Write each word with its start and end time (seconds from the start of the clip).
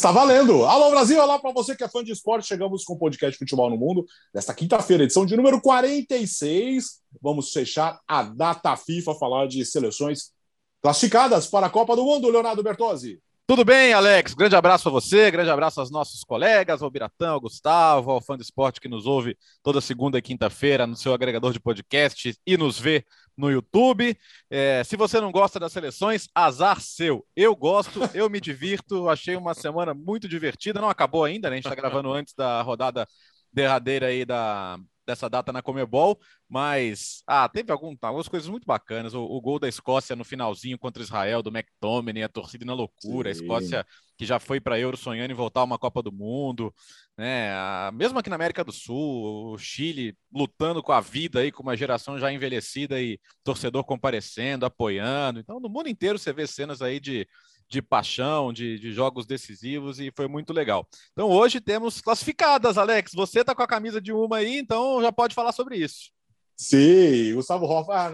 Está 0.00 0.10
valendo! 0.10 0.64
Alô 0.64 0.88
Brasil, 0.88 1.20
olá 1.20 1.38
para 1.38 1.52
você 1.52 1.76
que 1.76 1.84
é 1.84 1.88
fã 1.88 2.02
de 2.02 2.10
esporte. 2.10 2.48
Chegamos 2.48 2.84
com 2.84 2.94
o 2.94 2.98
podcast 2.98 3.38
Futebol 3.38 3.68
no 3.68 3.76
Mundo 3.76 4.06
desta 4.32 4.54
quinta-feira, 4.54 5.04
edição 5.04 5.26
de 5.26 5.36
número 5.36 5.60
46. 5.60 7.02
Vamos 7.20 7.52
fechar 7.52 8.00
a 8.08 8.22
data 8.22 8.74
FIFA, 8.78 9.14
falar 9.16 9.46
de 9.46 9.62
seleções 9.62 10.32
classificadas 10.80 11.48
para 11.48 11.66
a 11.66 11.70
Copa 11.70 11.94
do 11.94 12.02
Mundo, 12.02 12.30
Leonardo 12.30 12.62
Bertozzi. 12.62 13.20
Tudo 13.50 13.64
bem, 13.64 13.92
Alex? 13.92 14.32
Grande 14.32 14.54
abraço 14.54 14.88
a 14.88 14.92
você, 14.92 15.28
grande 15.28 15.50
abraço 15.50 15.80
aos 15.80 15.90
nossos 15.90 16.22
colegas, 16.22 16.82
ao 16.82 16.88
Biratão, 16.88 17.32
ao 17.32 17.40
Gustavo, 17.40 18.12
ao 18.12 18.20
fã 18.20 18.36
do 18.36 18.42
esporte 18.42 18.80
que 18.80 18.88
nos 18.88 19.06
ouve 19.06 19.36
toda 19.60 19.80
segunda 19.80 20.16
e 20.16 20.22
quinta-feira 20.22 20.86
no 20.86 20.94
seu 20.94 21.12
agregador 21.12 21.52
de 21.52 21.58
podcast 21.58 22.32
e 22.46 22.56
nos 22.56 22.78
vê 22.78 23.04
no 23.36 23.50
YouTube. 23.50 24.16
É, 24.48 24.84
se 24.84 24.96
você 24.96 25.20
não 25.20 25.32
gosta 25.32 25.58
das 25.58 25.72
seleções, 25.72 26.28
azar 26.32 26.80
seu. 26.80 27.26
Eu 27.34 27.56
gosto, 27.56 27.98
eu 28.14 28.30
me 28.30 28.40
divirto, 28.40 29.08
achei 29.08 29.34
uma 29.34 29.52
semana 29.52 29.92
muito 29.92 30.28
divertida. 30.28 30.80
Não 30.80 30.88
acabou 30.88 31.24
ainda, 31.24 31.50
né? 31.50 31.54
A 31.54 31.56
gente 31.56 31.66
está 31.66 31.74
gravando 31.74 32.12
antes 32.12 32.34
da 32.34 32.62
rodada 32.62 33.04
derradeira 33.52 34.06
aí 34.06 34.24
da, 34.24 34.78
dessa 35.10 35.28
data 35.28 35.52
na 35.52 35.62
Comebol, 35.62 36.18
mas 36.48 37.22
ah, 37.26 37.48
teve 37.48 37.72
algum, 37.72 37.96
algumas 38.00 38.28
coisas 38.28 38.48
muito 38.48 38.64
bacanas. 38.64 39.14
O, 39.14 39.22
o, 39.22 39.40
gol 39.40 39.58
da 39.58 39.68
Escócia 39.68 40.16
no 40.16 40.24
finalzinho 40.24 40.78
contra 40.78 41.02
Israel, 41.02 41.42
do 41.42 41.50
McTominay, 41.50 42.22
a 42.22 42.28
torcida 42.28 42.64
na 42.64 42.72
loucura, 42.72 43.32
Sim. 43.32 43.40
a 43.40 43.42
Escócia 43.42 43.86
que 44.16 44.26
já 44.26 44.38
foi 44.38 44.60
para 44.60 44.78
Euro 44.78 44.96
sonhando 44.96 45.30
em 45.30 45.34
voltar 45.34 45.60
a 45.60 45.64
uma 45.64 45.78
Copa 45.78 46.02
do 46.02 46.12
Mundo, 46.12 46.74
né? 47.16 47.52
A, 47.54 47.90
mesmo 47.92 48.18
aqui 48.18 48.28
na 48.28 48.36
América 48.36 48.62
do 48.62 48.72
Sul, 48.72 49.52
o 49.52 49.58
Chile 49.58 50.16
lutando 50.32 50.82
com 50.82 50.92
a 50.92 51.00
vida 51.00 51.40
aí, 51.40 51.50
com 51.50 51.62
uma 51.62 51.76
geração 51.76 52.18
já 52.18 52.30
envelhecida 52.32 53.00
e 53.00 53.18
torcedor 53.42 53.82
comparecendo, 53.84 54.66
apoiando. 54.66 55.40
Então, 55.40 55.58
no 55.58 55.68
mundo 55.68 55.88
inteiro 55.88 56.18
você 56.18 56.32
vê 56.32 56.46
cenas 56.46 56.82
aí 56.82 57.00
de 57.00 57.26
de 57.70 57.80
paixão, 57.80 58.52
de, 58.52 58.78
de, 58.78 58.92
jogos 58.92 59.24
decisivos 59.24 60.00
e 60.00 60.10
foi 60.14 60.26
muito 60.26 60.52
legal. 60.52 60.86
Então 61.12 61.30
hoje 61.30 61.60
temos 61.60 62.00
classificadas, 62.00 62.76
Alex. 62.76 63.12
Você 63.14 63.44
tá 63.44 63.54
com 63.54 63.62
a 63.62 63.66
camisa 63.66 64.00
de 64.00 64.12
uma 64.12 64.38
aí, 64.38 64.58
então 64.58 65.00
já 65.00 65.12
pode 65.12 65.34
falar 65.34 65.52
sobre 65.52 65.76
isso. 65.76 66.10
Sim, 66.56 67.32
Gustavo 67.34 67.64
Hoff. 67.64 67.90
Ah, 67.90 68.12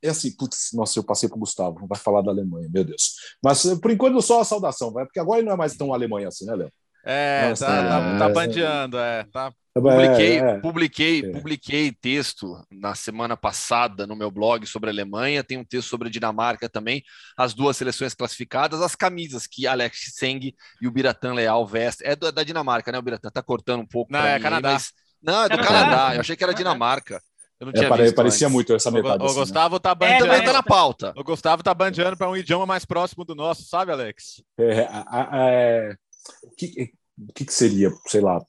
é 0.00 0.10
assim, 0.10 0.30
putz, 0.36 0.70
nossa, 0.74 0.98
eu 0.98 1.02
passei 1.02 1.28
para 1.28 1.36
o 1.36 1.40
Gustavo, 1.40 1.86
vai 1.88 1.98
falar 1.98 2.22
da 2.22 2.30
Alemanha, 2.30 2.68
meu 2.70 2.84
Deus. 2.84 3.14
Mas 3.42 3.64
por 3.80 3.90
enquanto 3.90 4.20
só 4.22 4.40
a 4.40 4.44
saudação, 4.44 4.92
vai, 4.92 5.04
porque 5.04 5.18
agora 5.18 5.40
ele 5.40 5.46
não 5.46 5.54
é 5.54 5.56
mais 5.56 5.74
tão 5.74 5.92
Alemanha 5.92 6.28
assim, 6.28 6.44
né, 6.44 6.54
Léo? 6.54 6.70
É, 7.06 7.48
Nossa, 7.48 7.66
tá, 7.66 7.82
tá, 7.82 8.18
tá 8.18 8.28
bandeando, 8.28 8.98
é, 8.98 9.24
tá 9.24 9.52
Publiquei, 9.80 10.38
é, 10.38 10.50
é. 10.52 10.58
publiquei, 10.58 11.20
é. 11.20 11.32
publiquei 11.32 11.92
texto 11.92 12.58
na 12.70 12.94
semana 12.94 13.36
passada 13.36 14.06
no 14.06 14.16
meu 14.16 14.30
blog 14.30 14.66
sobre 14.66 14.88
a 14.88 14.92
Alemanha, 14.92 15.44
tem 15.44 15.58
um 15.58 15.64
texto 15.64 15.88
sobre 15.88 16.08
a 16.08 16.10
Dinamarca 16.10 16.66
também, 16.66 17.02
as 17.36 17.52
duas 17.52 17.76
seleções 17.76 18.14
classificadas, 18.14 18.80
as 18.80 18.94
camisas 18.94 19.46
que 19.46 19.66
Alex 19.66 20.12
Seng 20.14 20.54
e 20.80 20.88
o 20.88 20.90
Biratan 20.90 21.34
Leal 21.34 21.66
vestem. 21.66 22.08
É 22.08 22.16
da 22.16 22.42
Dinamarca, 22.42 22.90
né? 22.90 22.98
O 22.98 23.02
Biratan 23.02 23.28
tá 23.30 23.42
cortando 23.42 23.80
um 23.80 23.86
pouco. 23.86 24.10
Não, 24.10 24.20
é 24.20 24.36
mim, 24.36 24.42
Canadá. 24.42 24.72
Mas... 24.72 24.92
Não, 25.22 25.42
é 25.42 25.48
do 25.50 25.58
Canadá. 25.58 25.68
Canadá. 25.68 26.14
Eu 26.14 26.20
achei 26.20 26.36
que 26.36 26.44
era 26.44 26.54
Dinamarca. 26.54 27.20
Eu 27.60 27.66
não 27.66 27.72
é, 27.72 27.74
tinha 27.74 27.88
é, 27.88 28.02
visto 28.02 28.14
parecia 28.14 28.48
muito 28.48 28.74
essa 28.74 28.90
metade. 28.90 29.22
O, 29.22 29.26
assim, 29.26 29.36
o 29.36 29.40
Gustavo 29.40 29.76
né? 29.76 29.80
tá 29.80 29.94
bandeando. 29.94 30.32
É, 30.32 30.40
tá 30.40 30.52
na 30.54 30.62
pauta. 30.62 31.12
O 31.16 31.24
Gustavo 31.24 31.62
tá 31.62 31.74
bandeando 31.74 32.16
para 32.16 32.30
um 32.30 32.36
idioma 32.36 32.64
mais 32.64 32.86
próximo 32.86 33.26
do 33.26 33.34
nosso, 33.34 33.64
sabe, 33.64 33.92
Alex? 33.92 34.42
É, 34.58 34.88
é, 35.34 35.96
o 36.42 36.50
que, 36.56 36.92
que, 37.34 37.44
que 37.44 37.52
seria, 37.52 37.90
sei 38.06 38.20
lá, 38.20 38.44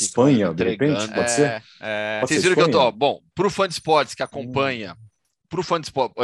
Espanha, 0.00 0.52
de 0.52 0.64
repente, 0.64 1.06
pode 1.12 1.30
ser? 1.30 1.46
É, 1.46 1.62
é. 1.80 2.20
Pode 2.20 2.32
Vocês 2.32 2.42
viram 2.42 2.56
que 2.56 2.62
eu 2.62 2.70
tô. 2.70 2.90
Bom, 2.92 3.20
para 3.34 3.46
o 3.46 3.50
fã 3.50 3.68
de 3.68 3.74
esportes 3.74 4.14
que 4.14 4.22
acompanha, 4.22 4.94
hum. 4.94 5.06
para 5.48 5.60
o 5.60 5.62
fã 5.62 5.80
de 5.80 5.86
esportes, 5.86 6.16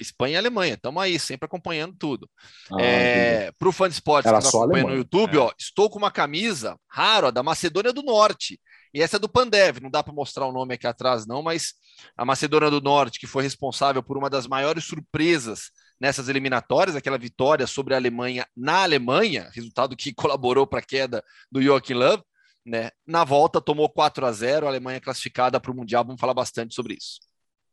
Espanha 0.00 0.34
e 0.34 0.36
Alemanha, 0.36 0.74
estamos 0.74 1.02
aí, 1.02 1.18
sempre 1.18 1.46
acompanhando 1.46 1.94
tudo. 1.98 2.30
Ah, 2.72 2.80
é, 2.80 3.52
para 3.52 3.68
o 3.68 3.72
fã 3.72 3.88
de 3.88 3.94
esportes 3.94 4.30
Era 4.30 4.40
que 4.40 4.46
acompanha 4.46 4.64
Alemanha. 4.64 4.94
no 4.94 4.98
YouTube, 4.98 5.36
é. 5.36 5.40
ó, 5.40 5.52
estou 5.58 5.90
com 5.90 5.98
uma 5.98 6.10
camisa 6.10 6.76
rara 6.88 7.30
da 7.32 7.42
Macedônia 7.42 7.92
do 7.92 8.02
Norte. 8.02 8.60
E 8.94 9.02
essa 9.02 9.16
é 9.16 9.18
do 9.18 9.28
Pandev, 9.28 9.80
não 9.82 9.90
dá 9.90 10.02
para 10.02 10.14
mostrar 10.14 10.46
o 10.46 10.52
nome 10.52 10.74
aqui 10.74 10.86
atrás, 10.86 11.26
não, 11.26 11.42
mas 11.42 11.74
a 12.16 12.24
Macedônia 12.24 12.70
do 12.70 12.80
Norte, 12.80 13.20
que 13.20 13.26
foi 13.26 13.42
responsável 13.42 14.02
por 14.02 14.16
uma 14.16 14.30
das 14.30 14.46
maiores 14.46 14.84
surpresas 14.84 15.70
nessas 16.00 16.28
eliminatórias, 16.28 16.96
aquela 16.96 17.18
vitória 17.18 17.66
sobre 17.66 17.94
a 17.94 17.96
Alemanha 17.96 18.46
na 18.56 18.82
Alemanha, 18.82 19.50
resultado 19.52 19.96
que 19.96 20.12
colaborou 20.14 20.66
para 20.66 20.80
a 20.80 20.82
queda 20.82 21.24
do 21.50 21.60
Joachim 21.62 21.94
Löw. 21.94 22.22
Né? 22.64 22.90
Na 23.06 23.24
volta, 23.24 23.62
tomou 23.62 23.88
4 23.88 24.26
a 24.26 24.32
0 24.32 24.66
a 24.66 24.68
Alemanha 24.68 25.00
classificada 25.00 25.58
para 25.58 25.72
o 25.72 25.74
Mundial. 25.74 26.04
Vamos 26.04 26.20
falar 26.20 26.34
bastante 26.34 26.74
sobre 26.74 26.94
isso. 26.94 27.18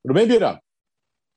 Tudo 0.02 0.14
bem, 0.14 0.26
Bira? 0.26 0.62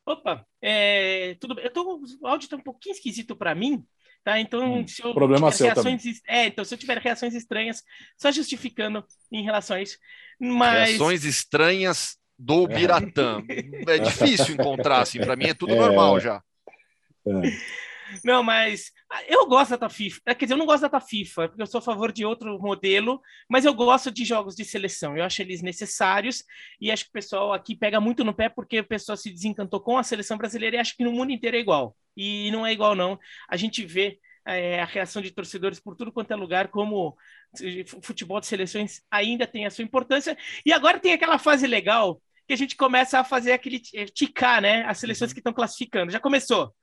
Opa, 0.06 0.46
é, 0.62 1.34
tudo 1.40 1.54
bem. 1.54 1.64
Eu 1.64 1.72
tô, 1.72 2.00
o 2.20 2.26
áudio 2.26 2.46
está 2.46 2.56
um 2.56 2.62
pouquinho 2.62 2.94
esquisito 2.94 3.36
para 3.36 3.54
mim, 3.54 3.84
tá? 4.24 4.40
Então, 4.40 4.76
hum, 4.76 4.86
se 4.86 5.02
eu 5.02 5.12
problema 5.12 5.50
tiver 5.50 5.74
reações, 5.74 6.02
é, 6.26 6.46
então 6.46 6.64
se 6.64 6.72
eu 6.72 6.78
tiver 6.78 6.98
reações 6.98 7.34
estranhas, 7.34 7.82
só 8.16 8.30
justificando 8.30 9.04
em 9.30 9.42
relação 9.42 9.76
a 9.76 9.82
isso. 9.82 9.98
Mas... 10.40 10.90
Reações 10.90 11.24
estranhas 11.24 12.16
do 12.38 12.64
é. 12.64 12.74
Biratã. 12.74 13.42
É, 13.48 13.96
é 13.96 13.98
difícil 13.98 14.54
encontrar, 14.54 15.02
assim, 15.02 15.18
para 15.18 15.36
mim 15.36 15.46
é 15.46 15.54
tudo 15.54 15.74
é. 15.74 15.78
normal 15.78 16.20
já. 16.20 16.42
É. 17.28 17.78
Não, 18.24 18.42
mas 18.42 18.90
ah, 19.10 19.22
eu 19.28 19.46
gosto 19.46 19.76
da 19.76 19.88
FIFA. 19.88 20.20
Quer 20.34 20.44
dizer, 20.44 20.54
eu 20.54 20.58
não 20.58 20.66
gosto 20.66 20.88
da 20.88 21.00
FIFA, 21.00 21.48
porque 21.48 21.62
eu 21.62 21.66
sou 21.66 21.78
a 21.78 21.82
favor 21.82 22.12
de 22.12 22.24
outro 22.24 22.58
modelo, 22.58 23.20
mas 23.48 23.64
eu 23.64 23.74
gosto 23.74 24.10
de 24.10 24.24
jogos 24.24 24.54
de 24.54 24.64
seleção. 24.64 25.16
Eu 25.16 25.24
acho 25.24 25.42
eles 25.42 25.62
necessários 25.62 26.44
e 26.80 26.90
acho 26.90 27.04
que 27.04 27.10
o 27.10 27.12
pessoal 27.12 27.52
aqui 27.52 27.76
pega 27.76 28.00
muito 28.00 28.24
no 28.24 28.34
pé 28.34 28.48
porque 28.48 28.80
o 28.80 28.86
pessoal 28.86 29.16
se 29.16 29.30
desencantou 29.30 29.80
com 29.80 29.98
a 29.98 30.02
seleção 30.02 30.38
brasileira 30.38 30.76
e 30.76 30.78
acha 30.78 30.94
que 30.96 31.04
no 31.04 31.12
mundo 31.12 31.32
inteiro 31.32 31.56
é 31.56 31.60
igual. 31.60 31.96
E 32.16 32.50
não 32.50 32.66
é 32.66 32.72
igual, 32.72 32.94
não. 32.94 33.18
A 33.48 33.56
gente 33.56 33.84
vê 33.84 34.18
é, 34.46 34.80
a 34.80 34.86
reação 34.86 35.20
de 35.20 35.30
torcedores 35.30 35.78
por 35.78 35.94
tudo 35.94 36.12
quanto 36.12 36.32
é 36.32 36.36
lugar, 36.36 36.68
como 36.68 37.16
futebol 38.02 38.40
de 38.40 38.46
seleções 38.46 39.02
ainda 39.10 39.46
tem 39.46 39.66
a 39.66 39.70
sua 39.70 39.84
importância. 39.84 40.36
E 40.64 40.72
agora 40.72 40.98
tem 40.98 41.12
aquela 41.12 41.38
fase 41.38 41.66
legal 41.66 42.20
que 42.46 42.54
a 42.54 42.56
gente 42.56 42.76
começa 42.76 43.20
a 43.20 43.24
fazer 43.24 43.52
aquele 43.52 43.80
eh, 43.94 44.06
ticar, 44.06 44.62
né? 44.62 44.82
As 44.86 44.98
seleções 44.98 45.30
uhum. 45.30 45.34
que 45.34 45.40
estão 45.40 45.52
classificando. 45.52 46.10
Já 46.10 46.18
começou. 46.18 46.74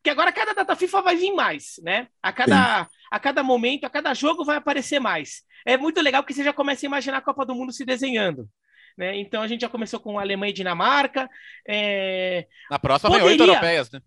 Porque 0.00 0.10
agora 0.10 0.32
cada 0.32 0.54
data 0.54 0.74
FIFA 0.74 1.02
vai 1.02 1.16
vir 1.16 1.32
mais, 1.32 1.74
né? 1.82 2.08
A 2.22 2.32
cada, 2.32 2.88
a 3.10 3.20
cada 3.20 3.42
momento, 3.42 3.84
a 3.84 3.90
cada 3.90 4.14
jogo 4.14 4.44
vai 4.44 4.56
aparecer 4.56 4.98
mais. 4.98 5.42
É 5.66 5.76
muito 5.76 6.00
legal 6.00 6.22
porque 6.22 6.32
você 6.32 6.42
já 6.42 6.54
começa 6.54 6.86
a 6.86 6.88
imaginar 6.88 7.18
a 7.18 7.22
Copa 7.22 7.44
do 7.44 7.54
Mundo 7.54 7.70
se 7.70 7.84
desenhando. 7.84 8.48
Né? 8.96 9.18
Então 9.18 9.42
a 9.42 9.46
gente 9.46 9.60
já 9.60 9.68
começou 9.68 10.00
com 10.00 10.18
Alemanha 10.18 10.50
e 10.50 10.54
Dinamarca. 10.54 11.28
É... 11.68 12.46
Na 12.70 12.78
próxima 12.78 13.10
poderia, 13.10 13.28
vem 13.28 13.32
oito 13.32 13.50
europeias, 13.50 13.90
né? 13.90 14.00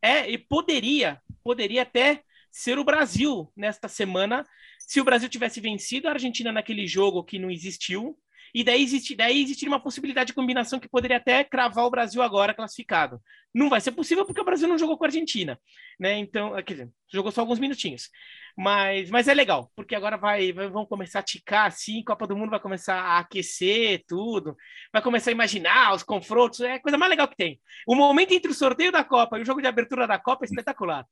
É, 0.00 0.30
e 0.30 0.38
poderia, 0.38 1.20
poderia 1.44 1.82
até 1.82 2.22
ser 2.50 2.78
o 2.78 2.84
Brasil 2.84 3.52
nesta 3.54 3.88
semana, 3.88 4.46
se 4.78 4.98
o 4.98 5.04
Brasil 5.04 5.28
tivesse 5.28 5.60
vencido 5.60 6.08
a 6.08 6.12
Argentina 6.12 6.50
naquele 6.50 6.86
jogo 6.86 7.22
que 7.22 7.38
não 7.38 7.50
existiu, 7.50 8.16
e 8.54 8.64
daí, 8.64 8.82
existe, 8.82 9.14
daí 9.14 9.42
existiria 9.42 9.72
uma 9.72 9.82
possibilidade 9.82 10.28
de 10.28 10.34
combinação 10.34 10.80
que 10.80 10.88
poderia 10.88 11.16
até 11.16 11.44
cravar 11.44 11.84
o 11.84 11.90
Brasil 11.90 12.22
agora 12.22 12.54
classificado. 12.54 13.20
Não 13.54 13.68
vai 13.68 13.80
ser 13.80 13.92
possível 13.92 14.24
porque 14.24 14.40
o 14.40 14.44
Brasil 14.44 14.68
não 14.68 14.78
jogou 14.78 14.98
com 14.98 15.04
a 15.04 15.08
Argentina, 15.08 15.58
né? 15.98 16.18
Então, 16.18 16.52
quer 16.62 16.74
dizer, 16.74 16.90
jogou 17.12 17.32
só 17.32 17.40
alguns 17.40 17.58
minutinhos. 17.58 18.10
Mas, 18.56 19.10
mas 19.10 19.28
é 19.28 19.34
legal, 19.34 19.70
porque 19.76 19.94
agora 19.94 20.16
vai, 20.16 20.52
vai 20.52 20.68
vão 20.68 20.86
começar 20.86 21.18
a 21.18 21.22
ticar 21.22 21.66
assim, 21.66 22.02
Copa 22.02 22.26
do 22.26 22.34
Mundo 22.36 22.50
vai 22.50 22.60
começar 22.60 22.98
a 22.98 23.18
aquecer 23.18 24.02
tudo, 24.08 24.56
vai 24.90 25.02
começar 25.02 25.30
a 25.30 25.32
imaginar 25.32 25.94
os 25.94 26.02
confrontos, 26.02 26.60
é 26.60 26.74
a 26.74 26.80
coisa 26.80 26.96
mais 26.96 27.10
legal 27.10 27.28
que 27.28 27.36
tem. 27.36 27.60
O 27.86 27.94
momento 27.94 28.32
entre 28.32 28.50
o 28.50 28.54
sorteio 28.54 28.90
da 28.90 29.04
Copa 29.04 29.38
e 29.38 29.42
o 29.42 29.44
jogo 29.44 29.60
de 29.60 29.66
abertura 29.66 30.06
da 30.06 30.18
Copa 30.18 30.44
é 30.44 30.48
espetacular. 30.48 31.06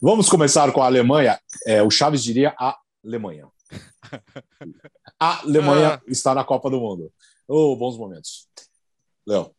Vamos 0.00 0.28
começar 0.28 0.70
com 0.72 0.82
a 0.82 0.86
Alemanha. 0.86 1.38
É, 1.66 1.82
o 1.82 1.90
Chaves 1.90 2.22
diria 2.22 2.54
a 2.58 2.76
Alemanha. 3.04 3.48
A 5.20 5.40
Alemanha 5.40 5.94
ah. 5.94 6.02
está 6.06 6.34
na 6.34 6.44
Copa 6.44 6.70
do 6.70 6.80
Mundo. 6.80 7.12
Oh, 7.46 7.76
bons 7.76 7.96
momentos. 7.96 8.46
Léo. 9.26 9.54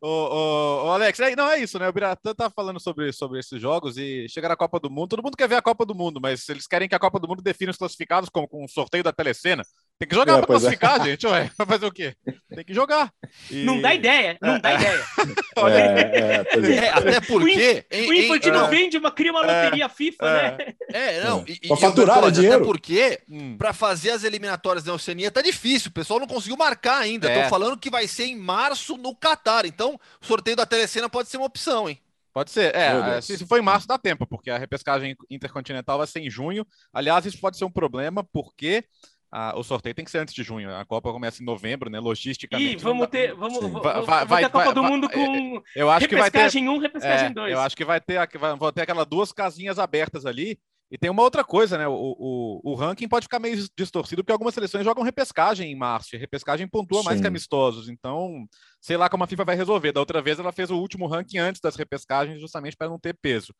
Ô, 0.00 0.06
ô, 0.06 0.84
ô, 0.86 0.90
Alex, 0.90 1.18
é, 1.20 1.34
não 1.34 1.48
é 1.48 1.58
isso, 1.58 1.78
né? 1.78 1.88
O 1.88 1.92
Biratã 1.92 2.34
tá 2.34 2.50
falando 2.50 2.78
sobre, 2.78 3.10
sobre 3.10 3.38
esses 3.38 3.58
jogos 3.58 3.96
e 3.96 4.28
chegar 4.28 4.50
na 4.50 4.56
Copa 4.56 4.78
do 4.78 4.90
Mundo. 4.90 5.08
Todo 5.08 5.22
mundo 5.22 5.36
quer 5.36 5.48
ver 5.48 5.56
a 5.56 5.62
Copa 5.62 5.86
do 5.86 5.94
Mundo, 5.94 6.20
mas 6.20 6.46
eles 6.48 6.66
querem 6.66 6.86
que 6.86 6.94
a 6.94 6.98
Copa 6.98 7.18
do 7.18 7.26
Mundo 7.26 7.42
defina 7.42 7.70
os 7.70 7.78
classificados 7.78 8.28
como 8.28 8.46
com 8.46 8.62
um 8.62 8.68
sorteio 8.68 9.02
da 9.02 9.12
telecena. 9.12 9.64
Tem 9.96 10.08
que 10.08 10.14
jogar 10.14 10.32
é, 10.32 10.36
para 10.36 10.44
é. 10.44 10.46
classificar, 10.46 11.00
é. 11.00 11.04
gente. 11.04 11.26
Ué, 11.26 11.50
vai 11.56 11.66
fazer 11.66 11.86
o 11.86 11.92
quê? 11.92 12.16
Tem 12.52 12.64
que 12.64 12.74
jogar. 12.74 13.12
E... 13.48 13.62
Não 13.62 13.80
dá 13.80 13.94
ideia, 13.94 14.36
não 14.42 14.56
é, 14.56 14.58
dá 14.58 14.74
ideia. 14.74 15.04
É, 15.56 16.88
até 16.88 17.20
porque. 17.20 17.86
O, 17.90 17.94
em, 17.94 18.24
Infantino 18.24 18.66
vende 18.68 18.98
uma, 18.98 19.10
cria 19.10 19.30
uma 19.30 19.40
loteria 19.40 19.88
FIFA, 19.88 20.24
né? 20.24 20.74
É, 20.90 21.22
não. 21.22 21.44
E, 21.46 21.68
pra 21.68 21.76
faturar 21.76 22.24
o 22.24 22.30
dinheiro. 22.30 22.56
Até 22.56 22.64
porque, 22.64 23.20
hum. 23.28 23.56
para 23.56 23.72
fazer 23.72 24.10
as 24.10 24.24
eliminatórias 24.24 24.84
da 24.84 24.92
Oceania, 24.92 25.30
tá 25.30 25.40
difícil. 25.40 25.90
O 25.90 25.94
pessoal 25.94 26.18
não 26.18 26.26
conseguiu 26.26 26.56
marcar 26.56 26.98
ainda. 26.98 27.28
Estão 27.28 27.48
falando 27.48 27.78
que 27.78 27.88
vai 27.88 28.08
ser 28.08 28.24
em 28.24 28.36
março 28.36 28.96
no 28.96 29.14
Catar. 29.14 29.64
Então, 29.64 29.98
o 30.20 30.26
sorteio 30.26 30.56
da 30.56 30.66
telecena 30.66 31.08
pode 31.08 31.28
ser 31.28 31.36
uma 31.36 31.46
opção, 31.46 31.88
hein? 31.88 32.00
Pode 32.32 32.50
ser. 32.50 32.74
É, 32.74 33.20
se, 33.20 33.38
se 33.38 33.46
for 33.46 33.58
em 33.60 33.62
março, 33.62 33.86
dá 33.86 33.96
tempo, 33.96 34.26
porque 34.26 34.50
a 34.50 34.58
repescagem 34.58 35.16
intercontinental 35.30 35.98
vai 35.98 36.06
ser 36.08 36.18
em 36.18 36.28
junho. 36.28 36.66
Aliás, 36.92 37.24
isso 37.24 37.38
pode 37.38 37.56
ser 37.56 37.64
um 37.64 37.70
problema, 37.70 38.24
porque 38.24 38.84
a, 39.34 39.58
o 39.58 39.64
sorteio 39.64 39.92
tem 39.92 40.04
que 40.04 40.12
ser 40.12 40.18
antes 40.18 40.32
de 40.32 40.44
junho. 40.44 40.72
A 40.72 40.84
Copa 40.84 41.10
começa 41.10 41.42
em 41.42 41.44
novembro, 41.44 41.90
né? 41.90 41.98
Logisticamente. 41.98 42.74
E 42.74 42.76
vamos 42.76 43.08
ter, 43.08 43.34
vamos, 43.34 43.58
vai, 43.58 44.00
vai, 44.02 44.26
vai, 44.26 44.42
ter 44.42 44.46
a 44.46 44.50
Copa 44.50 44.64
vai, 44.66 44.74
do 44.74 44.84
Mundo 44.84 45.10
com 45.10 45.60
eu 45.74 45.90
acho 45.90 46.06
que 46.06 46.14
vai 46.14 46.30
ter, 46.30 46.56
1, 46.56 46.78
repescagem 46.78 47.32
2. 47.32 47.50
É, 47.50 47.54
eu 47.54 47.60
acho 47.60 47.76
que 47.76 47.84
vai 47.84 48.00
ter, 48.00 48.28
vão 48.56 48.70
ter 48.70 48.82
aquelas 48.82 49.04
duas 49.04 49.32
casinhas 49.32 49.80
abertas 49.80 50.24
ali. 50.24 50.56
E 50.88 50.96
tem 50.96 51.10
uma 51.10 51.22
outra 51.22 51.42
coisa, 51.42 51.76
né? 51.76 51.88
O, 51.88 51.92
o, 51.92 52.60
o, 52.62 52.74
ranking 52.76 53.08
pode 53.08 53.24
ficar 53.24 53.40
meio 53.40 53.56
distorcido, 53.76 54.22
porque 54.22 54.30
algumas 54.30 54.54
seleções 54.54 54.84
jogam 54.84 55.02
repescagem 55.02 55.72
em 55.72 55.74
março. 55.74 56.14
E 56.14 56.18
repescagem 56.18 56.68
pontua 56.68 57.00
Sim. 57.00 57.06
mais 57.06 57.20
que 57.20 57.26
amistosos. 57.26 57.88
Então, 57.88 58.46
sei 58.80 58.96
lá 58.96 59.08
como 59.08 59.24
a 59.24 59.26
FIFA 59.26 59.44
vai 59.44 59.56
resolver. 59.56 59.90
Da 59.90 59.98
outra 59.98 60.22
vez, 60.22 60.38
ela 60.38 60.52
fez 60.52 60.70
o 60.70 60.76
último 60.76 61.08
ranking 61.08 61.38
antes 61.38 61.60
das 61.60 61.74
repescagens, 61.74 62.40
justamente 62.40 62.76
para 62.76 62.88
não 62.88 63.00
ter 63.00 63.14
peso. 63.14 63.52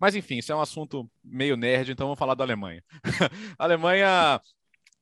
Mas, 0.00 0.16
enfim, 0.16 0.38
isso 0.38 0.50
é 0.50 0.56
um 0.56 0.60
assunto 0.60 1.08
meio 1.22 1.56
nerd, 1.56 1.92
então 1.92 2.06
vamos 2.08 2.18
falar 2.18 2.34
da 2.34 2.42
Alemanha. 2.42 2.82
a 3.56 3.64
Alemanha 3.64 4.40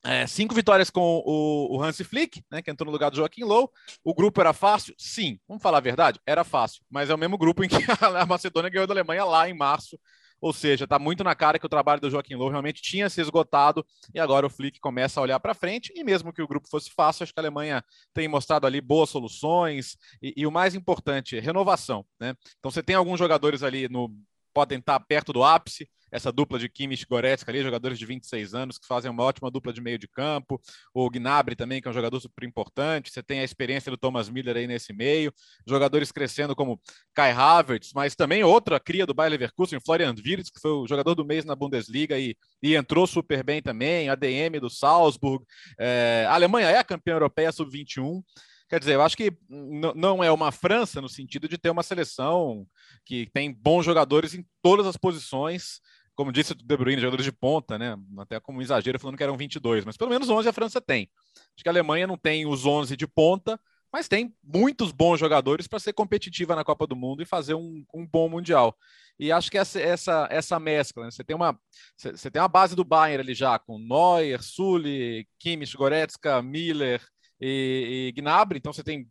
é, 0.03 0.25
cinco 0.25 0.55
vitórias 0.55 0.89
com 0.89 1.21
o, 1.25 1.75
o 1.75 1.83
Hansi 1.83 2.03
Flick, 2.03 2.43
né, 2.49 2.61
que 2.61 2.71
entrou 2.71 2.85
no 2.85 2.91
lugar 2.91 3.09
do 3.09 3.17
Joaquim 3.17 3.43
Low. 3.43 3.71
O 4.03 4.13
grupo 4.13 4.39
era 4.39 4.53
fácil? 4.53 4.95
Sim. 4.97 5.39
Vamos 5.47 5.61
falar 5.61 5.79
a 5.79 5.81
verdade? 5.81 6.19
Era 6.25 6.43
fácil. 6.43 6.81
Mas 6.89 7.09
é 7.09 7.15
o 7.15 7.17
mesmo 7.17 7.37
grupo 7.37 7.63
em 7.63 7.67
que 7.67 7.75
a 8.01 8.25
Macedônia 8.25 8.69
ganhou 8.69 8.87
da 8.87 8.93
Alemanha 8.93 9.25
lá 9.25 9.49
em 9.49 9.53
março. 9.53 9.99
Ou 10.41 10.53
seja, 10.53 10.85
está 10.85 10.97
muito 10.97 11.23
na 11.23 11.35
cara 11.35 11.59
que 11.59 11.65
o 11.65 11.69
trabalho 11.69 11.99
do 11.99 12.09
Joaquim 12.09 12.35
Low 12.35 12.49
realmente 12.49 12.81
tinha 12.81 13.09
se 13.09 13.19
esgotado 13.19 13.85
e 14.13 14.19
agora 14.19 14.47
o 14.47 14.49
Flick 14.49 14.79
começa 14.79 15.19
a 15.19 15.23
olhar 15.23 15.39
para 15.39 15.53
frente. 15.53 15.91
E 15.95 16.03
mesmo 16.03 16.31
que 16.31 16.41
o 16.41 16.47
grupo 16.47 16.69
fosse 16.69 16.89
fácil, 16.91 17.23
acho 17.23 17.33
que 17.33 17.39
a 17.39 17.43
Alemanha 17.43 17.83
tem 18.13 18.27
mostrado 18.27 18.65
ali 18.65 18.79
boas 18.79 19.09
soluções 19.09 19.97
e, 20.21 20.33
e 20.37 20.47
o 20.47 20.51
mais 20.51 20.75
importante, 20.75 21.39
renovação. 21.39 22.05
Né? 22.19 22.35
Então 22.57 22.71
você 22.71 22.81
tem 22.81 22.95
alguns 22.95 23.19
jogadores 23.19 23.63
ali 23.63 23.89
no 23.89 24.09
podem 24.53 24.79
estar 24.79 24.99
perto 25.01 25.33
do 25.33 25.43
ápice 25.43 25.87
essa 26.11 26.31
dupla 26.31 26.57
de 26.57 26.67
Kimmich 26.67 27.03
e 27.03 27.05
Goretzka 27.07 27.51
ali, 27.51 27.61
jogadores 27.61 27.97
de 27.97 28.05
26 28.05 28.53
anos 28.53 28.77
que 28.77 28.87
fazem 28.87 29.09
uma 29.09 29.23
ótima 29.23 29.49
dupla 29.51 29.71
de 29.71 29.81
meio 29.81 29.97
de 29.97 30.07
campo. 30.07 30.59
O 30.93 31.09
Gnabry 31.09 31.55
também, 31.55 31.81
que 31.81 31.87
é 31.87 31.91
um 31.91 31.93
jogador 31.93 32.19
super 32.19 32.45
importante. 32.45 33.11
Você 33.11 33.21
tem 33.21 33.39
a 33.39 33.43
experiência 33.43 33.91
do 33.91 33.97
Thomas 33.97 34.29
Miller 34.29 34.57
aí 34.57 34.67
nesse 34.67 34.93
meio. 34.93 35.33
Jogadores 35.67 36.11
crescendo 36.11 36.55
como 36.55 36.81
Kai 37.13 37.31
Havertz, 37.31 37.91
mas 37.93 38.15
também 38.15 38.43
outra 38.43 38.79
cria 38.79 39.05
do 39.05 39.13
Bayer 39.13 39.31
Leverkusen, 39.31 39.79
Florian 39.85 40.15
Wirtz, 40.25 40.49
que 40.49 40.59
foi 40.59 40.71
o 40.71 40.87
jogador 40.87 41.15
do 41.15 41.25
mês 41.25 41.45
na 41.45 41.55
Bundesliga 41.55 42.17
e, 42.17 42.35
e 42.61 42.75
entrou 42.75 43.05
super 43.05 43.43
bem 43.43 43.61
também. 43.61 44.09
A 44.09 44.15
DM 44.15 44.59
do 44.59 44.69
Salzburg. 44.69 45.45
É, 45.79 46.25
a 46.27 46.33
Alemanha 46.33 46.69
é 46.69 46.77
a 46.77 46.83
campeã 46.83 47.13
europeia 47.13 47.51
sub-21. 47.51 48.21
Quer 48.69 48.79
dizer, 48.79 48.93
eu 48.93 49.01
acho 49.01 49.17
que 49.17 49.35
não 49.49 50.23
é 50.23 50.31
uma 50.31 50.51
França 50.51 51.01
no 51.01 51.09
sentido 51.09 51.47
de 51.47 51.57
ter 51.57 51.71
uma 51.71 51.81
seleção 51.81 52.67
que 53.03 53.27
tem 53.33 53.51
bons 53.51 53.83
jogadores 53.83 54.35
em 54.35 54.45
todas 54.61 54.85
as 54.85 54.95
posições, 54.95 55.81
como 56.13 56.31
disse 56.31 56.51
o 56.51 56.55
De 56.55 56.77
Bruyne, 56.77 57.01
jogadores 57.01 57.25
de 57.25 57.31
ponta, 57.31 57.79
né? 57.79 57.97
Até 58.19 58.39
como 58.39 58.61
exagero 58.61 58.99
falando 58.99 59.17
que 59.17 59.23
eram 59.23 59.35
22, 59.35 59.85
mas 59.85 59.97
pelo 59.97 60.11
menos 60.11 60.29
11 60.29 60.49
a 60.49 60.53
França 60.53 60.79
tem. 60.79 61.09
Acho 61.55 61.63
que 61.63 61.69
a 61.69 61.71
Alemanha 61.71 62.05
não 62.05 62.15
tem 62.15 62.45
os 62.45 62.63
11 62.63 62.95
de 62.95 63.07
ponta, 63.07 63.59
mas 63.91 64.07
tem 64.07 64.35
muitos 64.43 64.91
bons 64.91 65.19
jogadores 65.19 65.67
para 65.67 65.79
ser 65.79 65.93
competitiva 65.93 66.55
na 66.55 66.63
Copa 66.63 66.85
do 66.85 66.95
Mundo 66.95 67.23
e 67.23 67.25
fazer 67.25 67.55
um, 67.55 67.83
um 67.91 68.05
bom 68.05 68.29
mundial. 68.29 68.77
E 69.17 69.31
acho 69.31 69.49
que 69.49 69.57
essa 69.57 69.79
essa, 69.79 70.27
essa 70.29 70.59
mescla, 70.59 71.05
né? 71.05 71.11
você 71.11 71.23
tem 71.23 71.35
uma 71.35 71.59
você 71.97 72.29
tem 72.29 72.39
uma 72.39 72.47
base 72.47 72.75
do 72.75 72.83
Bayern 72.83 73.23
ali 73.23 73.33
já 73.33 73.57
com 73.57 73.79
Neuer, 73.79 74.43
Sully, 74.43 75.27
Kimmich, 75.39 75.75
Goretzka, 75.75 76.39
Miller 76.43 77.01
e, 77.39 78.07
e 78.09 78.21
Gnabry. 78.21 78.57
Então 78.57 78.73
você 78.73 78.83
tem 78.83 79.07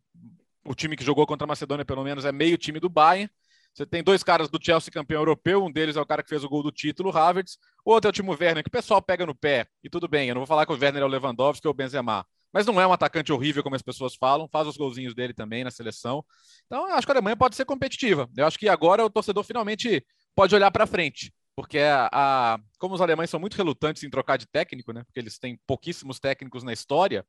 o 0.64 0.74
time 0.74 0.96
que 0.96 1.04
jogou 1.04 1.26
contra 1.26 1.44
a 1.44 1.48
Macedônia 1.48 1.84
pelo 1.84 2.04
menos 2.04 2.24
é 2.24 2.32
meio 2.32 2.58
time 2.58 2.80
do 2.80 2.88
Bayern. 2.88 3.30
Você 3.74 3.86
tem 3.86 4.02
dois 4.02 4.22
caras 4.22 4.48
do 4.48 4.58
Chelsea 4.60 4.92
campeão 4.92 5.20
europeu, 5.20 5.64
um 5.64 5.70
deles 5.70 5.96
é 5.96 6.00
o 6.00 6.06
cara 6.06 6.22
que 6.22 6.28
fez 6.28 6.42
o 6.42 6.48
gol 6.48 6.62
do 6.62 6.72
título, 6.72 7.16
Havertz, 7.16 7.58
o 7.84 7.92
outro 7.92 8.08
é 8.08 8.10
o 8.10 8.12
Timo 8.12 8.32
Werner, 8.32 8.64
que 8.64 8.68
o 8.68 8.72
pessoal 8.72 9.00
pega 9.00 9.24
no 9.24 9.36
pé, 9.36 9.68
e 9.84 9.88
tudo 9.88 10.08
bem, 10.08 10.28
eu 10.28 10.34
não 10.34 10.40
vou 10.40 10.46
falar 10.48 10.66
que 10.66 10.72
o 10.72 10.76
Werner 10.76 11.02
é 11.02 11.04
o 11.04 11.08
Lewandowski 11.08 11.64
ou 11.68 11.70
o 11.70 11.76
Benzema, 11.76 12.26
mas 12.52 12.66
não 12.66 12.80
é 12.80 12.86
um 12.86 12.92
atacante 12.92 13.32
horrível 13.32 13.62
como 13.62 13.76
as 13.76 13.82
pessoas 13.82 14.16
falam, 14.16 14.48
faz 14.48 14.66
os 14.66 14.76
golzinhos 14.76 15.14
dele 15.14 15.32
também 15.32 15.62
na 15.62 15.70
seleção. 15.70 16.24
Então, 16.66 16.88
eu 16.88 16.94
acho 16.94 17.06
que 17.06 17.12
a 17.12 17.14
Alemanha 17.14 17.36
pode 17.36 17.54
ser 17.54 17.64
competitiva. 17.64 18.28
Eu 18.36 18.46
acho 18.46 18.58
que 18.58 18.68
agora 18.68 19.04
o 19.04 19.10
torcedor 19.10 19.44
finalmente 19.44 20.04
pode 20.34 20.54
olhar 20.54 20.70
para 20.70 20.86
frente, 20.86 21.32
porque 21.54 21.78
a, 21.78 22.08
a, 22.10 22.58
como 22.78 22.94
os 22.94 23.00
alemães 23.00 23.30
são 23.30 23.38
muito 23.38 23.56
relutantes 23.56 24.02
em 24.02 24.10
trocar 24.10 24.38
de 24.38 24.46
técnico, 24.46 24.92
né? 24.92 25.04
Porque 25.04 25.20
eles 25.20 25.38
têm 25.38 25.58
pouquíssimos 25.66 26.18
técnicos 26.18 26.62
na 26.62 26.72
história, 26.72 27.24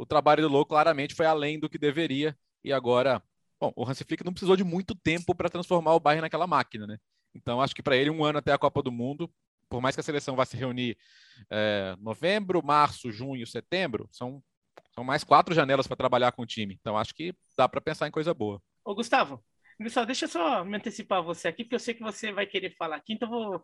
o 0.00 0.06
trabalho 0.06 0.42
do 0.42 0.48
Lou 0.48 0.64
claramente 0.64 1.14
foi 1.14 1.26
além 1.26 1.58
do 1.58 1.68
que 1.68 1.78
deveria 1.78 2.36
e 2.64 2.72
agora 2.72 3.22
Bom, 3.60 3.72
o 3.74 3.84
Hansi 3.84 4.04
Flick 4.04 4.24
não 4.24 4.32
precisou 4.32 4.56
de 4.56 4.62
muito 4.62 4.94
tempo 4.94 5.34
para 5.34 5.48
transformar 5.48 5.94
o 5.94 6.00
Bayern 6.00 6.22
naquela 6.22 6.46
máquina, 6.46 6.86
né? 6.86 6.98
Então, 7.34 7.60
acho 7.60 7.74
que 7.74 7.82
para 7.82 7.96
ele, 7.96 8.10
um 8.10 8.24
ano 8.24 8.38
até 8.38 8.52
a 8.52 8.58
Copa 8.58 8.82
do 8.82 8.92
Mundo, 8.92 9.30
por 9.68 9.80
mais 9.80 9.96
que 9.96 10.00
a 10.00 10.04
seleção 10.04 10.36
vá 10.36 10.44
se 10.44 10.56
reunir 10.56 10.96
é, 11.50 11.96
novembro, 11.98 12.64
março, 12.64 13.10
junho, 13.10 13.46
setembro, 13.46 14.08
são, 14.12 14.42
são 14.94 15.02
mais 15.02 15.24
quatro 15.24 15.54
janelas 15.54 15.86
para 15.86 15.96
trabalhar 15.96 16.32
com 16.32 16.42
o 16.42 16.46
time. 16.46 16.78
Então, 16.80 16.96
acho 16.96 17.14
que 17.14 17.34
dá 17.56 17.68
para 17.68 17.80
pensar 17.80 18.06
em 18.06 18.12
coisa 18.12 18.32
boa. 18.32 18.62
Ô, 18.84 18.94
Gustavo, 18.94 19.42
Gustavo, 19.80 20.06
deixa 20.06 20.24
eu 20.24 20.28
só 20.28 20.64
me 20.64 20.76
antecipar 20.76 21.22
você 21.22 21.46
aqui, 21.46 21.62
porque 21.62 21.76
eu 21.76 21.80
sei 21.80 21.94
que 21.94 22.02
você 22.02 22.32
vai 22.32 22.46
querer 22.46 22.74
falar 22.76 22.96
aqui, 22.96 23.12
então 23.12 23.28
vou 23.28 23.62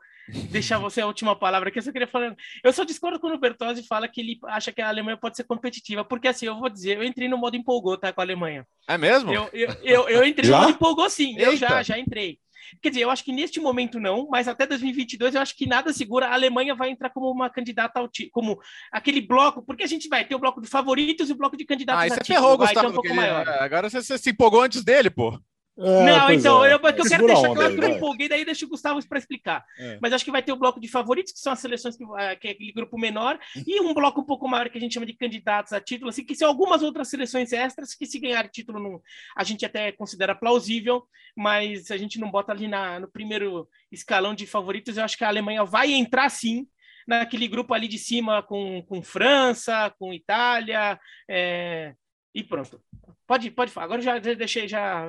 deixar 0.50 0.78
você 0.78 1.00
a 1.00 1.06
última 1.06 1.34
palavra 1.34 1.68
aqui. 1.68 1.78
Eu 1.78 1.82
só 1.82 1.90
queria 1.90 2.06
falar. 2.06 2.36
Eu 2.62 2.72
só 2.72 2.84
discordo 2.84 3.18
quando 3.18 3.34
o 3.34 3.38
Bertozzi 3.38 3.84
fala 3.84 4.06
que 4.06 4.20
ele 4.20 4.38
acha 4.44 4.72
que 4.72 4.80
a 4.80 4.88
Alemanha 4.88 5.16
pode 5.16 5.36
ser 5.36 5.44
competitiva, 5.44 6.04
porque 6.04 6.28
assim, 6.28 6.46
eu 6.46 6.56
vou 6.56 6.68
dizer, 6.68 6.98
eu 6.98 7.02
entrei 7.02 7.28
no 7.28 7.36
modo 7.36 7.56
empolgou, 7.56 7.98
tá, 7.98 8.12
com 8.12 8.20
a 8.20 8.24
Alemanha. 8.24 8.64
É 8.88 8.96
mesmo? 8.96 9.32
Eu, 9.32 9.50
eu, 9.52 9.68
eu, 9.82 10.08
eu 10.08 10.24
entrei 10.24 10.48
já? 10.48 10.56
no 10.56 10.62
modo 10.62 10.74
empolgou, 10.76 11.10
sim. 11.10 11.30
Eita. 11.30 11.42
Eu 11.42 11.56
já, 11.56 11.82
já 11.82 11.98
entrei. 11.98 12.38
Quer 12.80 12.90
dizer, 12.90 13.02
eu 13.02 13.10
acho 13.10 13.24
que 13.24 13.32
neste 13.32 13.60
momento 13.60 13.98
não, 14.00 14.28
mas 14.30 14.48
até 14.48 14.66
2022 14.66 15.34
eu 15.34 15.40
acho 15.40 15.56
que 15.56 15.66
nada 15.66 15.92
segura. 15.92 16.28
A 16.28 16.34
Alemanha 16.34 16.74
vai 16.74 16.90
entrar 16.90 17.10
como 17.10 17.30
uma 17.30 17.50
candidata 17.50 17.98
ao 17.98 18.08
título, 18.08 18.32
como 18.32 18.60
aquele 18.92 19.20
bloco, 19.20 19.62
porque 19.62 19.82
a 19.82 19.86
gente 19.86 20.08
vai 20.08 20.24
ter 20.24 20.34
o 20.34 20.38
bloco 20.38 20.60
de 20.60 20.68
favoritos 20.68 21.28
e 21.28 21.32
o 21.32 21.36
bloco 21.36 21.56
de 21.56 21.64
candidatos 21.64 22.02
ah, 22.02 22.06
a 22.06 22.18
título. 22.18 22.26
Ferrou, 22.26 22.58
Gustavo, 22.58 22.88
um 22.88 22.92
pouco 22.92 23.14
maior. 23.14 23.48
Agora 23.48 23.90
você, 23.90 24.02
você 24.02 24.16
se 24.16 24.30
empolgou 24.30 24.62
antes 24.62 24.82
dele, 24.84 25.10
pô. 25.10 25.38
É, 25.76 26.04
não, 26.04 26.30
então, 26.30 26.64
é. 26.64 26.72
eu, 26.72 26.78
eu 26.78 27.04
quero 27.04 27.26
deixar 27.26 27.52
claro 27.52 27.74
que 27.74 27.80
eu 27.80 27.88
me 27.88 27.96
empolguei, 27.96 28.28
daí 28.28 28.44
deixa 28.44 28.64
o 28.64 28.68
Gustavo 28.68 29.04
para 29.08 29.18
explicar. 29.18 29.64
É. 29.78 29.98
Mas 30.00 30.12
acho 30.12 30.24
que 30.24 30.30
vai 30.30 30.42
ter 30.42 30.52
o 30.52 30.56
bloco 30.56 30.78
de 30.78 30.86
favoritos, 30.86 31.32
que 31.32 31.40
são 31.40 31.52
as 31.52 31.58
seleções 31.58 31.96
que, 31.96 32.04
ah, 32.16 32.36
que 32.36 32.48
é 32.48 32.50
aquele 32.52 32.72
grupo 32.72 32.96
menor, 32.96 33.38
e 33.66 33.80
um 33.80 33.92
bloco 33.92 34.20
um 34.20 34.24
pouco 34.24 34.46
maior 34.48 34.70
que 34.70 34.78
a 34.78 34.80
gente 34.80 34.94
chama 34.94 35.06
de 35.06 35.14
candidatos 35.14 35.72
a 35.72 35.80
título, 35.80 36.10
assim, 36.10 36.24
que 36.24 36.36
são 36.36 36.46
algumas 36.46 36.82
outras 36.82 37.08
seleções 37.08 37.52
extras 37.52 37.94
que, 37.94 38.06
se 38.06 38.20
ganhar 38.20 38.48
título, 38.48 38.78
não, 38.78 39.02
a 39.36 39.42
gente 39.42 39.66
até 39.66 39.90
considera 39.90 40.34
plausível, 40.34 41.04
mas 41.36 41.90
a 41.90 41.96
gente 41.96 42.20
não 42.20 42.30
bota 42.30 42.52
ali 42.52 42.68
na, 42.68 43.00
no 43.00 43.08
primeiro 43.08 43.68
escalão 43.90 44.34
de 44.34 44.46
favoritos. 44.46 44.96
Eu 44.96 45.04
acho 45.04 45.18
que 45.18 45.24
a 45.24 45.28
Alemanha 45.28 45.64
vai 45.64 45.92
entrar 45.92 46.28
sim 46.28 46.68
naquele 47.06 47.48
grupo 47.48 47.74
ali 47.74 47.88
de 47.88 47.98
cima 47.98 48.42
com, 48.42 48.80
com 48.82 49.02
França, 49.02 49.92
com 49.98 50.14
Itália, 50.14 50.98
é, 51.28 51.94
e 52.34 52.42
pronto. 52.42 52.80
Pode, 53.26 53.50
pode 53.50 53.72
falar. 53.72 53.86
Agora 53.86 54.02
já 54.02 54.18
deixei, 54.18 54.68
já 54.68 55.08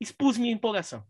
expus 0.00 0.36
minha 0.36 0.52
empolgação. 0.52 1.04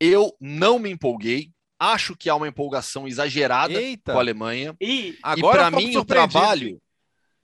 Eu 0.00 0.36
não 0.40 0.78
me 0.78 0.90
empolguei. 0.90 1.52
Acho 1.78 2.16
que 2.16 2.28
há 2.28 2.34
uma 2.34 2.48
empolgação 2.48 3.06
exagerada 3.06 3.80
Eita. 3.80 4.12
com 4.12 4.18
a 4.18 4.20
Alemanha. 4.20 4.76
E 4.80 5.16
agora 5.22 5.70
para 5.70 5.76
mim 5.76 5.96
o 5.96 6.04
trabalho. 6.04 6.80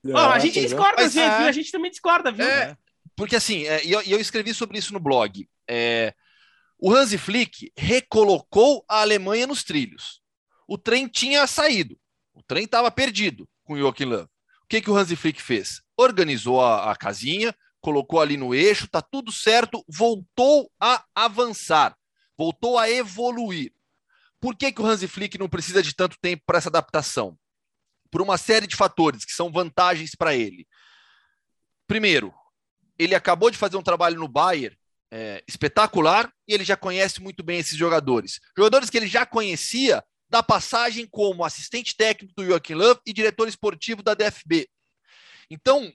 Oh, 0.04 0.18
a 0.18 0.38
gente 0.38 0.60
discorda, 0.60 1.02
Mas, 1.02 1.16
é... 1.16 1.26
A 1.26 1.52
gente 1.52 1.72
também 1.72 1.90
discorda, 1.90 2.30
viu? 2.30 2.44
É, 2.44 2.76
porque 3.16 3.36
assim, 3.36 3.64
é, 3.64 3.84
e 3.84 3.92
eu, 3.92 4.02
eu, 4.02 4.20
escrevi 4.20 4.52
sobre 4.52 4.76
isso 4.76 4.92
no 4.92 5.00
blog. 5.00 5.48
É, 5.68 6.12
o 6.78 6.92
Hansi 6.92 7.16
Flick 7.16 7.72
recolocou 7.76 8.84
a 8.88 9.00
Alemanha 9.00 9.46
nos 9.46 9.64
trilhos. 9.64 10.20
O 10.68 10.76
trem 10.76 11.06
tinha 11.06 11.46
saído. 11.46 11.98
O 12.34 12.42
trem 12.42 12.64
estava 12.64 12.90
perdido 12.90 13.48
com 13.62 13.74
o 13.74 13.78
Joachim 13.78 14.04
Löw. 14.04 14.24
O 14.24 14.66
que, 14.68 14.80
que 14.80 14.90
o 14.90 14.96
Hansi 14.96 15.16
Flick 15.16 15.40
fez? 15.40 15.83
Organizou 15.96 16.60
a, 16.60 16.90
a 16.90 16.96
casinha, 16.96 17.54
colocou 17.80 18.20
ali 18.20 18.36
no 18.36 18.54
eixo, 18.54 18.88
tá 18.88 19.02
tudo 19.02 19.30
certo, 19.30 19.84
voltou 19.88 20.70
a 20.80 21.04
avançar, 21.14 21.96
voltou 22.36 22.78
a 22.78 22.90
evoluir. 22.90 23.72
Por 24.40 24.56
que, 24.56 24.72
que 24.72 24.80
o 24.80 24.86
Hansi 24.86 25.06
Flick 25.08 25.38
não 25.38 25.48
precisa 25.48 25.82
de 25.82 25.94
tanto 25.94 26.18
tempo 26.20 26.42
para 26.46 26.58
essa 26.58 26.68
adaptação? 26.68 27.38
Por 28.10 28.22
uma 28.22 28.36
série 28.36 28.66
de 28.66 28.76
fatores 28.76 29.24
que 29.24 29.32
são 29.32 29.50
vantagens 29.50 30.14
para 30.14 30.34
ele. 30.34 30.66
Primeiro, 31.86 32.32
ele 32.98 33.14
acabou 33.14 33.50
de 33.50 33.58
fazer 33.58 33.76
um 33.76 33.82
trabalho 33.82 34.18
no 34.18 34.28
Bayern 34.28 34.76
é, 35.10 35.44
espetacular 35.46 36.32
e 36.48 36.54
ele 36.54 36.64
já 36.64 36.76
conhece 36.76 37.20
muito 37.22 37.42
bem 37.42 37.58
esses 37.58 37.76
jogadores. 37.76 38.40
Jogadores 38.56 38.90
que 38.90 38.96
ele 38.96 39.06
já 39.06 39.24
conhecia 39.24 40.02
da 40.28 40.42
passagem 40.42 41.06
como 41.06 41.44
assistente 41.44 41.96
técnico 41.96 42.34
do 42.36 42.44
Joaquim 42.44 42.74
Love 42.74 43.00
e 43.06 43.12
diretor 43.12 43.46
esportivo 43.46 44.02
da 44.02 44.14
DFB. 44.14 44.68
Então, 45.50 45.92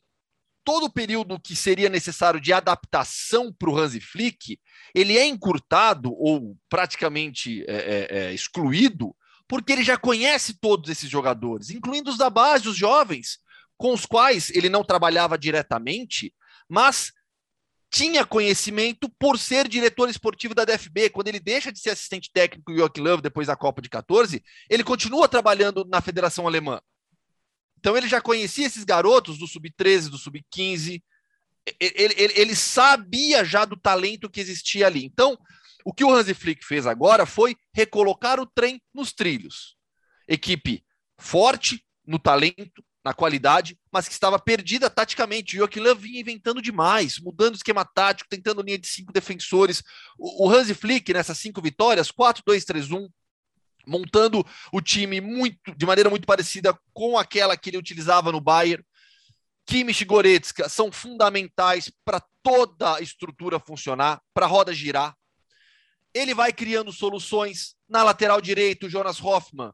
todo 0.64 0.86
o 0.86 0.92
período 0.92 1.40
que 1.40 1.56
seria 1.56 1.90
necessário 1.90 2.40
de 2.40 2.54
adaptação 2.54 3.52
para 3.52 3.70
o 3.70 3.78
Hansi 3.78 4.00
Flick, 4.00 4.60
ele 4.94 5.18
é 5.18 5.26
encurtado 5.26 6.14
ou 6.14 6.58
praticamente 6.70 7.64
é, 7.68 7.76
é, 7.76 8.18
é, 8.18 8.34
excluído, 8.34 9.16
porque 9.48 9.74
ele 9.74 9.84
já 9.84 9.98
conhece 9.98 10.60
todos 10.60 10.90
esses 10.90 11.10
jogadores, 11.10 11.70
incluindo 11.70 12.12
os 12.12 12.18
da 12.18 12.30
base, 12.30 12.68
os 12.68 12.78
jovens, 12.78 13.40
com 13.78 13.94
os 13.94 14.06
quais 14.06 14.50
ele 14.52 14.70
não 14.70 14.84
trabalhava 14.84 15.38
diretamente, 15.38 16.34
mas 16.68 17.12
tinha 17.92 18.26
conhecimento 18.26 19.10
por 19.18 19.40
ser 19.40 19.68
diretor 19.68 20.10
esportivo 20.10 20.54
da 20.54 20.66
DFB. 20.66 21.10
Quando 21.10 21.30
ele 21.30 21.40
deixa 21.40 21.72
de 21.72 21.80
ser 21.80 21.90
assistente 21.90 22.30
técnico 22.32 22.72
do 22.72 22.78
Joachim 22.78 23.02
Löw 23.02 23.20
depois 23.20 23.48
da 23.48 23.56
Copa 23.56 23.82
de 23.82 23.90
14, 23.90 24.44
ele 24.70 24.84
continua 24.84 25.28
trabalhando 25.28 25.84
na 25.86 26.00
Federação 26.00 26.46
Alemã. 26.46 26.80
Então 27.80 27.96
ele 27.96 28.08
já 28.08 28.20
conhecia 28.20 28.68
esses 28.68 28.84
garotos 28.84 29.38
do 29.38 29.48
sub-13, 29.48 30.10
do 30.10 30.18
sub-15. 30.18 31.02
Ele, 31.80 32.14
ele, 32.18 32.34
ele, 32.36 32.56
sabia 32.56 33.46
já 33.46 33.64
do 33.64 33.78
talento 33.78 34.30
que 34.30 34.42
existia 34.42 34.88
ali. 34.88 35.06
Então, 35.06 35.38
O 35.86 35.94
que 35.94 36.04
o 36.04 36.12
Hansi 36.12 36.34
Flick 36.34 36.66
fez 36.66 36.86
agora 36.86 37.26
foi 37.26 37.56
recolocar 37.74 38.40
o 38.40 38.46
trem 38.46 38.82
nos 38.94 39.14
trilhos. 39.14 39.78
Equipe 40.28 40.84
forte 41.18 41.84
no 42.06 42.20
talento, 42.20 42.84
na 43.04 43.14
qualidade, 43.14 43.80
mas 43.92 44.08
que 44.08 44.14
estava 44.14 44.38
perdida 44.38 44.90
taticamente. 44.90 45.56
O 45.56 45.60
Joachim 45.60 45.80
Löw 45.80 45.96
vinha 45.96 46.20
inventando 46.20 46.62
demais, 46.62 47.18
mudando 47.20 47.56
esquema 47.56 47.86
tático, 47.86 48.30
tentando 48.30 48.62
linha 48.62 48.78
de 48.78 48.88
cinco 48.88 49.14
defensores. 49.14 49.82
O, 50.18 50.48
o 50.48 50.52
Hansi 50.52 50.74
Flick, 50.74 51.14
nessas 51.14 51.38
cinco 51.38 51.62
vitórias, 51.62 52.12
4-2-3-1, 52.12 53.08
montando 53.86 54.46
o 54.72 54.82
time 54.82 55.22
muito 55.22 55.76
de 55.76 55.86
maneira 55.86 56.10
muito 56.10 56.26
parecida 56.26 56.78
com 56.94 57.18
aquela 57.18 57.58
que 57.58 57.70
ele 57.70 57.78
utilizava 57.78 58.32
no 58.32 58.42
Bayern. 58.42 58.84
Kimmich 59.66 60.02
e 60.02 60.06
Goretzka 60.06 60.68
são 60.68 60.92
fundamentais 60.92 61.92
para 62.04 62.22
toda 62.42 62.96
a 62.96 63.02
estrutura 63.02 63.60
funcionar, 63.60 64.22
para 64.34 64.46
a 64.46 64.50
roda 64.50 64.74
girar. 64.74 65.16
Ele 66.14 66.34
vai 66.34 66.52
criando 66.52 66.92
soluções 66.92 67.76
na 67.88 68.04
lateral 68.04 68.42
direita, 68.42 68.88
o 68.88 68.90
Jonas 68.90 69.22
Hoffmann 69.22 69.72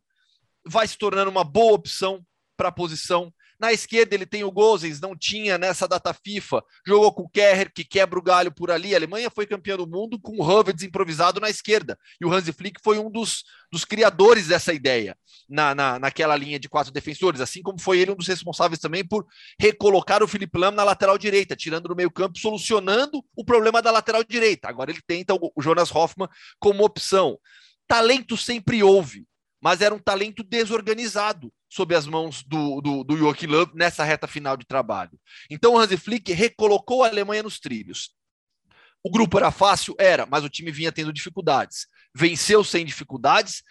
vai 0.66 0.88
se 0.88 0.98
tornando 0.98 1.30
uma 1.30 1.44
boa 1.44 1.74
opção 1.74 2.26
para 2.58 2.70
a 2.70 2.72
posição. 2.72 3.34
Na 3.60 3.72
esquerda 3.72 4.14
ele 4.14 4.26
tem 4.26 4.44
o 4.44 4.52
Gozens, 4.52 5.00
não 5.00 5.16
tinha 5.16 5.58
nessa 5.58 5.88
data 5.88 6.14
FIFA, 6.14 6.62
jogou 6.86 7.14
com 7.14 7.24
o 7.24 7.30
Kerr, 7.30 7.72
que 7.74 7.86
quebra 7.86 8.20
o 8.20 8.22
galho 8.22 8.52
por 8.52 8.70
ali. 8.70 8.94
A 8.94 8.98
Alemanha 8.98 9.30
foi 9.30 9.46
campeã 9.46 9.78
do 9.78 9.88
mundo 9.88 10.20
com 10.20 10.38
o 10.38 10.44
Havertz 10.44 10.84
improvisado 10.84 11.40
na 11.40 11.50
esquerda. 11.50 11.98
E 12.20 12.26
o 12.26 12.34
Hansi 12.34 12.52
Flick 12.52 12.82
foi 12.84 13.00
um 13.00 13.10
dos, 13.10 13.44
dos 13.72 13.86
criadores 13.86 14.48
dessa 14.48 14.74
ideia 14.74 15.18
na, 15.48 15.74
na, 15.74 16.00
naquela 16.00 16.36
linha 16.36 16.60
de 16.60 16.68
quatro 16.68 16.92
defensores, 16.92 17.40
assim 17.40 17.62
como 17.62 17.80
foi 17.80 18.00
ele 18.00 18.12
um 18.12 18.16
dos 18.16 18.28
responsáveis 18.28 18.80
também 18.80 19.08
por 19.08 19.26
recolocar 19.60 20.22
o 20.22 20.28
Felipe 20.28 20.58
Lam 20.58 20.72
na 20.72 20.84
lateral 20.84 21.18
direita, 21.18 21.56
tirando 21.56 21.88
do 21.88 21.96
meio 21.96 22.12
campo, 22.12 22.38
solucionando 22.38 23.24
o 23.36 23.46
problema 23.46 23.82
da 23.82 23.92
lateral 23.92 24.24
direita. 24.24 24.68
Agora 24.68 24.92
ele 24.92 25.02
tenta 25.06 25.34
o, 25.34 25.52
o 25.56 25.62
Jonas 25.62 25.94
Hoffmann 25.94 26.30
como 26.60 26.84
opção. 26.84 27.40
Talento 27.88 28.36
sempre 28.36 28.84
houve 28.84 29.26
mas 29.66 29.82
era 29.82 29.96
um 29.96 30.00
talento 30.00 30.44
desorganizado 30.44 31.52
sob 31.76 31.94
as 31.94 32.08
mãos 32.08 32.42
do, 32.44 32.80
do, 32.80 33.04
do 33.04 33.18
Joachim 33.18 33.48
Löw 33.48 33.70
nessa 33.74 34.04
reta 34.04 34.28
final 34.28 34.56
de 34.56 34.66
trabalho. 34.66 35.20
Então 35.50 35.74
o 35.74 35.78
Hansi 35.78 35.98
Flick 35.98 36.32
recolocou 36.32 37.04
a 37.04 37.08
Alemanha 37.08 37.44
nos 37.44 37.60
trilhos. 37.60 38.12
O 39.04 39.12
grupo 39.12 39.38
era 39.38 39.52
fácil? 39.52 39.94
Era, 40.00 40.26
mas 40.26 40.44
o 40.44 40.50
time 40.50 40.72
vinha 40.72 40.92
tendo 40.92 41.12
dificuldades. 41.12 41.88
Venceu 42.16 42.64
sem 42.64 42.86
dificuldades, 42.86 43.62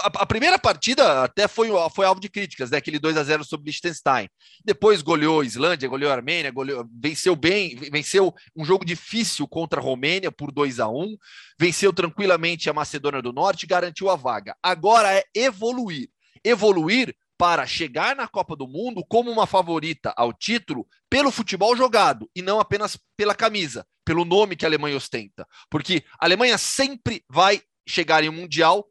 a, 0.00 0.06
a, 0.22 0.26
primeira 0.26 0.58
partida 0.58 1.24
até 1.24 1.48
foi, 1.48 1.68
foi 1.94 2.06
alvo 2.06 2.20
de 2.20 2.28
críticas, 2.28 2.70
né? 2.70 2.78
Aquele 2.78 2.98
2 2.98 3.16
a 3.16 3.24
0 3.24 3.44
sobre 3.44 3.66
Liechtenstein. 3.66 4.28
Depois 4.64 5.02
goleou 5.02 5.42
Islândia, 5.42 5.88
goleou 5.88 6.12
Armênia, 6.12 6.50
goleou, 6.50 6.86
venceu 7.00 7.34
bem, 7.34 7.74
venceu 7.90 8.34
um 8.54 8.64
jogo 8.64 8.84
difícil 8.84 9.48
contra 9.48 9.80
a 9.80 9.82
Romênia 9.82 10.30
por 10.30 10.52
2 10.52 10.80
a 10.80 10.88
1 10.88 11.16
venceu 11.58 11.92
tranquilamente 11.92 12.68
a 12.68 12.74
Macedônia 12.74 13.22
do 13.22 13.32
Norte 13.32 13.64
e 13.64 13.66
garantiu 13.66 14.10
a 14.10 14.16
vaga. 14.16 14.54
Agora 14.62 15.12
é 15.12 15.24
evoluir. 15.34 16.08
Evoluir 16.46 17.14
para 17.38 17.66
chegar 17.66 18.16
na 18.16 18.26
Copa 18.26 18.56
do 18.56 18.66
Mundo 18.66 19.04
como 19.06 19.30
uma 19.30 19.46
favorita 19.46 20.12
ao 20.16 20.32
título 20.32 20.86
pelo 21.10 21.30
futebol 21.30 21.76
jogado 21.76 22.30
e 22.34 22.40
não 22.40 22.58
apenas 22.58 22.98
pela 23.16 23.34
camisa, 23.34 23.86
pelo 24.04 24.24
nome 24.24 24.56
que 24.56 24.64
a 24.64 24.68
Alemanha 24.68 24.96
ostenta. 24.96 25.46
Porque 25.70 26.04
a 26.18 26.24
Alemanha 26.24 26.56
sempre 26.56 27.22
vai 27.28 27.60
chegar 27.86 28.24
em 28.24 28.28
um 28.28 28.32
Mundial 28.32 28.88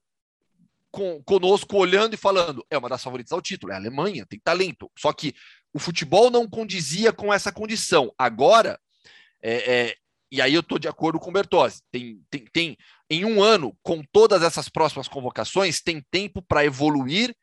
com, 0.91 1.21
conosco 1.24 1.77
olhando 1.77 2.13
e 2.13 2.17
falando, 2.17 2.65
é 2.69 2.77
uma 2.77 2.88
das 2.88 3.03
favoritas 3.03 3.31
ao 3.31 3.41
título, 3.41 3.74
é 3.74 3.75
a 3.75 3.79
Alemanha, 3.79 4.25
tem 4.25 4.39
talento. 4.39 4.89
Só 4.97 5.12
que 5.12 5.33
o 5.74 5.79
futebol 5.79 6.29
não 6.31 6.47
condizia 6.47 7.12
com 7.12 7.33
essa 7.33 7.51
condição. 7.51 8.13
Agora, 8.17 8.79
é, 9.43 9.74
é, 9.74 9.95
e 10.31 10.41
aí 10.41 10.53
eu 10.53 10.62
estou 10.62 10.79
de 10.79 10.88
acordo 10.88 11.19
com 11.19 11.29
o 11.29 11.33
Bertozzi, 11.33 11.81
tem, 11.91 12.21
tem, 12.29 12.45
tem, 12.51 12.77
em 13.09 13.25
um 13.25 13.43
ano, 13.43 13.77
com 13.83 14.01
todas 14.12 14.41
essas 14.41 14.69
próximas 14.69 15.07
convocações, 15.07 15.81
tem 15.81 16.01
tempo 16.09 16.41
para 16.41 16.65
evoluir, 16.65 17.35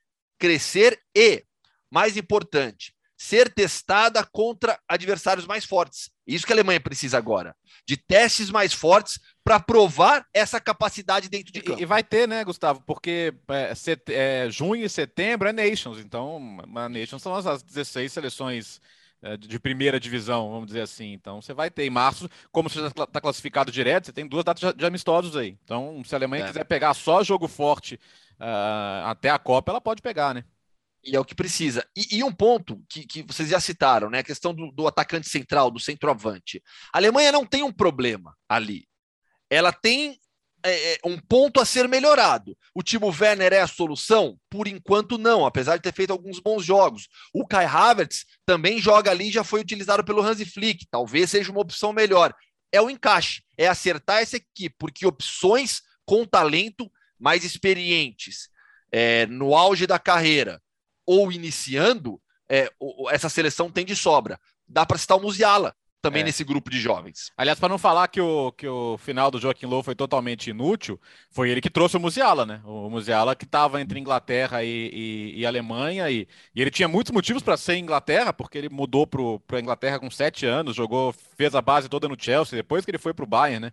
crescer 0.42 1.00
e, 1.16 1.44
mais 1.88 2.16
importante, 2.16 2.92
ser 3.16 3.48
testada 3.48 4.26
contra 4.32 4.76
adversários 4.88 5.46
mais 5.46 5.64
fortes. 5.64 6.10
Isso 6.26 6.44
que 6.44 6.52
a 6.52 6.56
Alemanha 6.56 6.80
precisa 6.80 7.16
agora, 7.16 7.54
de 7.86 7.96
testes 7.96 8.50
mais 8.50 8.72
fortes 8.72 9.20
para 9.44 9.60
provar 9.60 10.26
essa 10.34 10.60
capacidade 10.60 11.28
dentro 11.28 11.52
de 11.52 11.60
campo. 11.60 11.78
E, 11.78 11.82
e 11.84 11.86
vai 11.86 12.02
ter, 12.02 12.26
né, 12.26 12.42
Gustavo? 12.42 12.82
Porque 12.84 13.32
é, 13.46 13.72
set, 13.76 14.02
é, 14.08 14.50
junho 14.50 14.84
e 14.84 14.88
setembro 14.88 15.48
é 15.48 15.52
Nations, 15.52 15.98
então 15.98 16.58
a 16.74 16.88
Nations 16.88 17.22
são 17.22 17.32
as, 17.36 17.46
as 17.46 17.62
16 17.62 18.12
seleções 18.12 18.80
de 19.38 19.58
primeira 19.58 20.00
divisão, 20.00 20.50
vamos 20.50 20.66
dizer 20.66 20.80
assim. 20.80 21.12
Então 21.12 21.40
você 21.40 21.54
vai 21.54 21.70
ter 21.70 21.84
em 21.84 21.90
março, 21.90 22.28
como 22.50 22.68
você 22.68 22.80
já 22.80 22.88
está 22.88 23.20
classificado 23.20 23.70
direto, 23.70 24.06
você 24.06 24.12
tem 24.12 24.26
duas 24.26 24.44
datas 24.44 24.74
de 24.74 24.84
amistosos 24.84 25.36
aí. 25.36 25.56
Então, 25.64 26.02
se 26.04 26.14
a 26.14 26.18
Alemanha 26.18 26.44
é. 26.44 26.48
quiser 26.48 26.64
pegar 26.64 26.92
só 26.94 27.22
jogo 27.22 27.46
forte 27.46 27.94
uh, 28.40 29.06
até 29.06 29.30
a 29.30 29.38
Copa, 29.38 29.72
ela 29.72 29.80
pode 29.80 30.02
pegar, 30.02 30.34
né? 30.34 30.44
E 31.04 31.16
é 31.16 31.20
o 31.20 31.24
que 31.24 31.34
precisa. 31.34 31.84
E, 31.96 32.18
e 32.18 32.24
um 32.24 32.32
ponto 32.32 32.80
que, 32.88 33.04
que, 33.04 33.22
vocês 33.22 33.48
já 33.48 33.60
citaram, 33.60 34.08
né? 34.08 34.20
A 34.20 34.24
questão 34.24 34.54
do, 34.54 34.70
do 34.70 34.86
atacante 34.86 35.28
central, 35.28 35.70
do 35.70 35.80
centroavante. 35.80 36.62
A 36.92 36.98
Alemanha 36.98 37.32
não 37.32 37.44
tem 37.44 37.62
um 37.62 37.72
problema 37.72 38.36
ali. 38.48 38.86
Ela 39.50 39.72
tem 39.72 40.18
é, 40.64 40.94
é, 40.94 40.98
um 41.04 41.18
ponto 41.18 41.60
a 41.60 41.64
ser 41.64 41.88
melhorado. 41.88 42.56
O 42.74 42.82
Timo 42.82 43.08
Werner 43.08 43.52
é 43.52 43.60
a 43.60 43.66
solução? 43.66 44.38
Por 44.48 44.68
enquanto, 44.68 45.18
não, 45.18 45.44
apesar 45.44 45.76
de 45.76 45.82
ter 45.82 45.92
feito 45.92 46.12
alguns 46.12 46.38
bons 46.38 46.64
jogos. 46.64 47.08
O 47.34 47.46
Kai 47.46 47.64
Havertz 47.64 48.24
também 48.46 48.78
joga 48.78 49.10
ali 49.10 49.30
já 49.30 49.42
foi 49.42 49.60
utilizado 49.60 50.04
pelo 50.04 50.22
Hansi 50.22 50.44
Flick. 50.44 50.86
Talvez 50.90 51.30
seja 51.30 51.50
uma 51.50 51.60
opção 51.60 51.92
melhor. 51.92 52.34
É 52.70 52.80
o 52.80 52.88
encaixe, 52.88 53.42
é 53.58 53.66
acertar 53.66 54.22
essa 54.22 54.36
equipe, 54.36 54.74
porque 54.78 55.06
opções 55.06 55.82
com 56.06 56.24
talento 56.24 56.90
mais 57.18 57.44
experientes, 57.44 58.48
é, 58.90 59.26
no 59.26 59.54
auge 59.54 59.86
da 59.86 59.98
carreira, 59.98 60.60
ou 61.06 61.30
iniciando, 61.30 62.20
é, 62.48 62.70
essa 63.10 63.28
seleção 63.28 63.70
tem 63.70 63.84
de 63.84 63.94
sobra. 63.94 64.40
Dá 64.66 64.86
para 64.86 64.98
citar 64.98 65.18
o 65.18 65.20
Musiala 65.20 65.74
também 66.02 66.22
é. 66.22 66.24
nesse 66.24 66.42
grupo 66.42 66.68
de 66.68 66.80
jovens. 66.80 67.30
Aliás, 67.36 67.58
para 67.58 67.68
não 67.68 67.78
falar 67.78 68.08
que 68.08 68.20
o, 68.20 68.50
que 68.52 68.66
o 68.66 68.98
final 68.98 69.30
do 69.30 69.38
Joaquim 69.38 69.66
Low 69.66 69.84
foi 69.84 69.94
totalmente 69.94 70.50
inútil, 70.50 71.00
foi 71.30 71.48
ele 71.48 71.60
que 71.60 71.70
trouxe 71.70 71.96
o 71.96 72.00
Musiala, 72.00 72.44
né? 72.44 72.60
O 72.64 72.90
Musiala 72.90 73.36
que 73.36 73.44
estava 73.44 73.80
entre 73.80 74.00
Inglaterra 74.00 74.64
e, 74.64 74.90
e, 74.92 75.40
e 75.40 75.46
Alemanha, 75.46 76.10
e, 76.10 76.26
e, 76.54 76.60
ele 76.60 76.70
tinha 76.72 76.88
muitos 76.88 77.12
motivos 77.12 77.42
para 77.42 77.56
ser 77.56 77.76
Inglaterra, 77.76 78.32
porque 78.32 78.58
ele 78.58 78.68
mudou 78.68 79.06
para 79.06 79.58
a 79.58 79.60
Inglaterra 79.60 80.00
com 80.00 80.10
sete 80.10 80.44
anos, 80.44 80.74
jogou, 80.74 81.14
fez 81.36 81.54
a 81.54 81.62
base 81.62 81.88
toda 81.88 82.08
no 82.08 82.16
Chelsea, 82.18 82.56
depois 82.56 82.84
que 82.84 82.90
ele 82.90 82.98
foi 82.98 83.14
para 83.14 83.24
o 83.24 83.28
Bayern, 83.28 83.66
né? 83.66 83.72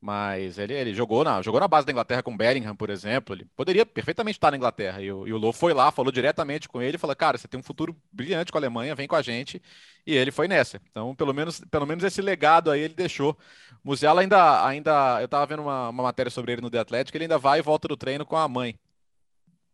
Mas 0.00 0.58
ele, 0.58 0.72
ele 0.72 0.94
jogou, 0.94 1.22
na, 1.22 1.42
jogou 1.42 1.60
na 1.60 1.68
base 1.68 1.86
da 1.86 1.92
Inglaterra 1.92 2.22
com 2.22 2.34
Bellingham, 2.34 2.74
por 2.74 2.88
exemplo. 2.88 3.34
Ele 3.34 3.44
poderia 3.54 3.84
perfeitamente 3.84 4.38
estar 4.38 4.50
na 4.50 4.56
Inglaterra. 4.56 5.02
E 5.02 5.12
o, 5.12 5.28
e 5.28 5.32
o 5.32 5.36
Low 5.36 5.52
foi 5.52 5.74
lá, 5.74 5.92
falou 5.92 6.10
diretamente 6.10 6.68
com 6.68 6.80
ele, 6.80 6.96
falou: 6.96 7.14
Cara, 7.14 7.36
você 7.36 7.46
tem 7.46 7.60
um 7.60 7.62
futuro 7.62 7.94
brilhante 8.10 8.50
com 8.50 8.56
a 8.56 8.60
Alemanha, 8.60 8.94
vem 8.94 9.06
com 9.06 9.16
a 9.16 9.20
gente. 9.22 9.60
E 10.06 10.14
ele 10.16 10.30
foi 10.30 10.48
nessa. 10.48 10.80
Então, 10.90 11.14
pelo 11.14 11.34
menos, 11.34 11.60
pelo 11.70 11.86
menos 11.86 12.02
esse 12.02 12.22
legado 12.22 12.70
aí 12.70 12.80
ele 12.80 12.94
deixou. 12.94 13.36
O 13.84 13.88
Musiala 13.88 14.22
ainda, 14.22 14.66
ainda. 14.66 15.20
Eu 15.20 15.26
estava 15.26 15.44
vendo 15.46 15.62
uma, 15.62 15.90
uma 15.90 16.02
matéria 16.04 16.30
sobre 16.30 16.52
ele 16.52 16.62
no 16.62 16.70
The 16.70 16.78
Athletic, 16.78 17.14
ele 17.14 17.24
ainda 17.24 17.38
vai 17.38 17.58
e 17.58 17.62
volta 17.62 17.86
do 17.86 17.96
treino 17.96 18.24
com 18.24 18.36
a 18.36 18.48
mãe. 18.48 18.78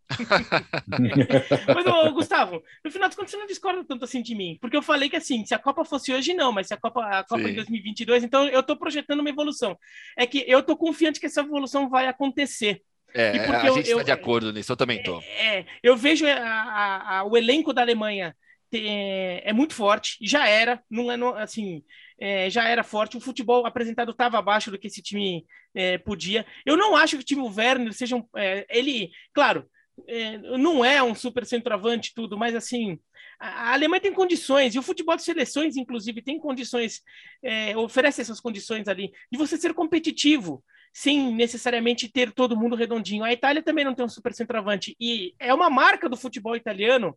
mas, 1.75 1.87
ô, 1.87 2.13
Gustavo, 2.13 2.63
no 2.85 2.91
final 2.91 3.09
das 3.09 3.17
contas, 3.17 3.31
você 3.31 3.37
não 3.37 3.47
discorda 3.47 3.85
tanto 3.85 4.05
assim 4.05 4.23
de 4.23 4.35
mim, 4.35 4.59
porque 4.61 4.77
eu 4.77 4.83
falei 4.83 5.09
que 5.09 5.17
assim, 5.17 5.45
se 5.45 5.55
a 5.55 5.59
Copa 5.59 5.85
fosse 5.85 6.13
hoje, 6.13 6.35
não, 6.35 6.53
mas 6.53 6.69
se 6.69 6.75
a 6.75 6.77
Copa, 6.77 7.05
a 7.05 7.25
Copa 7.25 7.43
em 7.43 7.55
2022, 7.55 8.25
então 8.25 8.47
eu 8.49 8.63
tô 8.63 8.77
projetando 8.77 9.21
uma 9.21 9.31
evolução. 9.31 9.77
É 10.17 10.27
que 10.27 10.45
eu 10.47 10.63
tô 10.63 10.77
confiante 10.77 11.21
que 11.21 11.27
essa 11.27 11.41
evolução 11.41 11.89
vai 11.89 12.07
acontecer. 12.07 12.83
É, 13.15 13.31
a 13.31 13.71
gente 13.71 13.89
está 13.89 14.03
de 14.03 14.13
acordo 14.13 14.53
nisso, 14.53 14.73
eu 14.73 14.77
também 14.77 15.03
tô. 15.03 15.21
É, 15.21 15.59
é 15.59 15.67
eu 15.83 15.97
vejo 15.97 16.27
a, 16.27 16.33
a, 16.33 17.19
a, 17.19 17.25
o 17.25 17.37
elenco 17.37 17.73
da 17.73 17.83
Alemanha 17.83 18.35
é, 18.73 19.49
é, 19.49 19.53
muito 19.53 19.75
forte, 19.75 20.19
já 20.21 20.47
era, 20.49 20.83
não 20.91 21.11
é 21.11 21.17
não, 21.17 21.35
assim, 21.35 21.83
é, 22.19 22.51
já 22.51 22.69
era 22.69 22.83
forte. 22.83 23.17
O 23.17 23.21
futebol 23.21 23.65
apresentado 23.65 24.11
estava 24.11 24.39
abaixo 24.39 24.71
do 24.71 24.79
que 24.79 24.89
esse 24.89 25.03
time 25.03 25.47
é, 25.75 25.99
podia. 25.99 26.45
Eu 26.65 26.77
não 26.77 26.97
acho 26.97 27.17
que 27.17 27.23
o 27.23 27.27
time 27.27 27.43
Werner 27.43 27.93
seja 27.93 28.17
um, 28.17 28.25
é, 28.37 28.67
ele, 28.69 29.11
claro, 29.33 29.69
é, 30.07 30.39
não 30.59 30.85
é 30.85 31.03
um 31.03 31.15
super 31.15 31.47
centroavante 31.47 32.13
tudo, 32.15 32.37
mas 32.37 32.55
assim, 32.55 32.99
a, 33.39 33.73
Alemanha 33.73 34.01
tem 34.01 34.13
condições, 34.13 34.75
e 34.75 34.79
o 34.79 34.83
futebol 34.83 35.17
de 35.17 35.23
seleções, 35.23 35.77
inclusive, 35.77 36.23
tem 36.23 36.39
condições, 36.39 37.03
é, 37.43 37.77
oferece 37.77 38.21
essas 38.21 38.41
condições 38.41 38.89
ali, 38.89 39.13
de 39.31 39.39
você 39.39 39.57
ser 39.57 39.75
competitivo, 39.75 40.63
sem 40.93 41.35
necessariamente 41.35 42.09
ter 42.09 42.33
todo 42.33 42.57
mundo 42.57 42.75
redondinho. 42.75 43.25
A 43.25 43.33
Itália 43.33 43.63
também 43.63 43.85
não 43.85 43.95
tem 43.95 44.05
um 44.05 44.09
super 44.09 44.33
centroavante, 44.33 44.97
e 45.01 45.35
é 45.39 45.53
uma 45.53 45.71
marca 45.71 46.09
do 46.09 46.17
futebol 46.17 46.57
italiano 46.57 47.17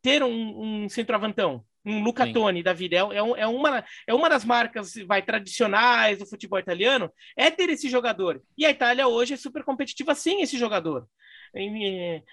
ter 0.00 0.22
um, 0.22 0.84
um 0.84 0.88
centroavantão, 0.88 1.64
um 1.84 2.02
Luca 2.02 2.26
Sim. 2.26 2.32
Toni 2.32 2.62
da 2.62 2.72
vida. 2.72 2.96
É, 2.96 2.98
é, 2.98 3.40
é, 3.42 3.46
uma, 3.46 3.84
é 4.06 4.14
uma 4.14 4.28
das 4.28 4.44
marcas 4.44 4.94
vai 5.06 5.22
tradicionais 5.22 6.18
do 6.18 6.26
futebol 6.26 6.58
italiano, 6.58 7.10
é 7.36 7.50
ter 7.50 7.68
esse 7.70 7.88
jogador. 7.88 8.42
E 8.58 8.66
a 8.66 8.70
Itália 8.70 9.06
hoje 9.06 9.34
é 9.34 9.36
super 9.36 9.62
competitiva 9.62 10.14
sem 10.14 10.42
esse 10.42 10.58
jogador. 10.58 11.06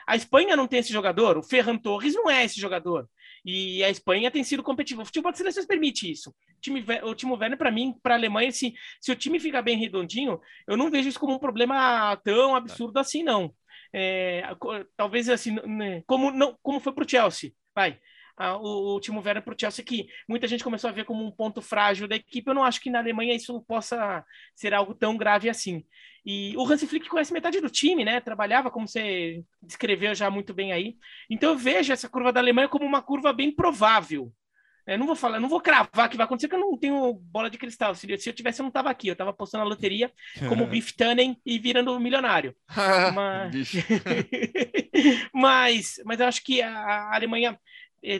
A 0.08 0.16
Espanha 0.16 0.56
não 0.56 0.68
tem 0.68 0.80
esse 0.80 0.94
jogador, 0.94 1.38
o 1.38 1.44
Ferran 1.44 1.78
Torres 1.78 2.14
não 2.14 2.30
é 2.30 2.46
esse 2.46 2.60
jogador. 2.60 3.10
E 3.44 3.84
a 3.84 3.90
Espanha 3.90 4.30
tem 4.30 4.44
sido 4.44 4.62
competitiva. 4.62 5.02
O 5.02 5.06
futebol 5.06 5.32
de 5.32 5.38
seleções 5.38 5.66
permite 5.66 6.12
isso. 6.12 6.30
O 6.30 6.62
time, 7.16 7.34
o 7.34 7.38
Werner, 7.38 7.58
para 7.58 7.72
mim, 7.72 7.96
para 8.04 8.16
a 8.16 8.18
Alemanha, 8.18 8.52
se, 8.52 8.74
se 9.00 9.12
o 9.12 9.16
time 9.16 9.40
ficar 9.40 9.62
bem 9.62 9.78
redondinho, 9.78 10.40
eu 10.68 10.76
não 10.76 10.92
vejo 10.92 11.08
isso 11.08 11.20
como 11.20 11.36
um 11.36 11.40
problema 11.40 12.16
tão 12.18 12.56
absurdo 12.56 12.98
assim, 13.00 13.24
não. 13.24 13.54
É, 13.94 14.44
talvez 14.96 15.30
assim, 15.30 15.56
como, 16.06 16.32
não, 16.32 16.58
como 16.62 16.80
foi 16.80 16.94
para 16.94 17.06
o 17.06 17.10
Chelsea. 17.10 17.54
Vai 17.74 18.00
o, 18.62 18.96
o 18.96 19.00
Timo 19.00 19.22
Werner 19.22 19.44
para 19.44 19.54
o 19.54 19.58
Chelsea, 19.60 19.84
que 19.84 20.08
muita 20.28 20.48
gente 20.48 20.64
começou 20.64 20.90
a 20.90 20.94
ver 20.94 21.06
como 21.06 21.26
um 21.26 21.32
ponto 21.32 21.62
frágil 21.62 22.08
da 22.08 22.16
equipe. 22.16 22.50
Eu 22.50 22.56
não 22.56 22.64
acho 22.64 22.80
que 22.80 22.90
na 22.90 23.00
Alemanha 23.00 23.36
isso 23.36 23.62
possa 23.68 24.24
ser 24.56 24.74
algo 24.74 24.94
tão 24.94 25.18
grave 25.18 25.50
assim. 25.50 25.84
E 26.26 26.56
o 26.58 26.66
Hansi 26.66 26.88
Flick 26.88 27.10
conhece 27.10 27.34
metade 27.34 27.60
do 27.60 27.70
time, 27.70 28.06
né? 28.06 28.20
Trabalhava, 28.20 28.72
como 28.72 28.88
você 28.88 29.44
descreveu 29.62 30.14
já 30.16 30.30
muito 30.30 30.54
bem 30.54 30.72
aí. 30.72 30.96
Então 31.30 31.52
eu 31.52 31.58
vejo 31.58 31.92
essa 31.92 32.10
curva 32.10 32.32
da 32.32 32.40
Alemanha 32.40 32.70
como 32.70 32.86
uma 32.86 33.02
curva 33.02 33.34
bem 33.34 33.52
provável. 33.52 34.32
Eu 34.88 34.98
não 34.98 35.06
vou 35.06 35.16
falar, 35.16 35.40
não 35.40 35.50
vou 35.50 35.62
cravar 35.62 36.10
que 36.10 36.18
vai 36.18 36.26
acontecer, 36.26 36.48
porque 36.48 36.64
eu 36.64 36.68
não 36.68 36.76
tenho 36.76 37.14
bola 37.14 37.48
de 37.48 37.60
cristal. 37.60 37.94
Se, 37.94 38.12
eu 38.12 38.34
tivesse, 38.34 38.60
eu 38.60 38.64
não 38.64 38.70
estava 38.70 38.90
aqui. 38.90 39.08
Eu 39.08 39.14
estava 39.14 39.32
postando 39.32 39.64
a 39.64 39.68
loteria 39.68 40.12
como 40.48 40.66
Biff 40.68 40.96
Tannen 40.96 41.40
e 41.46 41.60
virando 41.60 42.00
milionário. 42.00 42.56
mas... 43.14 43.72
mas, 45.32 45.96
mas 46.04 46.20
eu 46.20 46.26
acho 46.26 46.44
que 46.44 46.62
a 46.62 47.14
Alemanha 47.14 47.52
é, 47.52 47.58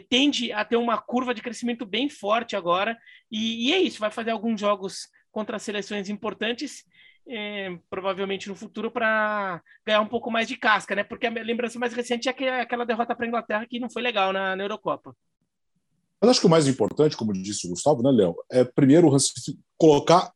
tende 0.10 0.52
a 0.52 0.64
ter 0.66 0.78
uma 0.78 0.98
curva 0.98 1.34
de 1.34 1.42
crescimento 1.42 1.86
bem 1.86 2.10
forte 2.10 2.56
agora, 2.56 2.98
e, 3.32 3.68
e 3.68 3.74
é 3.74 3.80
isso, 3.80 4.00
vai 4.00 4.12
fazer 4.12 4.32
alguns 4.32 4.60
jogos 4.60 5.08
contra 5.32 5.60
seleções 5.60 6.10
importantes, 6.10 6.84
é, 7.28 7.78
provavelmente 7.90 8.50
no 8.50 8.56
futuro, 8.56 8.90
para 8.90 9.62
ganhar 9.86 10.02
um 10.02 10.08
pouco 10.08 10.32
mais 10.32 10.48
de 10.48 10.58
casca, 10.58 10.96
né? 10.96 11.04
Porque 11.04 11.28
a 11.28 11.30
lembrança 11.30 11.78
mais 11.78 11.94
recente 11.94 12.28
é 12.28 12.62
aquela 12.62 12.86
derrota 12.86 13.16
para 13.16 13.26
a 13.26 13.28
Inglaterra 13.28 13.68
que 13.70 13.80
não 13.80 13.90
foi 13.90 14.02
legal 14.02 14.34
na, 14.34 14.56
na 14.56 14.64
Eurocopa. 14.64 15.16
Mas 16.20 16.32
acho 16.32 16.42
que 16.42 16.48
o 16.48 16.50
mais 16.50 16.68
importante, 16.68 17.16
como 17.16 17.32
disse 17.32 17.68
o 17.68 17.70
Gustavo, 17.70 18.02
né, 18.02 18.12
Léo, 18.12 18.36
é 18.52 18.64
primeiro 18.64 19.10
colocar 19.78 20.34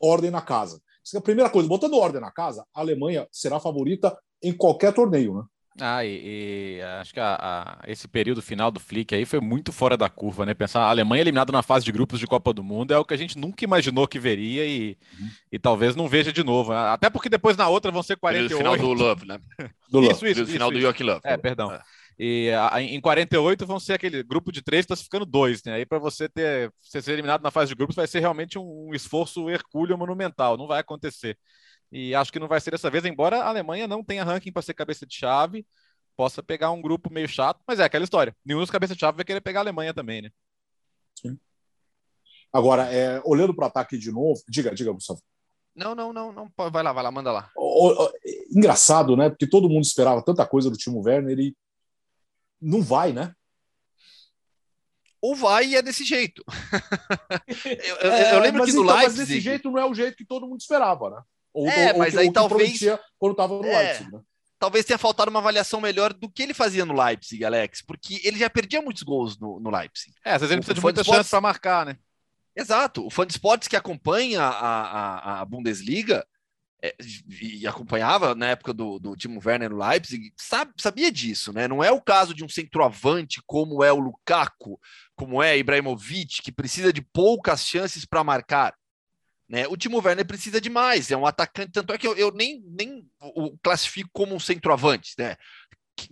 ordem 0.00 0.30
na 0.30 0.42
casa. 0.42 0.80
É 1.14 1.18
a 1.18 1.20
primeira 1.20 1.50
coisa, 1.50 1.68
botando 1.68 1.96
ordem 1.96 2.20
na 2.20 2.30
casa, 2.30 2.64
a 2.74 2.80
Alemanha 2.80 3.26
será 3.32 3.58
favorita 3.58 4.16
em 4.42 4.52
qualquer 4.52 4.92
torneio, 4.92 5.34
né? 5.34 5.44
Ah, 5.80 6.04
e, 6.04 6.76
e 6.78 6.82
acho 7.00 7.12
que 7.12 7.18
a, 7.18 7.34
a, 7.34 7.90
esse 7.90 8.06
período 8.06 8.40
final 8.40 8.70
do 8.70 8.78
Flick 8.78 9.12
aí 9.12 9.24
foi 9.24 9.40
muito 9.40 9.72
fora 9.72 9.96
da 9.96 10.08
curva, 10.08 10.46
né? 10.46 10.54
Pensar 10.54 10.82
a 10.82 10.88
Alemanha 10.88 11.20
eliminada 11.20 11.50
na 11.50 11.62
fase 11.62 11.84
de 11.84 11.90
grupos 11.90 12.20
de 12.20 12.28
Copa 12.28 12.52
do 12.52 12.62
Mundo 12.62 12.94
é 12.94 12.98
o 12.98 13.04
que 13.04 13.12
a 13.12 13.16
gente 13.16 13.36
nunca 13.36 13.64
imaginou 13.64 14.06
que 14.06 14.20
veria 14.20 14.64
e, 14.64 14.96
uhum. 15.18 15.28
e 15.50 15.58
talvez 15.58 15.96
não 15.96 16.06
veja 16.06 16.32
de 16.32 16.44
novo. 16.44 16.72
Até 16.72 17.10
porque 17.10 17.28
depois 17.28 17.56
na 17.56 17.68
outra 17.68 17.90
vão 17.90 18.04
ser 18.04 18.16
48. 18.16 18.52
No 18.52 18.56
final 18.56 18.76
do 18.76 18.92
Love, 18.92 19.26
né? 19.26 19.38
Do 19.90 20.00
Love. 20.00 20.12
Isso, 20.12 20.26
isso, 20.26 20.42
isso 20.42 20.52
final 20.52 20.68
isso, 20.70 20.78
do 20.78 20.82
Joaquim 20.82 21.04
Love. 21.04 21.20
É, 21.24 21.36
perdão. 21.36 21.72
É. 21.72 21.80
E 22.18 22.50
a, 22.52 22.80
em 22.80 23.00
48 23.00 23.66
vão 23.66 23.80
ser 23.80 23.94
aquele 23.94 24.22
grupo 24.22 24.52
de 24.52 24.62
três 24.62 24.86
classificando 24.86 25.26
dois, 25.26 25.62
né? 25.64 25.74
Aí 25.74 25.86
para 25.86 25.98
você 25.98 26.28
ter 26.28 26.72
você 26.80 27.02
ser 27.02 27.12
eliminado 27.12 27.42
na 27.42 27.50
fase 27.50 27.70
de 27.70 27.74
grupos 27.74 27.96
vai 27.96 28.06
ser 28.06 28.20
realmente 28.20 28.58
um, 28.58 28.88
um 28.88 28.94
esforço 28.94 29.50
hercúleo 29.50 29.98
monumental, 29.98 30.56
não 30.56 30.68
vai 30.68 30.80
acontecer. 30.80 31.36
E 31.92 32.14
acho 32.14 32.32
que 32.32 32.38
não 32.38 32.48
vai 32.48 32.60
ser 32.60 32.72
dessa 32.72 32.90
vez, 32.90 33.04
embora 33.04 33.38
a 33.38 33.48
Alemanha 33.48 33.86
não 33.86 34.02
tenha 34.02 34.24
ranking 34.24 34.52
para 34.52 34.62
ser 34.62 34.74
cabeça 34.74 35.06
de 35.06 35.14
chave 35.14 35.64
possa 36.16 36.42
pegar 36.42 36.70
um 36.70 36.80
grupo 36.80 37.12
meio 37.12 37.28
chato, 37.28 37.60
mas 37.66 37.80
é 37.80 37.84
aquela 37.84 38.04
história. 38.04 38.34
Nenhum 38.44 38.60
dos 38.60 38.70
cabeças 38.70 38.96
de 38.96 39.00
chave 39.00 39.16
vai 39.16 39.24
querer 39.24 39.40
pegar 39.40 39.60
a 39.60 39.62
Alemanha 39.62 39.92
também, 39.92 40.22
né? 40.22 40.30
Sim. 41.20 41.38
Agora, 42.52 42.84
é, 42.92 43.20
olhando 43.24 43.54
para 43.54 43.64
o 43.64 43.68
ataque 43.68 43.98
de 43.98 44.12
novo, 44.12 44.40
diga, 44.48 44.74
diga, 44.74 44.92
Gustavo. 44.92 45.20
Não, 45.74 45.94
não, 45.94 46.12
não, 46.12 46.32
não, 46.32 46.52
vai 46.70 46.82
lá, 46.84 46.92
vai 46.92 47.02
lá, 47.02 47.10
manda 47.10 47.32
lá. 47.32 47.50
O, 47.56 48.04
o, 48.04 48.12
engraçado, 48.52 49.16
né? 49.16 49.28
Porque 49.28 49.48
todo 49.48 49.68
mundo 49.68 49.82
esperava 49.82 50.22
tanta 50.22 50.46
coisa 50.46 50.70
do 50.70 50.76
Timo 50.76 51.02
Werner 51.04 51.38
e 51.38 51.56
não 52.60 52.80
vai, 52.80 53.12
né? 53.12 53.34
Ou 55.20 55.34
vai 55.34 55.66
e 55.66 55.74
é 55.74 55.82
desse 55.82 56.04
jeito. 56.04 56.44
eu, 57.64 57.96
é, 58.12 58.34
eu, 58.34 58.40
lembro 58.40 58.64
que 58.64 58.72
no 58.72 58.82
então, 58.82 58.96
Leipzig... 58.96 59.18
Mas 59.18 59.28
desse 59.28 59.40
jeito 59.40 59.70
não 59.70 59.78
é 59.78 59.84
o 59.84 59.94
jeito 59.94 60.16
que 60.16 60.24
todo 60.24 60.46
mundo 60.46 60.60
esperava, 60.60 61.10
né? 61.10 61.22
Ou, 61.54 61.68
é, 61.68 61.92
ou, 61.92 61.98
mas 61.98 62.14
ou, 62.14 62.20
aí 62.20 62.32
talvez... 62.32 62.80
Quando 63.18 63.32
estava 63.32 63.54
no 63.54 63.64
é, 63.64 63.78
Leipzig, 63.78 64.12
né? 64.12 64.20
talvez 64.58 64.84
tenha 64.84 64.98
faltado 64.98 65.30
uma 65.30 65.40
avaliação 65.40 65.80
melhor 65.80 66.12
do 66.12 66.28
que 66.30 66.42
ele 66.42 66.54
fazia 66.54 66.84
no 66.84 67.00
Leipzig, 67.00 67.44
Alex, 67.44 67.82
porque 67.82 68.20
ele 68.24 68.38
já 68.38 68.50
perdia 68.50 68.82
muitos 68.82 69.02
gols 69.02 69.38
no, 69.38 69.60
no 69.60 69.70
Leipzig. 69.70 70.14
É, 70.24 70.32
às 70.32 70.40
vezes 70.40 70.52
ele 70.52 70.60
precisa 70.60 70.74
de 70.74 70.80
muita 70.80 71.04
chance 71.04 71.30
para 71.30 71.40
marcar, 71.40 71.86
né? 71.86 71.96
Exato. 72.56 73.04
O 73.06 73.10
fã 73.10 73.26
de 73.26 73.32
esportes 73.32 73.68
que 73.68 73.76
acompanha 73.76 74.42
a, 74.42 74.80
a, 74.80 75.40
a 75.40 75.44
Bundesliga 75.44 76.24
é, 76.82 76.94
e 77.40 77.66
acompanhava 77.66 78.34
na 78.34 78.46
época 78.46 78.72
do, 78.72 78.98
do 78.98 79.16
Timo 79.16 79.40
Werner 79.44 79.70
no 79.70 79.78
Leipzig, 79.78 80.32
sabe, 80.36 80.72
sabia 80.78 81.10
disso, 81.10 81.52
né? 81.52 81.66
Não 81.66 81.82
é 81.82 81.90
o 81.90 82.00
caso 82.00 82.32
de 82.34 82.44
um 82.44 82.48
centroavante 82.48 83.42
como 83.46 83.82
é 83.82 83.92
o 83.92 83.98
Lukaku, 83.98 84.78
como 85.16 85.42
é 85.42 85.58
Ibrahimovic, 85.58 86.42
que 86.42 86.52
precisa 86.52 86.92
de 86.92 87.02
poucas 87.02 87.66
chances 87.66 88.04
para 88.04 88.24
marcar. 88.24 88.74
Né? 89.54 89.68
O 89.68 89.76
Timo 89.76 90.02
Werner 90.04 90.26
precisa 90.26 90.60
de 90.60 90.68
mais, 90.68 91.12
é 91.12 91.16
um 91.16 91.24
atacante, 91.24 91.70
tanto 91.70 91.92
é 91.92 91.96
que 91.96 92.04
eu, 92.04 92.16
eu 92.16 92.32
nem, 92.32 92.60
nem 92.66 93.08
o 93.20 93.56
classifico 93.58 94.10
como 94.12 94.34
um 94.34 94.40
centroavante. 94.40 95.14
Né? 95.16 95.36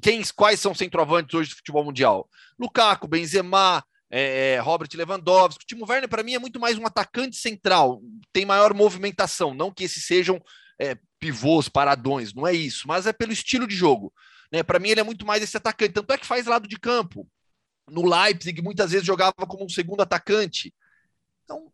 Quem, 0.01 0.23
quais 0.37 0.61
são 0.61 0.73
centroavantes 0.73 1.35
hoje 1.35 1.51
do 1.51 1.57
futebol 1.57 1.85
mundial? 1.85 2.31
Lukaku, 2.57 3.09
Benzema, 3.09 3.85
é, 4.09 4.53
é 4.53 4.59
Robert 4.61 4.91
Lewandowski. 4.95 5.65
O 5.65 5.67
Timo 5.67 5.85
Werner, 5.89 6.09
para 6.09 6.23
mim, 6.23 6.35
é 6.35 6.39
muito 6.39 6.61
mais 6.61 6.79
um 6.79 6.87
atacante 6.87 7.35
central, 7.35 8.01
tem 8.33 8.47
maior 8.47 8.73
movimentação, 8.73 9.53
não 9.53 9.73
que 9.73 9.83
esses 9.83 10.07
sejam 10.07 10.41
é, 10.81 10.97
pivôs, 11.19 11.69
paradões, 11.69 12.33
não 12.33 12.47
é 12.47 12.53
isso, 12.53 12.87
mas 12.87 13.09
é 13.09 13.13
pelo 13.13 13.33
estilo 13.33 13.67
de 13.67 13.75
jogo. 13.75 14.15
Né? 14.53 14.63
Para 14.63 14.79
mim, 14.79 14.91
ele 14.91 15.01
é 15.01 15.05
muito 15.05 15.27
mais 15.27 15.43
esse 15.43 15.57
atacante, 15.57 15.95
tanto 15.95 16.13
é 16.13 16.17
que 16.17 16.27
faz 16.27 16.47
lado 16.47 16.69
de 16.69 16.79
campo. 16.79 17.29
No 17.91 18.09
Leipzig, 18.09 18.63
muitas 18.63 18.93
vezes 18.93 19.05
jogava 19.05 19.35
como 19.49 19.65
um 19.65 19.69
segundo 19.69 20.01
atacante. 20.01 20.73
Então, 21.43 21.73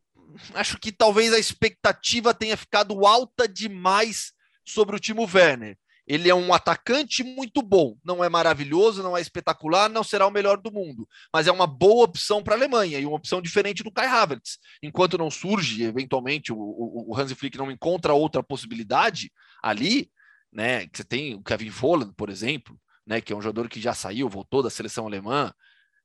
acho 0.55 0.79
que 0.79 0.93
talvez 0.93 1.33
a 1.33 1.39
expectativa 1.39 2.35
tenha 2.35 2.57
ficado 2.57 3.07
alta 3.07 3.49
demais 3.49 4.33
sobre 4.65 4.97
o 4.97 5.01
Timo 5.01 5.29
Werner. 5.33 5.77
Ele 6.09 6.31
é 6.31 6.35
um 6.35 6.55
atacante 6.55 7.23
muito 7.23 7.61
bom, 7.61 7.95
não 8.03 8.25
é 8.25 8.31
maravilhoso, 8.31 9.03
não 9.03 9.15
é 9.15 9.21
espetacular, 9.21 9.91
não 9.91 10.03
será 10.03 10.27
o 10.27 10.31
melhor 10.31 10.57
do 10.57 10.73
mundo, 10.73 11.07
mas 11.31 11.47
é 11.47 11.53
uma 11.53 11.67
boa 11.67 12.05
opção 12.07 12.43
para 12.43 12.55
a 12.55 12.57
Alemanha 12.57 12.99
e 12.99 13.05
uma 13.05 13.17
opção 13.17 13.43
diferente 13.43 13.83
do 13.83 13.93
Kai 13.93 14.07
Havertz. 14.07 14.59
Enquanto 14.83 15.19
não 15.19 15.31
surge, 15.31 15.83
eventualmente, 15.83 16.51
o, 16.51 16.57
o, 16.59 17.15
Hansi 17.15 17.35
Flick 17.35 17.59
não 17.59 17.71
encontra 17.71 18.15
outra 18.15 18.43
possibilidade 18.43 19.31
ali, 19.63 20.11
né? 20.51 20.87
Que 20.87 20.97
você 20.97 21.05
tem 21.05 21.35
o 21.35 21.43
Kevin 21.43 21.69
Volland, 21.69 22.15
por 22.17 22.31
exemplo, 22.31 22.81
né? 23.07 23.21
Que 23.21 23.35
é 23.35 23.37
um 23.37 23.43
jogador 23.43 23.69
que 23.69 23.79
já 23.79 23.93
saiu, 23.93 24.31
voltou 24.31 24.63
da 24.63 24.71
seleção 24.71 25.07
alemã, 25.07 25.53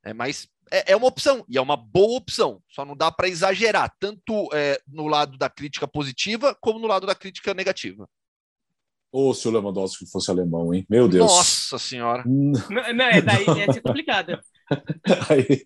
é, 0.03 0.13
mas 0.13 0.47
é, 0.71 0.91
é, 0.91 0.95
uma 0.95 1.07
opção, 1.07 1.45
e 1.47 1.57
é 1.57 1.61
uma 1.61 1.77
boa 1.77 2.17
opção. 2.17 2.61
Só 2.69 2.83
não 2.83 2.95
dá 2.95 3.11
para 3.11 3.27
exagerar, 3.27 3.93
tanto 3.99 4.49
é, 4.53 4.79
no 4.87 5.07
lado 5.07 5.37
da 5.37 5.49
crítica 5.49 5.87
positiva, 5.87 6.55
como 6.59 6.79
no 6.79 6.87
lado 6.87 7.05
da 7.07 7.15
crítica 7.15 7.53
negativa. 7.53 8.07
Ou 9.13 9.29
oh, 9.29 9.33
se 9.35 9.47
o 9.47 9.51
Lewandowski 9.51 10.09
fosse 10.09 10.31
alemão, 10.31 10.73
hein? 10.73 10.83
Meu 10.89 11.07
Deus. 11.07 11.31
Nossa 11.31 11.77
senhora. 11.77 12.23
Não, 12.25 12.59
não 12.95 13.05
é 13.05 13.21
daí 13.21 13.45
ia 13.45 13.71
ser 13.71 13.79
complicado. 13.79 14.39
Aí, 15.29 15.63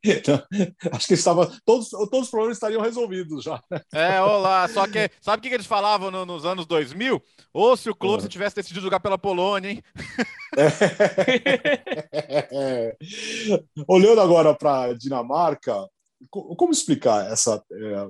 acho 0.91 1.07
que 1.07 1.13
estava 1.13 1.49
todos, 1.63 1.89
todos 1.89 2.23
os 2.23 2.29
problemas 2.29 2.57
estariam 2.57 2.81
resolvidos 2.81 3.45
já. 3.45 3.61
É, 3.93 4.21
olá. 4.21 4.67
Só 4.67 4.85
que 4.85 5.09
sabe 5.21 5.39
o 5.39 5.41
que 5.49 5.55
eles 5.55 5.65
falavam 5.65 6.11
no, 6.11 6.25
nos 6.25 6.45
anos 6.45 6.65
2000? 6.65 7.23
Ou 7.53 7.77
se 7.77 7.89
o 7.89 7.95
Klopp 7.95 8.21
uhum. 8.21 8.27
tivesse 8.27 8.57
decidido 8.57 8.81
jogar 8.81 8.99
pela 8.99 9.17
Polônia, 9.17 9.69
hein? 9.71 9.83
É. 12.51 12.97
Olhando 13.87 14.19
agora 14.19 14.53
para 14.53 14.91
Dinamarca, 14.91 15.87
como 16.29 16.73
explicar 16.73 17.31
essa, 17.31 17.63
é, 17.71 18.09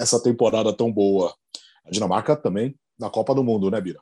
essa 0.00 0.22
temporada 0.22 0.72
tão 0.72 0.90
boa? 0.90 1.34
A 1.84 1.90
Dinamarca 1.90 2.34
também 2.34 2.74
na 2.98 3.10
Copa 3.10 3.34
do 3.34 3.44
Mundo, 3.44 3.70
né, 3.70 3.78
Bira? 3.82 4.00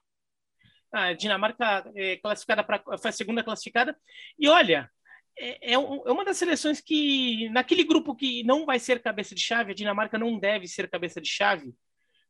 A 0.93 1.13
Dinamarca 1.13 1.91
é 1.95 2.17
classificada 2.17 2.63
para 2.63 2.83
foi 2.99 3.11
a 3.11 3.13
segunda 3.13 3.43
classificada 3.43 3.97
e 4.39 4.49
olha 4.49 4.91
é, 5.39 5.73
é, 5.73 5.75
é, 5.75 5.79
uma 5.79 6.25
das 6.25 6.39
seleções 6.39 6.81
que, 6.81 7.49
naquele 7.51 7.85
grupo 7.85 8.15
que 8.15 8.43
não 8.43 8.65
vai 8.65 8.79
ser 8.79 9.03
cabeça 9.03 9.35
de 9.35 9.41
chave, 9.43 9.73
a 9.73 9.75
Dinamarca 9.75 10.19
não 10.19 10.39
deve 10.39 10.67
ser 10.67 10.89
cabeça 10.89 11.21
de 11.21 11.29
chave. 11.29 11.75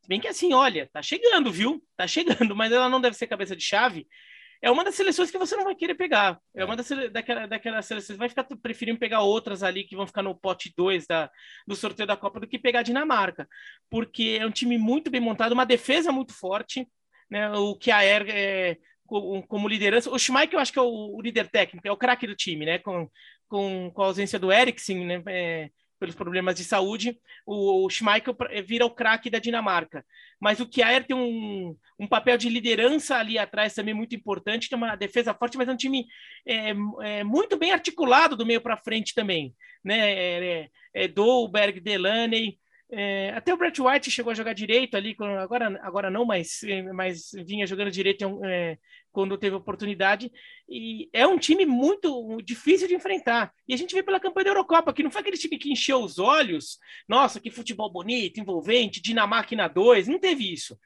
Se 0.02 0.08
bem 0.08 0.20
que 0.20 0.28
assim, 0.28 0.52
olha, 0.52 0.88
tá 0.92 1.00
chegando, 1.00 1.52
viu? 1.52 1.82
Tá 1.96 2.06
chegando, 2.06 2.54
mas 2.56 2.72
ela 2.72 2.88
não 2.88 3.00
deve 3.00 3.16
ser 3.16 3.28
cabeça 3.28 3.54
de 3.54 3.62
chave. 3.62 4.06
É 4.62 4.70
uma 4.70 4.82
das 4.82 4.94
seleções 4.94 5.30
que 5.30 5.38
você 5.38 5.54
não 5.54 5.64
vai 5.64 5.74
querer 5.74 5.94
pegar. 5.94 6.40
É 6.54 6.64
uma 6.64 6.74
das 6.74 6.88
daquela, 7.12 7.46
daquelas 7.46 7.86
seleções. 7.86 8.18
Vai 8.18 8.28
ficar 8.28 8.44
preferindo 8.62 8.98
pegar 8.98 9.20
outras 9.20 9.62
ali 9.62 9.84
que 9.84 9.94
vão 9.94 10.06
ficar 10.06 10.22
no 10.22 10.34
pote 10.34 10.72
2 10.76 11.06
da, 11.06 11.30
do 11.66 11.76
sorteio 11.76 12.06
da 12.06 12.16
Copa 12.16 12.40
do 12.40 12.48
que 12.48 12.58
pegar 12.58 12.80
a 12.80 12.82
Dinamarca. 12.82 13.46
Porque 13.90 14.38
é 14.40 14.46
um 14.46 14.50
time 14.50 14.78
muito 14.78 15.10
bem 15.10 15.20
montado, 15.20 15.52
uma 15.52 15.66
defesa 15.66 16.10
muito 16.10 16.32
forte. 16.32 16.88
Né? 17.30 17.50
O 17.50 17.74
que 17.76 17.90
a 17.90 18.04
Er 18.04 18.26
é, 18.28 18.78
como 19.06 19.68
liderança. 19.68 20.10
O 20.10 20.18
Schmeichel, 20.18 20.54
eu 20.54 20.60
acho 20.60 20.72
que 20.72 20.78
é 20.78 20.82
o, 20.82 21.20
líder 21.20 21.48
técnico, 21.48 21.86
é 21.86 21.92
o 21.92 21.96
craque 21.96 22.26
do 22.26 22.34
time, 22.34 22.66
né? 22.66 22.78
Com, 22.78 23.08
com, 23.48 23.90
com 23.92 24.02
a 24.02 24.06
ausência 24.06 24.38
do 24.38 24.52
Eriksen, 24.52 25.06
né? 25.06 25.22
É, 25.26 25.70
pelos 25.98 26.14
problemas 26.14 26.54
de 26.54 26.64
saúde, 26.64 27.18
o, 27.46 27.88
Schmeichel 27.88 28.36
vira 28.66 28.84
o 28.84 28.90
craque 28.90 29.30
da 29.30 29.38
Dinamarca. 29.38 30.04
Mas 30.38 30.60
o 30.60 30.68
Kjaer 30.68 31.06
tem 31.06 31.16
um, 31.16 31.74
um 31.98 32.06
papel 32.06 32.36
de 32.36 32.50
liderança 32.50 33.16
ali 33.16 33.38
atrás 33.38 33.74
também 33.74 33.94
muito 33.94 34.14
importante, 34.14 34.68
tem 34.68 34.76
uma 34.76 34.94
defesa 34.94 35.32
forte, 35.32 35.56
mas 35.56 35.68
é 35.68 35.72
um 35.72 35.76
time 35.76 36.06
é, 36.46 36.74
é 37.02 37.24
muito 37.24 37.56
bem 37.56 37.72
articulado 37.72 38.36
do 38.36 38.44
meio 38.44 38.60
para 38.60 38.76
frente 38.76 39.14
também. 39.14 39.54
Né? 39.82 39.98
É, 39.98 40.44
é, 40.44 40.68
é 41.04 41.08
Dolberg, 41.08 41.80
Delaney, 41.80 42.58
é, 42.88 43.30
até 43.30 43.52
o 43.52 43.56
Brett 43.56 43.80
White 43.82 44.10
chegou 44.10 44.30
a 44.30 44.34
jogar 44.34 44.52
direito 44.52 44.96
ali, 44.96 45.16
agora, 45.40 45.78
agora 45.82 46.10
não, 46.10 46.24
mas, 46.24 46.60
mas 46.94 47.30
vinha 47.44 47.66
jogando 47.66 47.90
direito 47.90 48.40
é, 48.44 48.78
quando 49.10 49.36
teve 49.36 49.56
oportunidade. 49.56 50.30
E 50.68 51.08
é 51.12 51.26
um 51.26 51.38
time 51.38 51.66
muito 51.66 52.36
difícil 52.44 52.86
de 52.86 52.94
enfrentar. 52.94 53.52
E 53.66 53.74
a 53.74 53.76
gente 53.76 53.94
vê 53.94 54.02
pela 54.02 54.20
campanha 54.20 54.44
da 54.44 54.50
Eurocopa, 54.50 54.92
que 54.92 55.02
não 55.02 55.10
foi 55.10 55.20
aquele 55.20 55.36
time 55.36 55.58
que 55.58 55.72
encheu 55.72 56.00
os 56.00 56.18
olhos. 56.18 56.78
Nossa, 57.08 57.40
que 57.40 57.50
futebol 57.50 57.90
bonito, 57.90 58.38
envolvente, 58.38 59.02
Dinamarca 59.02 59.56
na 59.56 59.66
2, 59.66 60.06
não 60.06 60.18
teve 60.18 60.52
isso. 60.52 60.78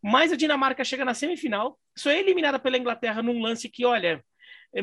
Mas 0.00 0.32
a 0.32 0.36
Dinamarca 0.36 0.84
chega 0.84 1.04
na 1.04 1.12
semifinal, 1.12 1.76
só 1.96 2.08
é 2.10 2.20
eliminada 2.20 2.58
pela 2.60 2.78
Inglaterra 2.78 3.20
num 3.20 3.42
lance 3.42 3.68
que, 3.68 3.84
olha, 3.84 4.24
é 4.72 4.80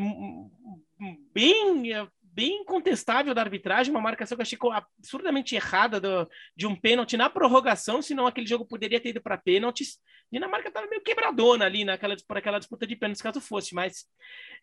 bem 1.33 1.83
bem 2.36 2.65
contestável 2.65 3.34
da 3.34 3.41
arbitragem, 3.41 3.91
uma 3.91 4.02
marcação 4.02 4.36
que 4.36 4.41
eu 4.41 4.43
achei 4.43 4.60
absurdamente 4.74 5.56
errada 5.56 6.02
do, 6.02 6.30
de 6.54 6.67
um 6.67 6.76
pênalti 6.76 7.15
na 7.15 7.30
prorrogação, 7.30 8.02
senão 8.02 8.28
aquele 8.28 8.45
jogo 8.45 8.65
poderia 8.65 9.00
ter 9.00 9.10
ido 9.10 9.21
para 9.21 9.38
pênaltis. 9.38 10.00
Dinamarca 10.30 10.67
estava 10.67 10.86
meio 10.88 11.02
quebradona 11.02 11.63
ali 11.63 11.86
naquela, 11.86 12.13
por 12.28 12.38
aquela 12.38 12.60
disputa 12.60 12.86
de 12.86 12.98
pênaltis, 12.98 13.21
caso 13.21 13.39
fosse, 13.39 13.74
mas 13.74 14.06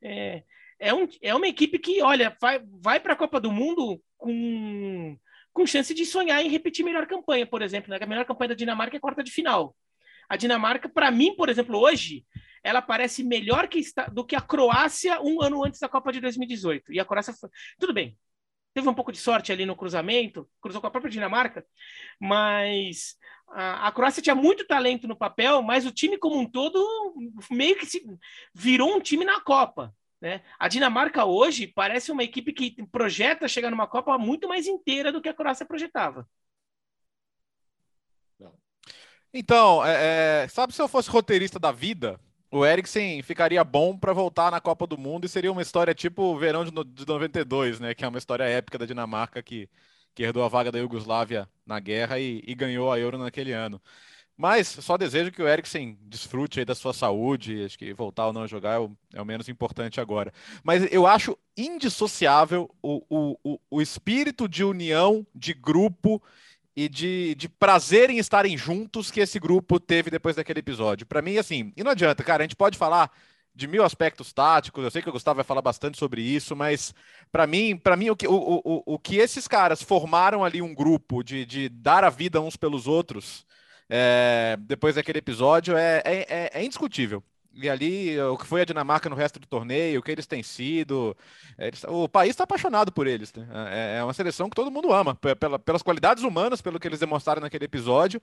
é, 0.02 0.42
é, 0.78 0.92
um, 0.92 1.08
é 1.22 1.34
uma 1.34 1.48
equipe 1.48 1.78
que, 1.78 2.02
olha, 2.02 2.36
vai, 2.38 2.60
vai 2.82 3.00
para 3.00 3.14
a 3.14 3.16
Copa 3.16 3.40
do 3.40 3.50
Mundo 3.50 3.98
com, 4.18 5.16
com 5.50 5.66
chance 5.66 5.94
de 5.94 6.04
sonhar 6.04 6.44
em 6.44 6.50
repetir 6.50 6.84
melhor 6.84 7.06
campanha, 7.06 7.46
por 7.46 7.62
exemplo. 7.62 7.88
Né? 7.88 7.98
A 7.98 8.06
melhor 8.06 8.26
campanha 8.26 8.50
da 8.50 8.54
Dinamarca 8.54 8.98
é 8.98 9.00
quarta 9.00 9.24
de 9.24 9.30
final. 9.30 9.74
A 10.28 10.36
Dinamarca, 10.36 10.90
para 10.90 11.10
mim, 11.10 11.34
por 11.34 11.48
exemplo, 11.48 11.78
hoje, 11.78 12.26
ela 12.62 12.80
parece 12.80 13.24
melhor 13.24 13.68
que 13.68 13.78
está, 13.78 14.06
do 14.06 14.24
que 14.24 14.36
a 14.36 14.40
Croácia 14.40 15.20
um 15.20 15.42
ano 15.42 15.64
antes 15.64 15.80
da 15.80 15.88
Copa 15.88 16.12
de 16.12 16.20
2018. 16.20 16.92
E 16.92 17.00
a 17.00 17.04
Croácia 17.04 17.34
foi... 17.34 17.50
Tudo 17.78 17.92
bem, 17.92 18.16
teve 18.74 18.88
um 18.88 18.94
pouco 18.94 19.12
de 19.12 19.18
sorte 19.18 19.52
ali 19.52 19.66
no 19.66 19.76
cruzamento, 19.76 20.48
cruzou 20.60 20.80
com 20.80 20.86
a 20.86 20.90
própria 20.90 21.10
Dinamarca, 21.10 21.66
mas 22.20 23.16
a, 23.48 23.88
a, 23.88 23.92
Croácia 23.92 24.22
tinha 24.22 24.34
muito 24.34 24.66
talento 24.66 25.06
no 25.06 25.16
papel, 25.16 25.62
mas 25.62 25.86
o 25.86 25.92
time 25.92 26.16
como 26.18 26.38
um 26.38 26.48
todo 26.48 27.14
meio 27.50 27.76
que 27.76 27.86
se 27.86 28.04
virou 28.54 28.94
um 28.94 29.00
time 29.00 29.24
na 29.24 29.40
Copa. 29.40 29.94
Né? 30.20 30.42
A 30.58 30.68
Dinamarca 30.68 31.24
hoje 31.24 31.66
parece 31.66 32.12
uma 32.12 32.22
equipe 32.22 32.52
que 32.52 32.86
projeta 32.86 33.48
chegar 33.48 33.70
numa 33.70 33.88
Copa 33.88 34.16
muito 34.18 34.48
mais 34.48 34.66
inteira 34.66 35.10
do 35.10 35.20
que 35.20 35.28
a 35.28 35.34
Croácia 35.34 35.66
projetava. 35.66 36.28
Então, 39.34 39.84
é, 39.84 40.44
é, 40.44 40.48
sabe 40.48 40.74
se 40.74 40.82
eu 40.82 40.86
fosse 40.86 41.08
roteirista 41.08 41.58
da 41.58 41.72
vida, 41.72 42.20
o 42.52 42.66
Eriksen 42.66 43.22
ficaria 43.22 43.64
bom 43.64 43.96
para 43.96 44.12
voltar 44.12 44.50
na 44.50 44.60
Copa 44.60 44.86
do 44.86 44.98
Mundo 44.98 45.24
e 45.24 45.28
seria 45.28 45.50
uma 45.50 45.62
história 45.62 45.94
tipo 45.94 46.22
o 46.22 46.38
verão 46.38 46.64
de, 46.64 46.70
de 46.70 47.06
92, 47.06 47.80
né? 47.80 47.94
Que 47.94 48.04
é 48.04 48.08
uma 48.08 48.18
história 48.18 48.44
épica 48.44 48.76
da 48.78 48.84
Dinamarca 48.84 49.42
que, 49.42 49.70
que 50.14 50.22
herdou 50.22 50.44
a 50.44 50.48
vaga 50.48 50.70
da 50.70 50.78
Iugoslávia 50.78 51.48
na 51.64 51.80
guerra 51.80 52.18
e, 52.20 52.42
e 52.46 52.54
ganhou 52.54 52.92
a 52.92 52.98
Euro 52.98 53.16
naquele 53.16 53.52
ano. 53.52 53.80
Mas 54.36 54.68
só 54.68 54.98
desejo 54.98 55.32
que 55.32 55.42
o 55.42 55.48
Eriksen 55.48 55.96
desfrute 56.02 56.62
da 56.62 56.74
sua 56.74 56.92
saúde. 56.92 57.64
Acho 57.64 57.78
que 57.78 57.94
voltar 57.94 58.26
ou 58.26 58.32
não 58.34 58.46
jogar 58.46 58.74
é 58.74 58.78
o, 58.78 58.94
é 59.14 59.22
o 59.22 59.24
menos 59.24 59.48
importante 59.48 59.98
agora. 59.98 60.30
Mas 60.62 60.86
eu 60.92 61.06
acho 61.06 61.38
indissociável 61.56 62.68
o, 62.82 63.36
o, 63.42 63.60
o 63.70 63.80
espírito 63.80 64.46
de 64.46 64.62
união, 64.62 65.26
de 65.34 65.54
grupo 65.54 66.22
e 66.76 66.88
de, 66.88 67.34
de 67.34 67.48
prazer 67.48 68.10
em 68.10 68.18
estarem 68.18 68.56
juntos 68.56 69.10
que 69.10 69.20
esse 69.20 69.38
grupo 69.38 69.78
teve 69.78 70.10
depois 70.10 70.36
daquele 70.36 70.60
episódio. 70.60 71.06
Para 71.06 71.22
mim, 71.22 71.36
assim, 71.36 71.72
e 71.76 71.84
não 71.84 71.90
adianta, 71.92 72.24
cara, 72.24 72.42
a 72.42 72.44
gente 72.44 72.56
pode 72.56 72.78
falar 72.78 73.10
de 73.54 73.66
mil 73.66 73.84
aspectos 73.84 74.32
táticos, 74.32 74.82
eu 74.82 74.90
sei 74.90 75.02
que 75.02 75.08
o 75.10 75.12
Gustavo 75.12 75.36
vai 75.36 75.44
falar 75.44 75.60
bastante 75.60 75.98
sobre 75.98 76.22
isso, 76.22 76.56
mas 76.56 76.94
para 77.30 77.46
mim, 77.46 77.76
para 77.76 77.96
mim 77.96 78.08
o 78.08 78.16
que, 78.16 78.26
o, 78.26 78.32
o, 78.34 78.82
o 78.94 78.98
que 78.98 79.16
esses 79.16 79.46
caras 79.46 79.82
formaram 79.82 80.42
ali 80.42 80.62
um 80.62 80.74
grupo 80.74 81.22
de, 81.22 81.44
de 81.44 81.68
dar 81.68 82.02
a 82.02 82.08
vida 82.10 82.40
uns 82.40 82.56
pelos 82.56 82.86
outros 82.86 83.44
é, 83.90 84.56
depois 84.60 84.94
daquele 84.94 85.18
episódio 85.18 85.76
é, 85.76 86.02
é, 86.04 86.26
é, 86.28 86.50
é 86.54 86.64
indiscutível 86.64 87.22
e 87.54 87.68
ali 87.68 88.20
o 88.20 88.36
que 88.36 88.46
foi 88.46 88.62
a 88.62 88.64
Dinamarca 88.64 89.08
no 89.08 89.16
resto 89.16 89.38
do 89.38 89.46
torneio, 89.46 90.00
o 90.00 90.02
que 90.02 90.10
eles 90.10 90.26
têm 90.26 90.42
sido. 90.42 91.16
Eles, 91.58 91.84
o 91.84 92.08
país 92.08 92.30
está 92.30 92.44
apaixonado 92.44 92.92
por 92.92 93.06
eles. 93.06 93.32
Né? 93.32 93.46
É, 93.70 93.98
é 93.98 94.04
uma 94.04 94.14
seleção 94.14 94.48
que 94.48 94.56
todo 94.56 94.70
mundo 94.70 94.92
ama, 94.92 95.14
pela, 95.14 95.58
pelas 95.58 95.82
qualidades 95.82 96.24
humanas, 96.24 96.60
pelo 96.62 96.78
que 96.78 96.88
eles 96.88 97.00
demonstraram 97.00 97.40
naquele 97.40 97.64
episódio 97.64 98.20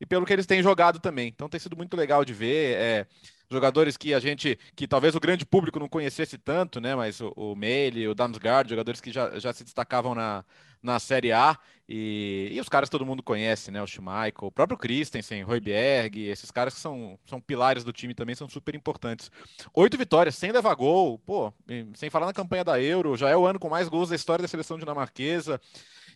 e 0.00 0.06
pelo 0.06 0.26
que 0.26 0.32
eles 0.32 0.46
têm 0.46 0.62
jogado 0.62 0.98
também. 0.98 1.28
Então 1.28 1.48
tem 1.48 1.60
sido 1.60 1.76
muito 1.76 1.96
legal 1.96 2.24
de 2.24 2.32
ver. 2.32 2.76
É, 2.76 3.06
jogadores 3.50 3.96
que 3.96 4.14
a 4.14 4.18
gente, 4.18 4.58
que 4.74 4.88
talvez 4.88 5.14
o 5.14 5.20
grande 5.20 5.44
público 5.44 5.78
não 5.78 5.88
conhecesse 5.88 6.38
tanto, 6.38 6.80
né? 6.80 6.94
Mas 6.94 7.20
o, 7.20 7.32
o 7.36 7.54
Meile, 7.54 8.08
o 8.08 8.14
Damsgaard, 8.14 8.70
jogadores 8.70 9.00
que 9.00 9.12
já, 9.12 9.38
já 9.38 9.52
se 9.52 9.62
destacavam 9.62 10.14
na, 10.14 10.42
na 10.82 10.98
Série 10.98 11.32
A. 11.32 11.56
E, 11.88 12.48
e 12.52 12.60
os 12.60 12.68
caras 12.68 12.88
todo 12.88 13.04
mundo 13.04 13.22
conhece, 13.22 13.70
né? 13.70 13.82
O 13.82 13.86
Schmeichel, 13.86 14.48
o 14.48 14.52
próprio 14.52 14.78
Christensen, 14.78 15.42
Royberg, 15.42 16.26
esses 16.26 16.50
caras 16.50 16.74
que 16.74 16.80
são, 16.80 17.18
são 17.26 17.40
pilares 17.40 17.84
do 17.84 17.92
time 17.92 18.14
também 18.14 18.34
são 18.34 18.48
super 18.48 18.74
importantes. 18.74 19.30
Oito 19.74 19.98
vitórias, 19.98 20.34
sem 20.34 20.52
levar 20.52 20.74
gol, 20.74 21.18
pô, 21.18 21.52
sem 21.94 22.08
falar 22.08 22.26
na 22.26 22.32
campanha 22.32 22.64
da 22.64 22.80
Euro, 22.80 23.16
já 23.16 23.28
é 23.28 23.36
o 23.36 23.46
ano 23.46 23.58
com 23.58 23.68
mais 23.68 23.88
gols 23.88 24.08
da 24.08 24.16
história 24.16 24.42
da 24.42 24.48
seleção 24.48 24.78
dinamarquesa. 24.78 25.60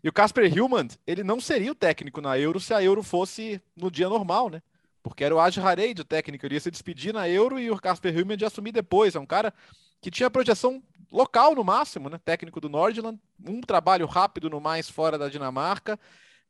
E 0.02 0.08
o 0.08 0.12
Casper 0.12 0.52
Hillman, 0.52 0.88
ele 1.06 1.22
não 1.22 1.40
seria 1.40 1.72
o 1.72 1.74
técnico 1.74 2.20
na 2.20 2.38
Euro 2.38 2.60
se 2.60 2.72
a 2.72 2.82
Euro 2.82 3.02
fosse 3.02 3.60
no 3.76 3.90
dia 3.90 4.08
normal, 4.08 4.48
né? 4.48 4.62
Porque 5.08 5.24
era 5.24 5.34
o 5.34 5.40
Aj 5.40 5.60
Hareid 5.60 6.00
o 6.00 6.04
técnico, 6.04 6.44
ele 6.44 6.54
ia 6.54 6.60
se 6.60 6.70
despedir 6.70 7.14
na 7.14 7.28
Euro 7.28 7.58
e 7.58 7.70
o 7.70 7.80
Casper 7.80 8.16
Hillman 8.16 8.36
ia 8.40 8.48
assumir 8.48 8.72
depois. 8.72 9.14
É 9.14 9.20
um 9.20 9.26
cara 9.26 9.54
que 10.00 10.10
tinha 10.10 10.28
projeção 10.28 10.82
local 11.12 11.54
no 11.54 11.62
máximo, 11.62 12.08
né? 12.08 12.18
Técnico 12.24 12.60
do 12.60 12.68
Nordland, 12.68 13.18
um 13.46 13.60
trabalho 13.60 14.06
rápido 14.06 14.50
no 14.50 14.60
mais 14.60 14.90
fora 14.90 15.16
da 15.16 15.28
Dinamarca. 15.28 15.98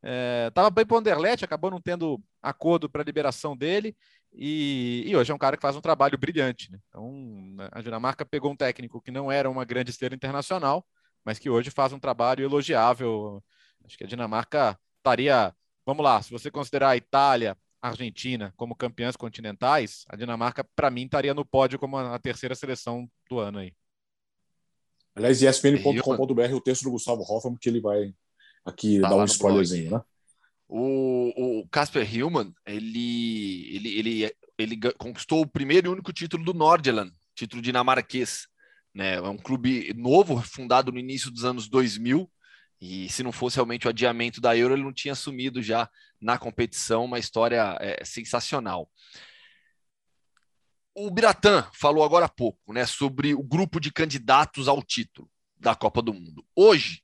É, 0.02 0.50
bem 0.72 0.86
para 0.86 0.94
o 0.94 0.98
Anderlecht, 0.98 1.44
acabou 1.44 1.70
não 1.70 1.80
tendo 1.80 2.20
acordo 2.42 2.88
para 2.88 3.02
a 3.02 3.04
liberação 3.04 3.56
dele. 3.56 3.94
E, 4.32 5.04
e, 5.06 5.16
hoje 5.16 5.32
é 5.32 5.34
um 5.34 5.38
cara 5.38 5.56
que 5.56 5.62
faz 5.62 5.76
um 5.76 5.80
trabalho 5.80 6.16
brilhante. 6.18 6.70
Né? 6.70 6.78
Então, 6.88 7.56
a 7.72 7.80
Dinamarca 7.80 8.24
pegou 8.24 8.50
um 8.52 8.56
técnico 8.56 9.00
que 9.00 9.10
não 9.10 9.30
era 9.30 9.50
uma 9.50 9.64
grande 9.64 9.90
estrela 9.90 10.14
internacional, 10.14 10.86
mas 11.24 11.38
que 11.38 11.50
hoje 11.50 11.70
faz 11.70 11.92
um 11.92 11.98
trabalho 11.98 12.44
elogiável. 12.44 13.42
Acho 13.84 13.96
que 13.98 14.04
a 14.04 14.06
Dinamarca 14.06 14.78
estaria. 14.98 15.54
Vamos 15.84 16.04
lá, 16.04 16.20
se 16.22 16.30
você 16.30 16.50
considerar 16.50 16.90
a 16.90 16.96
Itália, 16.96 17.56
Argentina 17.80 18.52
como 18.56 18.74
campeãs 18.74 19.16
continentais, 19.16 20.04
a 20.08 20.16
Dinamarca, 20.16 20.64
para 20.74 20.90
mim, 20.90 21.04
estaria 21.04 21.34
no 21.34 21.44
pódio 21.44 21.78
como 21.78 21.96
a 21.96 22.18
terceira 22.18 22.54
seleção 22.54 23.08
do 23.28 23.38
ano 23.38 23.58
aí. 23.58 23.72
Aliás, 25.14 25.40
ESPN.com.br, 25.40 26.54
o 26.54 26.60
texto 26.60 26.82
do 26.82 26.90
Gustavo 26.90 27.22
Hoffman, 27.22 27.56
que 27.58 27.68
ele 27.68 27.80
vai 27.80 28.14
aqui 28.64 29.00
tá 29.00 29.08
dar 29.08 29.16
um 29.16 29.24
spoilerzinho, 29.24 29.92
né? 29.92 30.02
O, 30.68 31.60
o 31.60 31.68
Casper 31.68 32.12
Hillman, 32.12 32.52
ele, 32.66 33.76
ele, 33.76 33.98
ele, 33.98 34.36
ele 34.58 34.92
conquistou 34.98 35.42
o 35.42 35.46
primeiro 35.46 35.86
e 35.86 35.90
único 35.92 36.12
título 36.12 36.44
do 36.44 36.52
Nordjylland, 36.52 37.12
título 37.34 37.62
dinamarquês. 37.62 38.48
Né? 38.92 39.14
É 39.14 39.22
um 39.22 39.36
clube 39.36 39.94
novo, 39.94 40.42
fundado 40.42 40.90
no 40.90 40.98
início 40.98 41.30
dos 41.30 41.44
anos 41.44 41.68
2000, 41.68 42.28
e 42.80 43.08
se 43.08 43.22
não 43.22 43.32
fosse 43.32 43.56
realmente 43.56 43.86
o 43.86 43.90
adiamento 43.90 44.40
da 44.40 44.56
Euro, 44.56 44.74
ele 44.74 44.82
não 44.82 44.92
tinha 44.92 45.12
assumido 45.12 45.62
já 45.62 45.88
na 46.20 46.38
competição, 46.38 47.04
uma 47.04 47.18
história 47.18 47.76
é, 47.80 48.04
sensacional. 48.04 48.90
O 50.94 51.10
Biratã 51.10 51.68
falou 51.72 52.04
agora 52.04 52.26
há 52.26 52.28
pouco 52.28 52.72
né, 52.72 52.86
sobre 52.86 53.34
o 53.34 53.42
grupo 53.42 53.80
de 53.80 53.92
candidatos 53.92 54.68
ao 54.68 54.82
título 54.82 55.30
da 55.58 55.74
Copa 55.74 56.00
do 56.02 56.12
Mundo. 56.12 56.46
Hoje, 56.54 57.02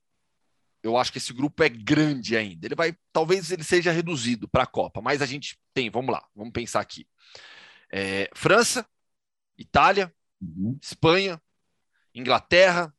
eu 0.81 0.97
acho 0.97 1.11
que 1.11 1.17
esse 1.17 1.31
grupo 1.31 1.63
é 1.63 1.69
grande 1.69 2.35
ainda. 2.35 2.67
Ele 2.67 2.75
vai, 2.75 2.95
talvez 3.11 3.51
ele 3.51 3.63
seja 3.63 3.91
reduzido 3.91 4.47
para 4.47 4.63
a 4.63 4.67
Copa, 4.67 5.01
mas 5.01 5.21
a 5.21 5.25
gente 5.25 5.59
tem, 5.73 5.89
vamos 5.89 6.11
lá, 6.11 6.27
vamos 6.35 6.51
pensar 6.51 6.81
aqui. 6.81 7.07
É, 7.91 8.29
França, 8.35 8.85
Itália, 9.57 10.13
uhum. 10.41 10.77
Espanha, 10.81 11.41
Inglaterra, 12.13 12.93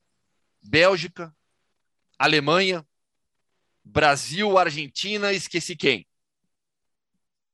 Bélgica, 0.63 1.35
Alemanha, 2.19 2.87
Brasil, 3.85 4.57
Argentina, 4.57 5.33
esqueci 5.33 5.77
quem. 5.77 6.07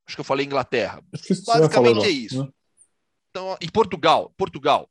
Acho 0.07 0.17
que 0.17 0.21
eu 0.21 0.25
falei 0.25 0.47
Inglaterra. 0.47 1.03
Basicamente 1.47 2.05
é 2.05 2.11
isso. 2.11 2.45
Né? 2.45 2.51
Então, 3.31 3.57
e 3.61 3.71
Portugal, 3.71 4.35
Portugal, 4.37 4.91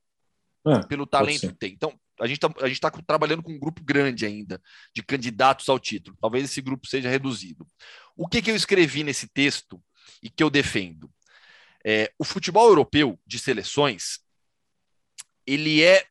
é, 0.66 0.84
pelo 0.84 1.06
talento 1.06 1.48
que 1.48 1.54
tem. 1.54 1.74
Então, 1.74 1.98
a 2.20 2.28
gente 2.28 2.44
está 2.72 2.92
tá 2.92 3.02
trabalhando 3.06 3.44
com 3.44 3.52
um 3.52 3.60
grupo 3.60 3.84
grande 3.84 4.26
ainda 4.26 4.62
de 4.94 5.02
candidatos 5.04 5.68
ao 5.70 5.80
título. 5.80 6.18
Talvez 6.20 6.46
esse 6.46 6.62
grupo 6.62 6.88
seja 6.88 7.10
reduzido. 7.10 7.66
O 8.16 8.28
que, 8.28 8.42
que 8.42 8.52
eu 8.52 8.56
escrevi 8.56 9.04
nesse 9.04 9.28
texto 9.28 9.82
e 10.22 10.30
que 10.30 10.44
eu 10.44 10.50
defendo? 10.50 11.12
É, 11.84 12.12
o 12.18 12.26
futebol 12.26 12.68
europeu 12.68 13.18
de 13.26 13.40
seleções 13.40 14.20
ele 15.48 15.82
é 15.82 16.06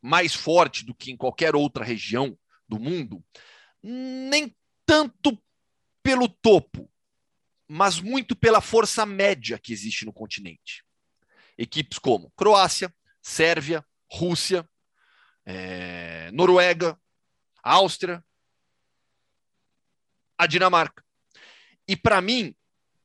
mais 0.00 0.34
forte 0.34 0.84
do 0.84 0.94
que 0.94 1.10
em 1.10 1.16
qualquer 1.16 1.54
outra 1.54 1.84
região 1.84 2.38
do 2.68 2.78
mundo, 2.78 3.24
nem 3.82 4.54
tanto 4.84 5.40
pelo 6.02 6.28
topo, 6.28 6.90
mas 7.66 8.00
muito 8.00 8.34
pela 8.34 8.60
força 8.60 9.04
média 9.04 9.58
que 9.58 9.72
existe 9.72 10.04
no 10.04 10.12
continente. 10.12 10.84
Equipes 11.56 11.98
como 11.98 12.30
Croácia, 12.36 12.94
Sérvia, 13.20 13.84
Rússia, 14.10 14.68
é, 15.44 16.30
Noruega, 16.32 16.98
Áustria, 17.62 18.24
a 20.36 20.46
Dinamarca. 20.46 21.04
E 21.86 21.96
para 21.96 22.20
mim, 22.20 22.54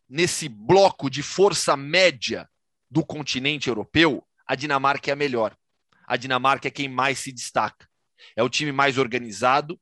nesse 0.07 0.47
bloco 0.47 1.09
de 1.09 1.23
força 1.23 1.75
média 1.75 2.49
do 2.89 3.03
continente 3.05 3.67
europeu, 3.67 4.25
a 4.45 4.55
Dinamarca 4.55 5.09
é 5.09 5.13
a 5.13 5.15
melhor. 5.15 5.57
A 6.05 6.15
Dinamarca 6.15 6.67
é 6.67 6.71
quem 6.71 6.87
mais 6.87 7.19
se 7.19 7.31
destaca. 7.31 7.89
É 8.35 8.43
o 8.43 8.49
time 8.49 8.71
mais 8.71 8.97
organizado 8.97 9.79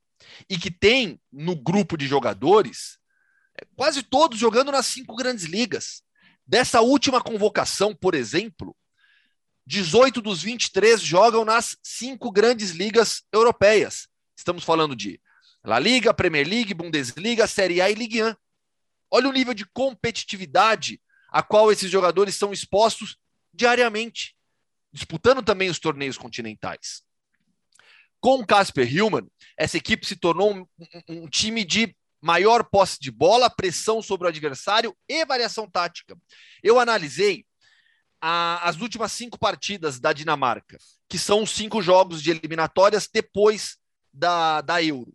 e 0.50 0.58
que 0.58 0.72
tem 0.72 1.20
no 1.32 1.56
grupo 1.56 1.98
de 1.98 2.08
jogadores 2.08 2.98
é, 3.60 3.66
quase 3.76 4.04
todos 4.04 4.40
jogando 4.40 4.72
nas 4.72 4.86
cinco 4.86 5.16
grandes 5.16 5.46
ligas. 5.46 6.04
Dessa 6.46 6.82
última 6.82 7.22
convocação, 7.22 7.96
por 7.96 8.14
exemplo, 8.14 8.76
18 9.66 10.22
dos 10.22 10.42
23 10.42 11.02
jogam 11.02 11.46
nas 11.46 11.78
cinco 11.84 12.32
grandes 12.32 12.72
ligas 12.72 13.24
europeias. 13.32 14.08
Estamos 14.36 14.64
falando 14.64 14.96
de 14.96 15.22
La 15.64 15.80
Liga, 15.80 16.14
Premier 16.14 16.48
League, 16.48 16.74
Bundesliga, 16.74 17.48
Série 17.48 17.82
A 17.82 17.90
e 17.90 17.94
Ligue 17.94 18.24
1. 18.24 18.36
Olha 19.12 19.30
o 19.30 19.34
nível 19.34 19.54
de 19.54 19.66
competitividade 19.66 21.00
a 21.30 21.44
qual 21.44 21.72
esses 21.72 21.90
jogadores 21.90 22.36
são 22.36 22.52
expostos 22.52 23.18
diariamente, 23.54 24.36
disputando 24.92 25.42
também 25.44 25.70
os 25.70 25.80
torneios 25.80 26.18
continentais. 26.18 27.04
Com 28.22 28.46
Casper 28.46 28.88
Hillman, 28.88 29.28
essa 29.58 29.78
equipe 29.78 30.06
se 30.06 30.16
tornou 30.16 30.54
um, 30.54 30.66
um, 31.10 31.24
um 31.24 31.28
time 31.28 31.66
de 31.66 31.96
maior 32.22 32.64
posse 32.64 33.00
de 33.00 33.10
bola, 33.10 33.50
pressão 33.50 34.02
sobre 34.02 34.28
o 34.28 34.30
adversário 34.30 34.96
e 35.10 35.26
variação 35.26 35.68
tática. 35.68 36.16
Eu 36.62 36.80
analisei 36.80 37.44
a, 38.22 38.70
as 38.70 38.80
últimas 38.80 39.12
cinco 39.12 39.40
partidas 39.40 40.00
da 40.00 40.14
Dinamarca, 40.14 40.78
que 41.10 41.18
são 41.18 41.42
os 41.42 41.50
cinco 41.50 41.82
jogos 41.82 42.22
de 42.22 42.30
eliminatórias 42.30 43.10
depois 43.12 43.78
da, 44.14 44.62
da 44.62 44.82
Euro. 44.84 45.12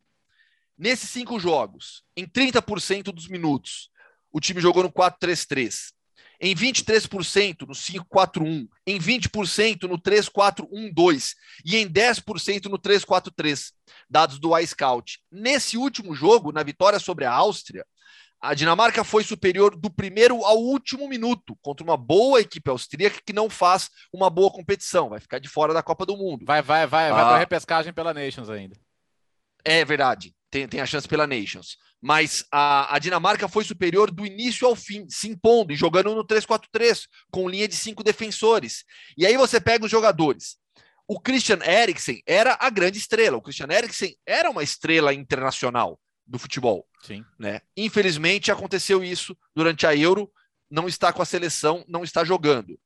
Nesses 0.76 1.08
cinco 1.08 1.38
jogos, 1.38 2.02
em 2.16 2.26
30% 2.26 3.04
dos 3.04 3.28
minutos, 3.28 3.88
o 4.32 4.40
time 4.40 4.60
jogou 4.60 4.82
no 4.82 4.92
4-3-3. 4.92 5.92
Em 6.40 6.54
23% 6.54 7.62
no 7.62 7.74
5-4-1, 7.74 8.68
em 8.86 8.98
20% 8.98 9.82
no 9.84 9.98
3-4-1-2 9.98 11.34
e 11.64 11.76
em 11.76 11.88
10% 11.88 12.66
no 12.66 12.78
3-4-3, 12.78 13.72
dados 14.08 14.38
do 14.38 14.56
iScout. 14.58 15.20
Nesse 15.30 15.76
último 15.76 16.14
jogo, 16.14 16.52
na 16.52 16.62
vitória 16.62 16.98
sobre 16.98 17.24
a 17.24 17.32
Áustria, 17.32 17.84
a 18.40 18.54
Dinamarca 18.54 19.02
foi 19.02 19.24
superior 19.24 19.74
do 19.76 19.90
primeiro 19.90 20.44
ao 20.44 20.58
último 20.58 21.08
minuto 21.08 21.56
contra 21.62 21.82
uma 21.82 21.96
boa 21.96 22.40
equipe 22.40 22.70
austríaca 22.70 23.20
que 23.24 23.32
não 23.32 23.48
faz 23.48 23.90
uma 24.12 24.28
boa 24.28 24.50
competição, 24.50 25.08
vai 25.08 25.20
ficar 25.20 25.38
de 25.38 25.48
fora 25.48 25.72
da 25.72 25.82
Copa 25.82 26.04
do 26.04 26.16
Mundo. 26.16 26.44
Vai, 26.44 26.62
vai, 26.62 26.86
vai, 26.86 27.10
vai 27.10 27.22
ah, 27.22 27.24
para 27.24 27.38
repescagem 27.38 27.92
pela 27.92 28.12
Nations 28.12 28.50
ainda. 28.50 28.76
É 29.64 29.84
verdade, 29.84 30.34
tem, 30.50 30.68
tem 30.68 30.80
a 30.80 30.86
chance 30.86 31.08
pela 31.08 31.26
Nations. 31.26 31.76
Mas 32.00 32.44
a, 32.52 32.94
a 32.94 32.98
Dinamarca 32.98 33.48
foi 33.48 33.64
superior 33.64 34.10
do 34.10 34.26
início 34.26 34.66
ao 34.66 34.76
fim, 34.76 35.06
se 35.08 35.28
impondo 35.28 35.72
e 35.72 35.76
jogando 35.76 36.14
no 36.14 36.24
3-4-3, 36.24 37.06
com 37.30 37.48
linha 37.48 37.66
de 37.66 37.74
cinco 37.74 38.04
defensores. 38.04 38.84
E 39.16 39.26
aí 39.26 39.36
você 39.36 39.60
pega 39.60 39.84
os 39.84 39.90
jogadores. 39.90 40.56
O 41.08 41.20
Christian 41.20 41.58
Eriksen 41.64 42.22
era 42.26 42.56
a 42.60 42.68
grande 42.68 42.98
estrela. 42.98 43.36
O 43.36 43.42
Christian 43.42 43.68
Eriksen 43.70 44.16
era 44.26 44.50
uma 44.50 44.62
estrela 44.62 45.14
internacional 45.14 45.98
do 46.26 46.38
futebol. 46.38 46.86
Sim. 47.02 47.24
Né? 47.38 47.60
Infelizmente 47.76 48.50
aconteceu 48.50 49.04
isso 49.04 49.36
durante 49.54 49.86
a 49.86 49.94
Euro, 49.94 50.30
não 50.68 50.88
está 50.88 51.12
com 51.12 51.22
a 51.22 51.26
seleção, 51.26 51.84
não 51.88 52.02
está 52.02 52.24
jogando. 52.24 52.78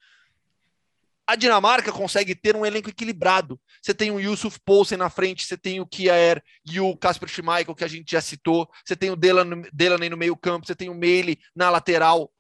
A 1.31 1.37
Dinamarca 1.37 1.93
consegue 1.93 2.35
ter 2.35 2.57
um 2.57 2.67
elenco 2.67 2.91
equilibrado. 2.91 3.57
Você 3.81 3.95
tem 3.95 4.11
o 4.11 4.19
Yusuf 4.19 4.59
Poulsen 4.65 4.99
na 4.99 5.09
frente, 5.09 5.47
você 5.47 5.57
tem 5.57 5.79
o 5.79 5.87
Kier 5.87 6.43
e 6.67 6.81
o 6.81 6.97
Kasper 6.97 7.29
Schmeichel, 7.29 7.73
que 7.73 7.85
a 7.85 7.87
gente 7.87 8.11
já 8.11 8.21
citou, 8.21 8.69
você 8.85 8.97
tem 8.97 9.11
o 9.11 9.17
Delaney 9.17 10.11
no 10.11 10.17
meio 10.17 10.37
campo, 10.37 10.67
você 10.67 10.75
tem 10.75 10.89
o 10.89 10.95
Meili 10.95 11.39
na 11.55 11.71
lateral. 11.71 12.33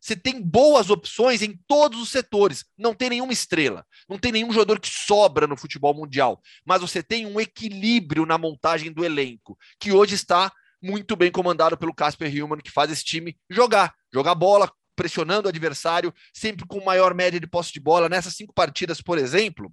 Você 0.00 0.14
tem 0.14 0.40
boas 0.40 0.88
opções 0.88 1.42
em 1.42 1.58
todos 1.66 2.00
os 2.00 2.10
setores. 2.10 2.64
Não 2.78 2.94
tem 2.94 3.10
nenhuma 3.10 3.32
estrela. 3.32 3.84
Não 4.08 4.16
tem 4.16 4.30
nenhum 4.30 4.52
jogador 4.52 4.78
que 4.78 4.88
sobra 4.88 5.48
no 5.48 5.56
futebol 5.56 5.92
mundial. 5.92 6.40
Mas 6.64 6.80
você 6.80 7.02
tem 7.02 7.26
um 7.26 7.40
equilíbrio 7.40 8.24
na 8.24 8.38
montagem 8.38 8.92
do 8.92 9.04
elenco, 9.04 9.58
que 9.80 9.90
hoje 9.90 10.14
está 10.14 10.52
muito 10.80 11.16
bem 11.16 11.32
comandado 11.32 11.76
pelo 11.76 11.92
Casper 11.92 12.32
Hillman, 12.32 12.60
que 12.60 12.70
faz 12.70 12.88
esse 12.92 13.04
time 13.04 13.36
jogar. 13.50 13.92
Jogar 14.14 14.36
bola, 14.36 14.72
pressionando 14.98 15.46
o 15.46 15.48
adversário, 15.48 16.12
sempre 16.34 16.66
com 16.66 16.84
maior 16.84 17.14
média 17.14 17.38
de 17.38 17.46
posse 17.46 17.72
de 17.72 17.78
bola. 17.78 18.08
Nessas 18.08 18.34
cinco 18.34 18.52
partidas, 18.52 19.00
por 19.00 19.16
exemplo, 19.16 19.72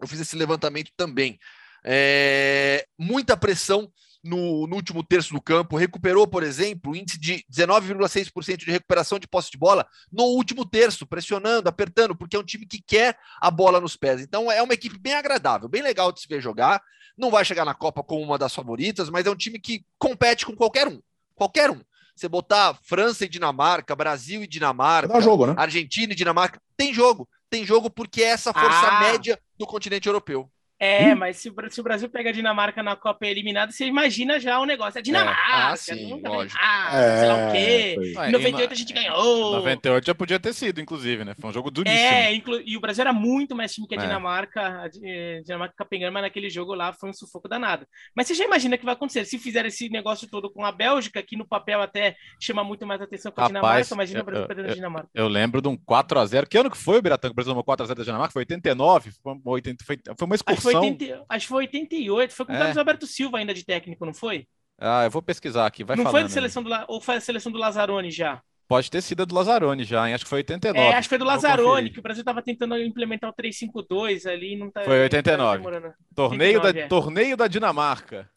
eu 0.00 0.06
fiz 0.06 0.20
esse 0.20 0.36
levantamento 0.36 0.92
também. 0.96 1.36
É, 1.84 2.86
muita 2.96 3.36
pressão 3.36 3.90
no, 4.22 4.68
no, 4.68 4.76
último 4.76 5.02
terço 5.02 5.34
do 5.34 5.42
campo, 5.42 5.76
recuperou, 5.76 6.28
por 6.28 6.44
exemplo, 6.44 6.92
o 6.92 6.96
índice 6.96 7.18
de 7.18 7.44
19,6% 7.52 8.58
de 8.58 8.70
recuperação 8.70 9.18
de 9.18 9.26
posse 9.26 9.50
de 9.50 9.58
bola 9.58 9.84
no 10.12 10.22
último 10.22 10.64
terço, 10.64 11.04
pressionando, 11.04 11.68
apertando, 11.68 12.14
porque 12.14 12.36
é 12.36 12.38
um 12.38 12.44
time 12.44 12.64
que 12.64 12.80
quer 12.80 13.18
a 13.40 13.50
bola 13.50 13.80
nos 13.80 13.96
pés. 13.96 14.20
Então 14.20 14.50
é 14.50 14.62
uma 14.62 14.74
equipe 14.74 14.96
bem 14.96 15.14
agradável, 15.14 15.68
bem 15.68 15.82
legal 15.82 16.12
de 16.12 16.20
se 16.20 16.28
ver 16.28 16.40
jogar. 16.40 16.80
Não 17.18 17.32
vai 17.32 17.44
chegar 17.44 17.64
na 17.64 17.74
Copa 17.74 18.04
como 18.04 18.22
uma 18.22 18.38
das 18.38 18.54
favoritas, 18.54 19.10
mas 19.10 19.26
é 19.26 19.30
um 19.30 19.36
time 19.36 19.58
que 19.58 19.84
compete 19.98 20.46
com 20.46 20.54
qualquer 20.54 20.86
um. 20.86 21.02
Qualquer 21.34 21.68
um. 21.68 21.80
Você 22.14 22.28
botar 22.28 22.78
França 22.82 23.24
e 23.24 23.28
Dinamarca, 23.28 23.96
Brasil 23.96 24.42
e 24.42 24.46
Dinamarca, 24.46 25.20
jogo, 25.20 25.46
né? 25.46 25.54
Argentina 25.56 26.12
e 26.12 26.16
Dinamarca, 26.16 26.60
tem 26.76 26.92
jogo. 26.92 27.28
Tem 27.48 27.66
jogo 27.66 27.90
porque 27.90 28.22
é 28.22 28.28
essa 28.28 28.52
força 28.52 28.86
ah. 28.86 29.00
média 29.00 29.38
do 29.58 29.66
continente 29.66 30.06
europeu. 30.06 30.50
É, 30.82 31.14
hum? 31.14 31.16
mas 31.16 31.36
se, 31.36 31.48
se, 31.70 31.80
o 31.80 31.84
Brasil 31.84 32.08
pega 32.08 32.30
a 32.30 32.32
Dinamarca 32.32 32.82
na 32.82 32.96
Copa 32.96 33.24
eliminada, 33.24 33.70
você 33.70 33.86
imagina 33.86 34.40
já 34.40 34.58
o 34.58 34.64
negócio. 34.64 34.98
É 34.98 35.02
Dinamarca, 35.02 35.40
é. 35.40 35.54
Ah, 35.54 35.76
sim, 35.76 36.20
lógico. 36.20 36.60
Ah, 36.60 36.90
é, 36.92 37.18
sei 37.18 37.28
lá 37.28 37.36
o 37.36 37.52
quê. 37.52 37.96
Em 38.26 38.32
98 38.32 38.72
a 38.72 38.76
gente 38.76 38.92
ganhou. 38.92 39.52
98 39.52 40.04
já 40.04 40.12
podia 40.12 40.40
ter 40.40 40.52
sido, 40.52 40.80
inclusive, 40.80 41.24
né? 41.24 41.36
Foi 41.40 41.50
um 41.50 41.52
jogo 41.52 41.70
duríssimo. 41.70 42.02
É, 42.02 42.34
e 42.66 42.76
o 42.76 42.80
Brasil 42.80 43.02
era 43.02 43.12
muito 43.12 43.54
mais 43.54 43.72
time 43.72 43.86
que 43.86 43.94
a 43.94 43.98
é. 43.98 44.00
Dinamarca. 44.00 44.60
A 44.60 44.90
eh, 45.04 45.40
Dinamarca 45.44 45.72
capengando, 45.76 46.14
mas 46.14 46.22
naquele 46.24 46.50
jogo 46.50 46.74
lá 46.74 46.92
foi 46.92 47.10
um 47.10 47.12
sufoco 47.12 47.48
danado. 47.48 47.86
Mas 48.12 48.26
você 48.26 48.34
já 48.34 48.44
imagina 48.44 48.76
que 48.76 48.84
vai 48.84 48.94
acontecer. 48.94 49.24
Se 49.24 49.38
fizer 49.38 49.64
esse 49.64 49.88
negócio 49.88 50.28
todo 50.28 50.50
com 50.50 50.64
a 50.64 50.72
Bélgica, 50.72 51.22
que 51.22 51.36
no 51.36 51.46
papel 51.46 51.80
até 51.80 52.16
chama 52.40 52.64
muito 52.64 52.84
mais 52.84 53.00
atenção 53.00 53.30
que 53.30 53.40
a 53.40 53.46
Dinamarca, 53.46 53.94
imagina 53.94 54.22
o 54.22 54.24
Brasil 54.24 54.46
perdendo 54.48 54.70
a 54.70 54.74
Dinamarca. 54.74 55.08
Eu 55.14 55.28
lembro 55.28 55.62
de 55.62 55.68
um 55.68 55.76
4x0. 55.76 56.48
Que 56.48 56.58
ano 56.58 56.72
que 56.72 56.76
foi 56.76 56.98
o 56.98 57.02
Biratã 57.02 57.28
que 57.28 57.32
o 57.32 57.36
Brasil 57.36 57.52
tomou 57.52 57.62
4x0 57.62 57.94
da 57.94 58.02
Dinamarca? 58.02 58.32
Foi 58.32 58.40
89? 58.40 59.12
Foi, 59.22 59.38
80, 59.44 59.84
foi, 59.84 59.96
foi 60.18 60.26
uma 60.26 60.34
excursão. 60.34 60.71
Acho 60.74 60.90
que 60.90 60.98
foi 60.98 61.06
80, 61.06 61.24
acho 61.28 61.48
foi 61.48 61.58
88, 61.64 62.34
foi 62.34 62.46
com 62.46 62.52
o 62.52 62.54
é. 62.54 62.58
Carlos 62.58 62.76
Alberto 62.78 63.06
Silva 63.06 63.38
ainda 63.38 63.54
de 63.54 63.64
técnico, 63.64 64.04
não 64.04 64.14
foi? 64.14 64.46
Ah, 64.78 65.04
eu 65.04 65.10
vou 65.10 65.22
pesquisar 65.22 65.66
aqui, 65.66 65.84
vai 65.84 65.96
Não 65.96 66.04
falando, 66.04 66.20
foi 66.20 66.26
a 66.26 66.28
seleção 66.28 66.62
do 66.62 66.70
ou 66.88 67.00
foi 67.00 67.16
a 67.16 67.20
seleção 67.20 67.52
do 67.52 67.58
Lazzaroni 67.58 68.10
já? 68.10 68.42
Pode 68.66 68.90
ter 68.90 69.02
sido 69.02 69.22
a 69.22 69.24
do 69.26 69.34
Lazzaroni 69.34 69.84
já, 69.84 70.08
hein? 70.08 70.14
Acho 70.14 70.24
que 70.24 70.30
foi 70.30 70.38
89. 70.38 70.78
É, 70.78 70.94
acho 70.94 71.06
que 71.06 71.10
foi 71.10 71.18
do 71.18 71.24
Lazzaroni, 71.24 71.90
que 71.90 71.98
o 71.98 72.02
Brasil 72.02 72.22
estava 72.22 72.40
tentando 72.40 72.76
implementar 72.78 73.28
o 73.28 73.32
352 73.32 74.26
ali, 74.26 74.56
não 74.56 74.70
tá 74.70 74.82
Foi 74.82 75.02
89. 75.02 75.62
Tá 75.62 75.94
torneio 76.14 76.58
89, 76.58 76.72
da 76.72 76.80
é. 76.80 76.88
torneio 76.88 77.36
da 77.36 77.46
Dinamarca. 77.46 78.30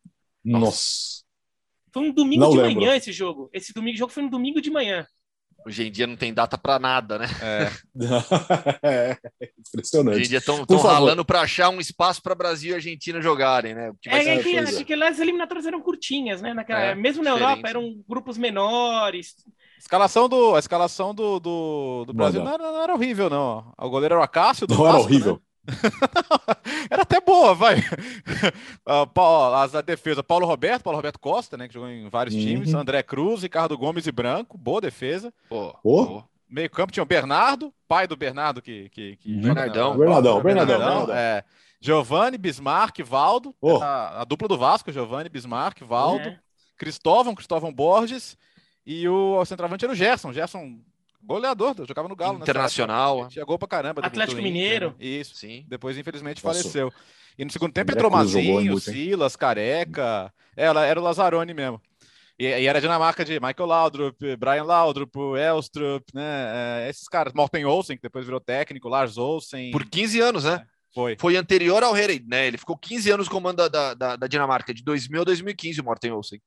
Nossa. 0.43 1.23
Foi 1.93 2.03
um 2.03 2.11
domingo 2.11 2.43
não 2.43 2.51
de 2.51 2.57
lembro. 2.57 2.81
manhã 2.81 2.95
esse 2.97 3.13
jogo. 3.13 3.49
Esse 3.53 3.73
domingo 3.73 3.97
jogo 3.97 4.11
foi 4.11 4.23
um 4.23 4.29
domingo 4.29 4.61
de 4.61 4.69
manhã. 4.69 5.07
Hoje 5.65 5.87
em 5.87 5.91
dia 5.91 6.05
não 6.05 6.15
tem 6.15 6.31
data 6.31 6.59
para 6.59 6.77
nada, 6.77 7.17
né? 7.17 7.25
É. 7.41 7.71
é. 8.83 9.17
Impressionante. 9.67 10.15
Hoje 10.17 10.25
em 10.25 10.29
dia 10.29 10.37
estão 10.37 10.63
ralando 10.77 11.25
para 11.25 11.41
achar 11.41 11.69
um 11.69 11.79
espaço 11.79 12.21
para 12.21 12.35
Brasil 12.35 12.71
e 12.71 12.75
Argentina 12.75 13.19
jogarem, 13.19 13.73
né? 13.73 13.91
Que 13.99 14.09
é, 14.09 14.35
é 14.35 14.43
que, 14.43 14.57
acho 14.59 14.85
que 14.85 14.93
as 14.93 15.19
eliminatórias 15.19 15.65
eram 15.65 15.81
curtinhas, 15.81 16.39
né? 16.39 16.53
Naquela, 16.53 16.79
é, 16.81 16.93
mesmo 16.93 17.23
na 17.23 17.31
diferente. 17.31 17.49
Europa 17.49 17.69
eram 17.69 18.03
grupos 18.07 18.37
menores. 18.37 19.35
A 19.47 19.79
escalação 19.79 20.29
do, 20.29 20.55
a 20.55 20.59
escalação 20.59 21.15
do, 21.15 21.39
do, 21.39 22.05
do 22.05 22.13
Brasil 22.13 22.43
não, 22.43 22.47
não, 22.47 22.53
era, 22.53 22.71
não, 22.71 22.83
era, 22.83 22.93
horrível, 22.93 23.27
não. 23.27 23.73
O 23.75 23.89
goleiro 23.89 24.13
era 24.13 24.21
o 24.21 24.23
Acácio. 24.23 24.67
não 24.69 24.77
Vasco, 24.77 24.89
era 24.89 24.99
horrível. 24.99 25.33
Né? 25.33 25.39
Era 26.89 27.01
até 27.01 27.19
boa, 27.19 27.53
vai. 27.53 27.77
a 28.85 29.81
defesa, 29.81 30.23
Paulo 30.23 30.45
Roberto, 30.45 30.83
Paulo 30.83 30.97
Roberto 30.97 31.19
Costa, 31.19 31.57
né? 31.57 31.67
Que 31.67 31.73
jogou 31.73 31.89
em 31.89 32.07
vários 32.09 32.35
uhum. 32.35 32.41
times. 32.41 32.73
André 32.73 33.01
Cruz, 33.03 33.41
Ricardo 33.43 33.77
Gomes 33.77 34.07
e 34.07 34.11
Branco. 34.11 34.57
Boa 34.57 34.81
defesa. 34.81 35.33
Oh. 35.49 36.23
Meio 36.49 36.69
campo 36.69 36.91
tinha 36.91 37.03
o 37.03 37.07
Bernardo, 37.07 37.73
pai 37.87 38.07
do 38.07 38.15
Bernardo 38.15 38.61
que. 38.61 38.89
que, 38.89 39.15
que 39.17 39.35
Bernardão. 39.35 39.97
Bernardão, 39.97 40.41
Bernardão, 40.41 40.77
Bernardão. 40.77 41.15
É. 41.15 41.43
Giovanni, 41.79 42.37
Bismarck, 42.37 43.03
Valdo. 43.03 43.53
Oh. 43.61 43.77
A, 43.77 44.21
a, 44.21 44.23
dupla 44.23 44.47
do 44.47 44.57
Vasco, 44.57 44.91
Giovanni, 44.91 45.29
Bismarck, 45.29 45.81
Valdo. 45.81 46.29
É. 46.29 46.39
Cristóvão, 46.77 47.35
Cristóvão 47.35 47.73
Borges. 47.73 48.37
E 48.85 49.07
o, 49.07 49.39
o 49.39 49.45
centroavante 49.45 49.85
era 49.85 49.91
o 49.91 49.95
Gerson. 49.95 50.31
Gerson 50.31 50.79
Goleador, 51.25 51.75
jogava 51.87 52.07
no 52.07 52.15
Galo. 52.15 52.39
Internacional. 52.39 53.27
Tinha 53.27 53.43
gol 53.43 53.57
pra 53.57 53.67
caramba. 53.67 54.01
Atlético 54.05 54.41
Mineiro. 54.41 54.89
Né? 54.91 55.05
Isso. 55.05 55.35
Sim. 55.35 55.65
Depois, 55.67 55.97
infelizmente, 55.97 56.43
Nossa. 56.43 56.59
faleceu. 56.61 56.93
E 57.37 57.43
no 57.43 57.51
segundo 57.51 57.73
tempo 57.73 57.91
entrou 57.91 58.09
Mazinho, 58.09 58.79
Silas, 58.79 59.35
Careca. 59.35 60.31
Ela 60.55 60.85
era 60.85 60.99
o 60.99 61.03
Lazzaroni 61.03 61.53
mesmo. 61.53 61.81
E, 62.37 62.45
e, 62.45 62.67
era 62.67 62.77
a 62.77 62.81
Dinamarca 62.81 63.23
de 63.23 63.39
Michael 63.39 63.65
Laudrup, 63.65 64.35
Brian 64.37 64.63
Laudrup, 64.63 65.15
Elstrup, 65.37 66.03
né? 66.13 66.83
É, 66.83 66.89
esses 66.89 67.07
caras. 67.07 67.33
Morten 67.33 67.65
Olsen, 67.65 67.95
que 67.95 68.03
depois 68.03 68.25
virou 68.25 68.39
técnico, 68.39 68.89
Lars 68.89 69.17
Olsen. 69.17 69.71
Por 69.71 69.85
15 69.85 70.19
anos, 70.19 70.43
né? 70.43 70.61
É, 70.61 70.65
foi. 70.93 71.15
Foi 71.19 71.35
anterior 71.35 71.81
ao 71.83 71.95
Herey, 71.95 72.23
né? 72.27 72.47
Ele 72.47 72.57
ficou 72.57 72.77
15 72.77 73.11
anos 73.11 73.27
no 73.27 73.31
comando 73.31 73.69
da, 73.69 73.93
da, 73.93 74.15
da 74.15 74.27
Dinamarca, 74.27 74.73
de 74.73 74.83
2000 74.83 75.21
a 75.21 75.25
2015, 75.25 75.81
o 75.81 75.83
Morten 75.83 76.11
Olsen. 76.11 76.41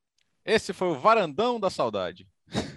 Esse 0.44 0.72
foi 0.72 0.88
o 0.88 0.94
varandão 0.94 1.58
da 1.58 1.68
saudade. 1.68 2.26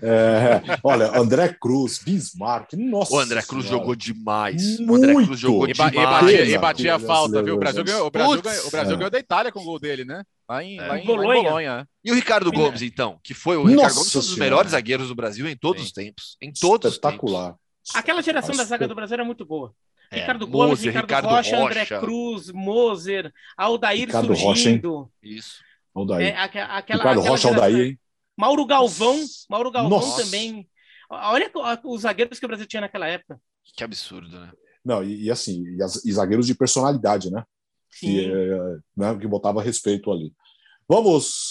É, 0.02 0.62
olha, 0.84 1.18
André 1.18 1.56
Cruz, 1.60 2.00
Bismarck, 2.04 2.74
nossa. 2.74 3.14
O 3.14 3.20
André 3.20 3.42
Cruz 3.42 3.66
senhora. 3.66 3.82
jogou 3.82 3.96
demais. 3.96 4.80
Muito. 4.80 4.92
O 4.92 4.96
André 4.96 5.14
Cruz 5.26 5.40
jogou 5.40 5.70
e, 5.70 5.74
demais. 5.74 5.94
E 5.94 5.96
batia, 5.96 6.46
e 6.46 6.58
batia 6.58 6.96
a 6.96 7.00
falta, 7.00 7.44
viu? 7.44 7.56
O 7.56 7.60
Brasil, 7.60 7.84
ganhou, 7.84 8.08
o 8.08 8.12
Brasil, 8.12 8.42
ganhou, 8.42 8.68
o 8.68 8.72
Brasil 8.72 8.94
é. 8.94 8.98
ganhou 8.98 9.10
da 9.10 9.20
Itália 9.20 9.52
com 9.52 9.60
o 9.60 9.64
gol 9.64 9.80
dele, 9.80 10.04
né? 10.04 10.24
Lá 10.48 10.64
em, 10.64 10.78
é. 10.78 10.88
lá 10.88 11.00
em, 11.00 11.06
Bolonha. 11.06 11.28
Lá 11.28 11.38
em 11.38 11.44
Bolonha. 11.44 11.88
E 12.04 12.12
o 12.12 12.16
Ricardo 12.16 12.52
Gomes, 12.52 12.82
então? 12.82 13.20
Que 13.24 13.34
foi 13.34 13.56
o 13.56 13.64
Nossa 13.64 13.72
Ricardo 13.72 13.96
Gomes, 13.96 14.16
um 14.16 14.20
dos 14.20 14.38
melhores 14.38 14.72
zagueiros 14.72 15.08
do 15.08 15.16
Brasil 15.16 15.48
em 15.48 15.56
todos 15.56 15.82
Sim. 15.82 15.88
os 15.88 15.92
tempos. 15.94 16.38
Em 16.42 16.52
todos 16.52 16.94
Espetacular. 16.94 17.52
os 17.52 17.56
tempos. 17.56 17.96
Aquela 17.96 18.22
geração 18.22 18.56
da 18.56 18.64
zaga 18.64 18.88
do 18.88 18.96
Brasil 18.96 19.14
era 19.16 19.24
muito 19.24 19.46
boa. 19.46 19.74
É, 20.12 20.20
Ricardo 20.20 20.46
Gomes, 20.46 20.70
Moser, 20.72 20.88
Ricardo, 20.88 21.06
Ricardo 21.06 21.28
Rocha, 21.30 21.58
Rocha, 21.58 21.66
André 21.66 21.86
Cruz, 21.86 22.52
Moser, 22.52 23.34
Aldair 23.56 24.08
Ricardo 24.08 24.36
surgindo. 24.36 24.94
Rocha, 24.94 25.10
Isso. 25.24 25.62
Aldair. 25.96 26.28
É, 26.28 26.38
aquela, 26.38 26.80
Ricardo 26.80 27.22
Rocha, 27.22 27.48
Aldair, 27.48 27.80
hein? 27.80 28.00
Mauro 28.38 28.66
Galvão, 28.66 29.20
Mauro 29.50 29.72
Galvão 29.72 30.00
Nossa. 30.00 30.24
também. 30.24 30.68
Olha 31.10 31.52
os 31.84 32.02
zagueiros 32.02 32.40
que 32.40 32.46
o 32.46 32.48
Brasil 32.48 32.68
tinha 32.68 32.82
naquela 32.82 33.08
época. 33.08 33.40
Que 33.76 33.84
absurdo, 33.84 34.40
né? 34.40 34.52
Não, 34.84 35.04
e, 35.04 35.26
e 35.26 35.32
assim, 35.32 35.64
e, 35.76 35.84
as, 35.84 36.04
e, 36.04 36.12
zagueiros 36.12 36.48
de 36.48 36.56
personalidade, 36.56 37.30
né? 37.30 37.44
Sim. 37.90 38.08
Que, 38.08 38.32
é, 38.32 38.78
né, 38.98 39.18
que 39.20 39.28
botava 39.28 39.62
respeito 39.62 40.12
ali. 40.12 40.34
Vamos 40.88 41.51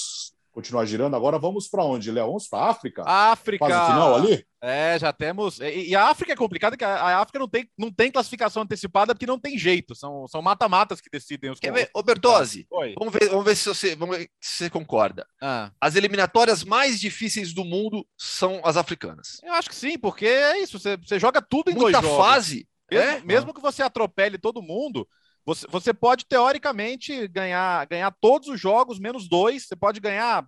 continuar 0.53 0.85
girando. 0.85 1.17
Agora 1.17 1.39
vamos 1.39 1.69
para 1.69 1.85
onde, 1.85 2.11
Léo? 2.11 2.27
Vamos 2.27 2.49
para 2.49 2.65
a 2.65 2.71
África? 2.71 3.03
África. 3.07 3.67
Faz 3.67 3.83
o 3.83 3.87
final 3.93 4.15
ali? 4.15 4.47
É, 4.63 4.99
já 4.99 5.13
temos. 5.13 5.59
E, 5.61 5.89
e, 5.89 5.97
a 5.97 6.09
África 6.09 6.33
é 6.33 6.37
complicada, 6.37 6.77
que 6.77 6.85
a, 6.85 7.19
África 7.19 7.39
não 7.39 7.49
tem, 7.49 7.69
não 7.79 7.91
tem 7.91 8.11
classificação 8.11 8.63
antecipada 8.63 9.15
porque 9.15 9.27
não 9.27 9.39
tem 9.39 9.59
jeito. 9.59 9.95
São, 9.95 10.29
são 10.29 10.43
mata-matas 10.43 11.01
que 11.01 11.09
decidem 11.11 11.51
os. 11.51 11.59
Quer 11.59 11.73
ver? 11.73 11.91
Ô, 11.95 12.03
Bertozzi, 12.03 12.67
vamos 12.99 13.15
ver, 13.15 13.29
vamos 13.31 13.45
ver 13.45 13.57
se 13.57 13.69
você, 13.69 13.97
vamos 13.97 14.19
ver 14.19 14.31
se 14.41 14.55
você 14.55 14.71
concorda. 14.71 15.27
Ah. 15.41 15.71
As 15.81 15.97
eliminatórias 15.97 16.63
mais 16.63 17.01
difíceis 17.01 17.55
do 17.55 17.65
mundo 17.65 18.07
são 18.19 18.61
as 18.65 18.77
africanas. 18.77 19.41
Eu 19.43 19.55
acho 19.55 19.69
que 19.69 19.75
sim, 19.75 19.99
porque 19.99 20.27
é 20.27 20.59
isso. 20.61 20.79
Você, 20.79 20.97
você 20.97 21.19
joga 21.19 21.41
tudo 21.41 21.71
em 21.71 21.75
Muita 21.75 22.01
dois 22.01 22.05
jogos. 22.05 22.27
fase. 22.27 22.69
Mesmo, 22.91 23.09
é? 23.09 23.21
mesmo 23.21 23.55
que 23.55 23.61
você 23.61 23.83
atropele 23.83 24.37
todo 24.37 24.61
mundo, 24.61 25.07
você, 25.44 25.66
você 25.68 25.94
pode, 25.94 26.26
teoricamente, 26.26 27.26
ganhar, 27.29 27.87
ganhar 27.87 28.14
todos 28.20 28.48
os 28.48 28.61
jogos, 28.61 28.98
menos 28.98 29.29
dois. 29.29 29.66
Você 29.66 29.76
pode 29.76 30.00
ganhar 30.00 30.46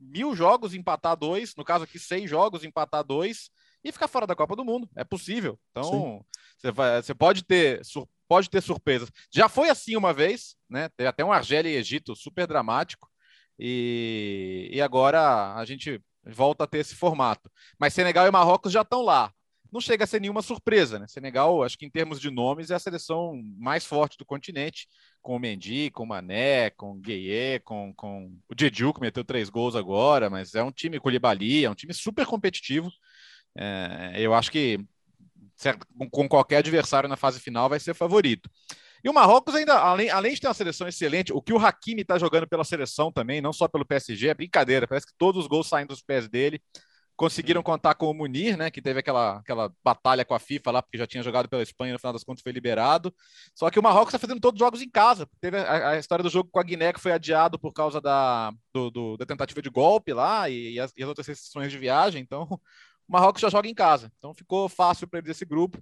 mil 0.00 0.34
jogos, 0.34 0.74
empatar 0.74 1.16
dois, 1.16 1.54
no 1.56 1.64
caso 1.64 1.84
aqui, 1.84 1.98
seis 1.98 2.28
jogos, 2.28 2.64
empatar 2.64 3.04
dois, 3.04 3.50
e 3.84 3.92
ficar 3.92 4.08
fora 4.08 4.26
da 4.26 4.36
Copa 4.36 4.56
do 4.56 4.64
Mundo. 4.64 4.88
É 4.96 5.04
possível. 5.04 5.58
Então, 5.70 6.24
você, 6.58 6.70
vai, 6.70 7.02
você 7.02 7.14
pode 7.14 7.44
ter. 7.44 7.80
Pode 8.28 8.48
ter 8.48 8.62
surpresas. 8.62 9.10
Já 9.30 9.46
foi 9.46 9.68
assim 9.68 9.94
uma 9.94 10.12
vez, 10.12 10.56
né? 10.68 10.88
Teve 10.96 11.08
até 11.08 11.22
um 11.22 11.32
Argélia 11.32 11.68
e 11.68 11.76
Egito 11.76 12.16
super 12.16 12.46
dramático. 12.46 13.10
E, 13.58 14.70
e 14.72 14.80
agora 14.80 15.54
a 15.54 15.64
gente 15.66 16.02
volta 16.24 16.64
a 16.64 16.66
ter 16.66 16.78
esse 16.78 16.94
formato. 16.94 17.50
Mas 17.78 17.92
Senegal 17.92 18.26
e 18.26 18.30
Marrocos 18.30 18.72
já 18.72 18.80
estão 18.80 19.02
lá 19.02 19.30
não 19.72 19.80
chega 19.80 20.04
a 20.04 20.06
ser 20.06 20.20
nenhuma 20.20 20.42
surpresa, 20.42 20.98
né? 20.98 21.06
Senegal, 21.08 21.62
acho 21.64 21.78
que 21.78 21.86
em 21.86 21.90
termos 21.90 22.20
de 22.20 22.30
nomes, 22.30 22.70
é 22.70 22.74
a 22.74 22.78
seleção 22.78 23.40
mais 23.58 23.86
forte 23.86 24.18
do 24.18 24.24
continente, 24.24 24.86
com 25.22 25.34
o 25.34 25.38
Mendy, 25.38 25.90
com 25.90 26.02
o 26.02 26.06
Mané, 26.06 26.70
com 26.70 26.92
o 26.92 26.94
Gueye, 26.94 27.60
com, 27.60 27.94
com 27.94 28.26
o 28.48 28.54
Jeju, 28.58 28.92
que 28.92 29.00
meteu 29.00 29.24
três 29.24 29.48
gols 29.48 29.74
agora, 29.74 30.28
mas 30.28 30.54
é 30.54 30.62
um 30.62 30.70
time 30.70 31.00
com 31.00 31.08
o 31.08 31.10
Libali, 31.10 31.64
é 31.64 31.70
um 31.70 31.74
time 31.74 31.94
super 31.94 32.26
competitivo. 32.26 32.90
É, 33.56 34.14
eu 34.16 34.34
acho 34.34 34.50
que 34.50 34.78
certo, 35.56 35.86
com 36.10 36.28
qualquer 36.28 36.58
adversário 36.58 37.08
na 37.08 37.16
fase 37.16 37.40
final 37.40 37.68
vai 37.68 37.80
ser 37.80 37.94
favorito. 37.94 38.50
E 39.04 39.08
o 39.08 39.12
Marrocos 39.12 39.54
ainda, 39.54 39.74
além, 39.78 40.10
além 40.10 40.34
de 40.34 40.40
ter 40.40 40.46
uma 40.46 40.54
seleção 40.54 40.86
excelente, 40.86 41.32
o 41.32 41.42
que 41.42 41.52
o 41.52 41.58
Hakimi 41.58 42.02
está 42.02 42.18
jogando 42.18 42.46
pela 42.46 42.62
seleção 42.62 43.10
também, 43.10 43.40
não 43.40 43.52
só 43.52 43.66
pelo 43.66 43.84
PSG, 43.84 44.28
é 44.28 44.34
brincadeira, 44.34 44.86
parece 44.86 45.06
que 45.06 45.14
todos 45.18 45.42
os 45.42 45.48
gols 45.48 45.68
saem 45.68 45.86
dos 45.86 46.02
pés 46.02 46.28
dele. 46.28 46.60
Conseguiram 47.16 47.62
contar 47.62 47.94
com 47.94 48.10
o 48.10 48.14
Munir, 48.14 48.56
né? 48.56 48.70
Que 48.70 48.82
teve 48.82 49.00
aquela, 49.00 49.38
aquela 49.38 49.72
batalha 49.84 50.24
com 50.24 50.34
a 50.34 50.38
FIFA 50.38 50.70
lá, 50.70 50.82
porque 50.82 50.98
já 50.98 51.06
tinha 51.06 51.22
jogado 51.22 51.48
pela 51.48 51.62
Espanha, 51.62 51.92
no 51.92 51.98
final 51.98 52.12
das 52.12 52.24
contas 52.24 52.42
foi 52.42 52.52
liberado. 52.52 53.14
Só 53.54 53.70
que 53.70 53.78
o 53.78 53.82
Marrocos 53.82 54.08
está 54.14 54.18
fazendo 54.18 54.40
todos 54.40 54.60
os 54.60 54.64
jogos 54.64 54.82
em 54.82 54.90
casa. 54.90 55.28
Teve 55.40 55.58
a, 55.58 55.90
a, 55.90 55.98
história 55.98 56.22
do 56.22 56.30
jogo 56.30 56.48
com 56.50 56.58
a 56.58 56.62
Guiné 56.62 56.92
que 56.92 57.00
foi 57.00 57.12
adiado 57.12 57.58
por 57.58 57.72
causa 57.72 58.00
da, 58.00 58.52
do, 58.72 58.90
do, 58.90 59.16
da 59.16 59.26
tentativa 59.26 59.60
de 59.60 59.70
golpe 59.70 60.12
lá 60.12 60.48
e, 60.48 60.74
e, 60.74 60.80
as, 60.80 60.92
e 60.96 61.02
as 61.02 61.08
outras 61.08 61.26
restrições 61.26 61.70
de 61.70 61.78
viagem. 61.78 62.22
Então, 62.22 62.44
o 63.06 63.12
Marrocos 63.12 63.42
já 63.42 63.50
joga 63.50 63.68
em 63.68 63.74
casa. 63.74 64.10
Então, 64.18 64.34
ficou 64.34 64.68
fácil 64.68 65.06
para 65.06 65.18
eles 65.18 65.30
esse 65.30 65.44
grupo. 65.44 65.78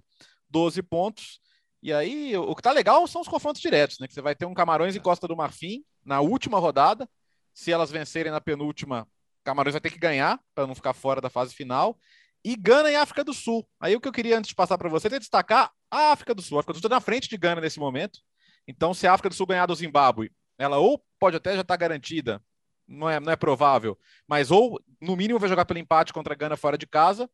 12 0.49 0.81
pontos. 0.83 1.39
E 1.81 1.91
aí, 1.91 2.37
o, 2.37 2.43
o 2.43 2.55
que 2.55 2.61
tá 2.61 2.71
legal 2.71 3.07
são 3.07 3.21
os 3.21 3.27
confrontos 3.27 3.61
diretos, 3.61 3.99
né? 3.99 4.07
Que 4.07 4.13
você 4.13 4.21
vai 4.21 4.35
ter 4.35 4.45
um 4.45 4.53
Camarões 4.53 4.95
e 4.95 4.99
Costa 4.99 5.27
do 5.27 5.35
Marfim 5.35 5.83
na 6.05 6.19
última 6.21 6.59
rodada. 6.59 7.09
Se 7.53 7.71
elas 7.71 7.89
vencerem 7.91 8.31
na 8.31 8.39
penúltima, 8.39 9.07
Camarões 9.43 9.73
vai 9.73 9.81
ter 9.81 9.89
que 9.89 9.99
ganhar 9.99 10.39
para 10.53 10.67
não 10.67 10.75
ficar 10.75 10.93
fora 10.93 11.21
da 11.21 11.29
fase 11.29 11.53
final. 11.53 11.97
E 12.43 12.55
Gana 12.55 12.91
e 12.91 12.95
África 12.95 13.23
do 13.23 13.33
Sul. 13.33 13.67
Aí 13.79 13.95
o 13.95 14.01
que 14.01 14.07
eu 14.07 14.11
queria 14.11 14.37
antes 14.37 14.49
de 14.49 14.55
passar 14.55 14.77
para 14.77 14.89
você 14.89 15.07
é 15.07 15.19
destacar 15.19 15.71
a 15.89 16.11
África 16.11 16.33
do 16.33 16.41
Sul. 16.41 16.57
A 16.57 16.61
África 16.61 16.73
do 16.73 16.77
Sul 16.77 16.87
está 16.87 16.95
na 16.95 17.01
frente 17.01 17.29
de 17.29 17.37
Gana 17.37 17.61
nesse 17.61 17.79
momento. 17.79 18.19
Então, 18.67 18.93
se 18.93 19.07
a 19.07 19.13
África 19.13 19.29
do 19.29 19.35
Sul 19.35 19.45
ganhar 19.45 19.65
do 19.65 19.75
Zimbábue, 19.75 20.31
ela 20.57 20.77
ou 20.77 21.03
pode 21.19 21.37
até 21.37 21.53
já 21.53 21.61
estar 21.61 21.73
tá 21.73 21.77
garantida, 21.77 22.41
não 22.87 23.09
é, 23.09 23.19
não 23.19 23.31
é 23.31 23.35
provável, 23.35 23.97
mas 24.27 24.51
ou 24.51 24.79
no 24.99 25.15
mínimo 25.15 25.39
vai 25.39 25.49
jogar 25.49 25.65
pelo 25.65 25.79
empate 25.79 26.13
contra 26.13 26.33
a 26.33 26.37
Gana 26.37 26.57
fora 26.57 26.77
de 26.77 26.87
casa. 26.87 27.29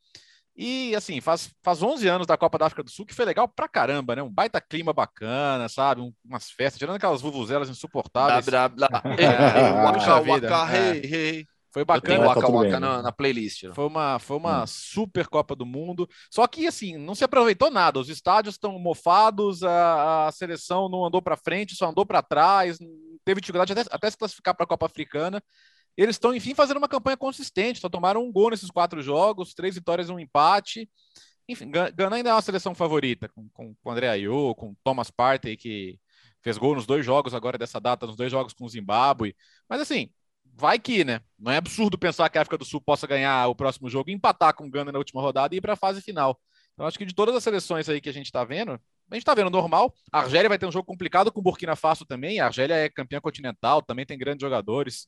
E 0.55 0.95
assim, 0.95 1.21
faz, 1.21 1.51
faz 1.61 1.83
11 1.83 2.07
anos 2.07 2.27
da 2.27 2.35
Copa 2.35 2.57
da 2.57 2.65
África 2.65 2.81
do 2.81 2.89
Sul 2.89 3.05
que 3.05 3.13
foi 3.13 3.25
legal 3.25 3.47
pra 3.47 3.67
caramba, 3.67 4.15
né? 4.15 4.23
Um 4.23 4.33
baita 4.33 4.59
clima 4.59 4.91
bacana, 4.91 5.69
sabe? 5.69 6.01
Um, 6.01 6.11
umas 6.25 6.49
festas, 6.49 6.79
tirando 6.79 6.95
aquelas 6.95 7.21
vuvuzelas 7.21 7.69
insuportáveis. 7.69 8.45
Blá, 8.45 8.67
blá, 8.67 8.89
blá. 8.89 9.03
É, 10.75 10.97
hey, 10.97 11.13
hey. 11.13 11.47
Foi 11.77 11.85
bacana. 11.85 12.15
Eu 12.15 12.19
tenho 12.19 12.27
Waka 12.27 12.51
Waka 12.51 12.79
na, 12.79 13.01
na, 13.03 13.11
playlist. 13.11 13.65
Foi 13.75 13.85
uma, 13.85 14.17
foi 14.17 14.37
uma 14.37 14.63
hum. 14.63 14.67
super 14.67 15.27
Copa 15.27 15.55
do 15.55 15.63
Mundo. 15.63 16.09
Só 16.31 16.47
que, 16.47 16.65
assim, 16.65 16.97
não 16.97 17.13
se 17.13 17.23
aproveitou 17.23 17.69
nada. 17.69 17.99
Os 17.99 18.09
estádios 18.09 18.55
estão 18.55 18.79
mofados, 18.79 19.61
a, 19.61 20.27
a 20.27 20.31
seleção 20.31 20.89
não 20.89 21.05
andou 21.05 21.21
para 21.21 21.37
frente, 21.37 21.75
só 21.75 21.89
andou 21.89 22.03
para 22.03 22.23
trás, 22.23 22.79
teve 23.23 23.41
dificuldade 23.41 23.73
até, 23.73 23.83
até 23.91 24.09
se 24.09 24.17
classificar 24.17 24.55
para 24.55 24.63
a 24.63 24.67
Copa 24.67 24.87
Africana. 24.87 25.39
Eles 25.95 26.15
estão, 26.15 26.33
enfim, 26.33 26.55
fazendo 26.55 26.77
uma 26.77 26.87
campanha 26.87 27.15
consistente. 27.15 27.79
Só 27.79 27.89
tomaram 27.89 28.23
um 28.23 28.31
gol 28.31 28.49
nesses 28.49 28.71
quatro 28.71 28.99
jogos, 29.03 29.53
três 29.53 29.75
vitórias 29.75 30.09
e 30.09 30.11
um 30.11 30.19
empate. 30.19 30.89
Enfim, 31.47 31.69
Gana 31.69 32.15
ainda 32.15 32.31
é 32.31 32.33
uma 32.33 32.41
seleção 32.41 32.73
favorita, 32.73 33.29
com, 33.29 33.47
com, 33.49 33.75
com 33.75 33.89
o 33.89 33.91
André 33.91 34.09
Ayew, 34.09 34.55
com 34.55 34.75
Thomas 34.83 35.11
Partey, 35.11 35.55
que 35.55 35.99
fez 36.41 36.57
gol 36.57 36.73
nos 36.73 36.87
dois 36.87 37.05
jogos 37.05 37.35
agora 37.35 37.55
dessa 37.55 37.79
data, 37.79 38.07
nos 38.07 38.15
dois 38.15 38.31
jogos 38.31 38.53
com 38.53 38.65
o 38.65 38.69
Zimbábue. 38.69 39.35
Mas, 39.69 39.79
assim, 39.79 40.09
vai 40.57 40.79
que, 40.79 41.03
né? 41.03 41.21
Não 41.37 41.51
é 41.51 41.57
absurdo 41.57 41.97
pensar 41.97 42.29
que 42.29 42.37
a 42.37 42.41
África 42.41 42.57
do 42.57 42.65
Sul 42.65 42.81
possa 42.81 43.05
ganhar 43.05 43.47
o 43.47 43.55
próximo 43.55 43.89
jogo, 43.89 44.09
empatar 44.09 44.53
com 44.55 44.65
o 44.65 44.69
Gana 44.69 44.91
na 44.91 44.97
última 44.97 45.21
rodada 45.21 45.53
e 45.53 45.59
ir 45.59 45.61
para 45.61 45.73
a 45.73 45.77
fase 45.77 46.01
final. 46.01 46.39
Então, 46.73 46.85
acho 46.85 46.97
que 46.97 47.05
de 47.05 47.13
todas 47.13 47.35
as 47.35 47.43
seleções 47.43 47.87
aí 47.87 48.01
que 48.01 48.09
a 48.09 48.13
gente 48.13 48.25
está 48.25 48.43
vendo, 48.43 48.71
a 48.73 49.15
gente 49.15 49.23
está 49.23 49.33
vendo 49.33 49.49
normal. 49.49 49.93
A 50.11 50.19
Argélia 50.19 50.49
vai 50.49 50.57
ter 50.57 50.65
um 50.65 50.71
jogo 50.71 50.85
complicado 50.85 51.31
com 51.31 51.39
o 51.39 51.43
Burkina 51.43 51.75
Faso 51.75 52.05
também. 52.05 52.39
A 52.39 52.45
Argélia 52.45 52.73
é 52.73 52.89
campeã 52.89 53.21
continental, 53.21 53.81
também 53.81 54.05
tem 54.05 54.17
grandes 54.17 54.41
jogadores, 54.41 55.07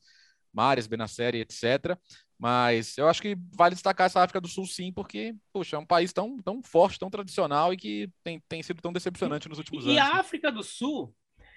Mares, 0.52 0.86
Benasseri, 0.86 1.40
etc. 1.40 1.96
Mas 2.38 2.96
eu 2.96 3.06
acho 3.06 3.20
que 3.20 3.36
vale 3.54 3.74
destacar 3.74 4.06
essa 4.06 4.22
África 4.22 4.40
do 4.40 4.48
Sul, 4.48 4.66
sim, 4.66 4.92
porque, 4.92 5.34
puxa, 5.52 5.76
é 5.76 5.78
um 5.78 5.84
país 5.84 6.12
tão, 6.12 6.38
tão 6.38 6.62
forte, 6.62 6.98
tão 6.98 7.10
tradicional 7.10 7.72
e 7.72 7.76
que 7.76 8.10
tem, 8.24 8.42
tem 8.48 8.62
sido 8.62 8.80
tão 8.80 8.92
decepcionante 8.92 9.48
nos 9.48 9.58
últimos 9.58 9.84
e 9.84 9.90
anos. 9.90 9.96
E 9.96 9.98
a 9.98 10.18
África 10.18 10.50
do 10.50 10.62
Sul, 10.62 11.14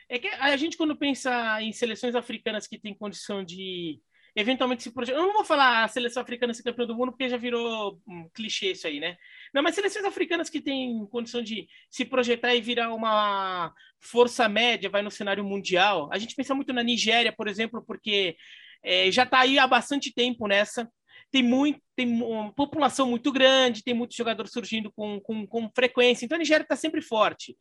é 0.09 0.19
que 0.19 0.27
a 0.27 0.55
gente, 0.57 0.77
quando 0.77 0.95
pensa 0.95 1.61
em 1.61 1.71
seleções 1.71 2.15
africanas 2.15 2.67
que 2.67 2.79
têm 2.79 2.93
condição 2.93 3.43
de 3.43 3.99
eventualmente 4.35 4.83
se 4.83 4.91
projetar. 4.91 5.17
Eu 5.17 5.27
não 5.27 5.33
vou 5.33 5.45
falar 5.45 5.83
a 5.83 5.87
seleção 5.87 6.21
africana 6.23 6.53
ser 6.53 6.63
campeã 6.63 6.85
do 6.85 6.95
mundo, 6.95 7.11
porque 7.11 7.29
já 7.29 7.37
virou 7.37 7.99
um 8.07 8.27
clichê 8.33 8.71
isso 8.71 8.87
aí, 8.87 8.99
né? 8.99 9.15
Não, 9.53 9.61
mas 9.61 9.75
seleções 9.75 10.05
africanas 10.05 10.49
que 10.49 10.61
têm 10.61 11.05
condição 11.07 11.41
de 11.41 11.67
se 11.89 12.03
projetar 12.03 12.55
e 12.55 12.61
virar 12.61 12.93
uma 12.93 13.71
força 14.01 14.49
média, 14.49 14.89
vai 14.89 15.01
no 15.01 15.11
cenário 15.11 15.43
mundial. 15.43 16.09
A 16.11 16.17
gente 16.17 16.35
pensa 16.35 16.55
muito 16.55 16.73
na 16.73 16.83
Nigéria, 16.83 17.31
por 17.31 17.47
exemplo, 17.47 17.83
porque 17.85 18.35
é, 18.83 19.11
já 19.11 19.23
está 19.23 19.41
aí 19.41 19.59
há 19.59 19.67
bastante 19.67 20.11
tempo 20.13 20.47
nessa. 20.47 20.89
Tem, 21.31 21.41
muito, 21.43 21.81
tem 21.95 22.07
uma 22.07 22.53
população 22.53 23.07
muito 23.09 23.31
grande, 23.31 23.83
tem 23.83 23.93
muitos 23.93 24.15
jogadores 24.15 24.51
surgindo 24.51 24.91
com, 24.91 25.19
com, 25.19 25.47
com 25.47 25.69
frequência. 25.75 26.25
Então 26.25 26.35
a 26.35 26.39
Nigéria 26.39 26.63
está 26.63 26.75
sempre 26.75 27.01
forte. 27.01 27.55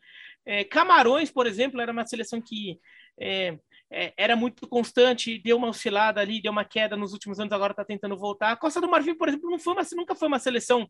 É, 0.45 0.65
Camarões, 0.65 1.31
por 1.31 1.47
exemplo, 1.47 1.81
era 1.81 1.93
uma 1.93 2.07
seleção 2.07 2.41
que 2.41 2.79
é, 3.21 3.59
é, 3.91 4.13
era 4.17 4.35
muito 4.35 4.67
constante, 4.67 5.39
deu 5.39 5.57
uma 5.57 5.69
oscilada 5.69 6.21
ali, 6.21 6.41
deu 6.41 6.51
uma 6.51 6.65
queda 6.65 6.97
nos 6.97 7.13
últimos 7.13 7.39
anos, 7.39 7.53
agora 7.53 7.73
está 7.73 7.85
tentando 7.85 8.17
voltar. 8.17 8.53
A 8.53 8.57
Costa 8.57 8.81
do 8.81 8.89
Marfim, 8.89 9.15
por 9.15 9.29
exemplo, 9.29 9.51
não 9.51 9.59
foi 9.59 9.75
uma, 9.75 9.83
nunca 9.95 10.15
foi 10.15 10.29
uma 10.29 10.39
seleção 10.39 10.89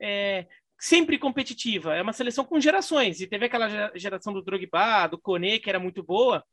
é, 0.00 0.46
sempre 0.78 1.18
competitiva, 1.18 1.94
é 1.94 2.02
uma 2.02 2.12
seleção 2.12 2.44
com 2.44 2.60
gerações, 2.60 3.20
e 3.20 3.26
teve 3.26 3.46
aquela 3.46 3.96
geração 3.96 4.32
do 4.32 4.42
Drogba, 4.42 5.06
do 5.08 5.18
Kone, 5.18 5.60
que 5.60 5.70
era 5.70 5.78
muito 5.78 6.02
boa, 6.02 6.44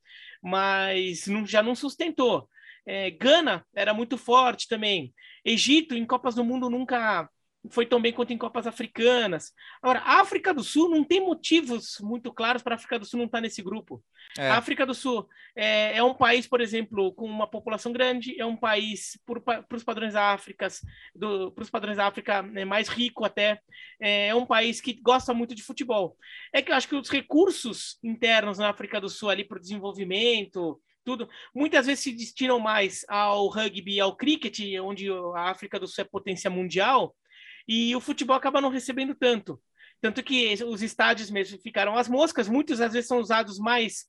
mas 0.42 1.28
não, 1.28 1.46
já 1.46 1.62
não 1.62 1.76
sustentou. 1.76 2.48
É, 2.86 3.12
Gana 3.12 3.66
era 3.76 3.94
muito 3.94 4.18
forte 4.18 4.68
também. 4.68 5.14
Egito, 5.44 5.96
em 5.96 6.06
Copas 6.06 6.36
do 6.36 6.44
Mundo, 6.46 6.70
nunca 6.70 7.30
foi 7.70 7.86
tão 7.86 8.02
bem 8.02 8.14
quanto 8.14 8.32
em 8.32 8.38
Copas 8.38 8.66
Africanas. 8.66 9.52
Agora, 9.82 10.00
a 10.00 10.22
África 10.22 10.54
do 10.54 10.64
Sul 10.64 10.90
não 10.90 11.04
tem 11.04 11.20
motivos 11.20 11.98
muito 12.00 12.32
claros 12.32 12.62
para 12.62 12.76
a 12.76 12.78
África 12.78 12.98
do 12.98 13.06
Sul 13.06 13.18
não 13.18 13.26
estar 13.26 13.40
tá 13.40 13.42
nesse 13.42 13.62
grupo. 13.62 14.02
É. 14.38 14.50
A 14.50 14.58
África 14.58 14.86
do 14.86 14.94
Sul 14.94 15.28
é, 15.56 15.98
é, 15.98 16.04
um 16.04 16.14
país, 16.14 16.48
por 16.48 16.62
exemplo, 16.62 17.14
com 17.14 17.26
uma 17.26 17.50
população 17.50 17.92
grande, 17.92 18.40
é 18.40 18.46
um 18.46 18.56
país, 18.56 19.20
para 19.26 19.76
os 19.76 19.84
padrões 19.84 20.14
da 20.14 20.32
África, 20.32 20.68
para 21.54 21.64
os 21.64 21.70
padrões 21.70 21.98
da 21.98 22.08
África, 22.08 22.50
é 22.56 22.64
mais 22.64 22.88
rico 22.88 23.26
até, 23.26 23.60
é, 24.00 24.28
é 24.28 24.36
um 24.36 24.46
país 24.46 24.80
que 24.80 24.94
gosta 24.94 25.34
muito 25.34 25.54
de 25.54 25.64
futebol. 25.64 26.16
É 26.54 26.62
que 26.62 26.72
eu 26.72 26.76
acho 26.76 26.88
que 26.88 26.96
os 26.96 27.10
recursos 27.10 27.98
internos 28.04 28.58
na 28.58 28.70
África 28.70 29.02
do 29.02 29.10
Sul 29.10 29.30
ali 29.30 29.44
para 29.44 29.58
o 29.58 29.62
desenvolvimento, 29.62 30.80
tudo, 31.04 31.28
muitas 31.54 31.88
vezes 31.88 32.04
se 32.04 32.12
destinam 32.14 32.60
mais 32.60 33.04
ao 33.10 33.48
rugby 33.48 34.00
ao 34.00 34.16
cricket, 34.16 34.60
onde 34.82 35.10
a 35.36 35.50
África 35.50 35.80
do 35.80 35.88
Sul 35.88 36.04
é 36.04 36.08
potência 36.08 36.50
mundial, 36.50 37.16
e 37.70 37.96
o 37.96 38.02
futebol 38.02 38.36
acaba 38.36 38.60
não 38.60 38.72
recebendo 38.72 39.14
tanto. 39.14 39.62
Tanto 40.02 40.24
que 40.24 40.56
os 40.64 40.82
estádios 40.82 41.30
mesmo 41.30 41.60
ficaram 41.60 41.96
as 41.96 42.10
moscas, 42.10 42.50
muitos 42.50 42.82
às 42.82 42.94
vezes 42.94 43.08
são 43.08 43.20
usados 43.20 43.60
mais. 43.60 44.08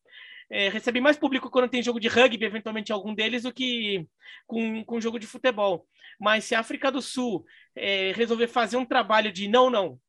É, 0.50 0.70
recebem 0.70 1.02
mais 1.02 1.18
público 1.18 1.50
quando 1.50 1.68
tem 1.68 1.82
jogo 1.82 2.00
de 2.00 2.08
rugby, 2.08 2.42
eventualmente 2.42 2.90
algum 2.90 3.14
deles, 3.14 3.42
do 3.42 3.52
que 3.52 4.06
com, 4.46 4.82
com 4.82 5.00
jogo 5.00 5.18
de 5.18 5.26
futebol. 5.26 5.86
Mas 6.18 6.44
se 6.44 6.54
a 6.54 6.60
África 6.60 6.90
do 6.90 7.02
Sul 7.02 7.44
é, 7.76 8.12
resolver 8.12 8.48
fazer 8.48 8.78
um 8.78 8.86
trabalho 8.86 9.30
de 9.30 9.46
não, 9.46 9.68
não, 9.68 10.00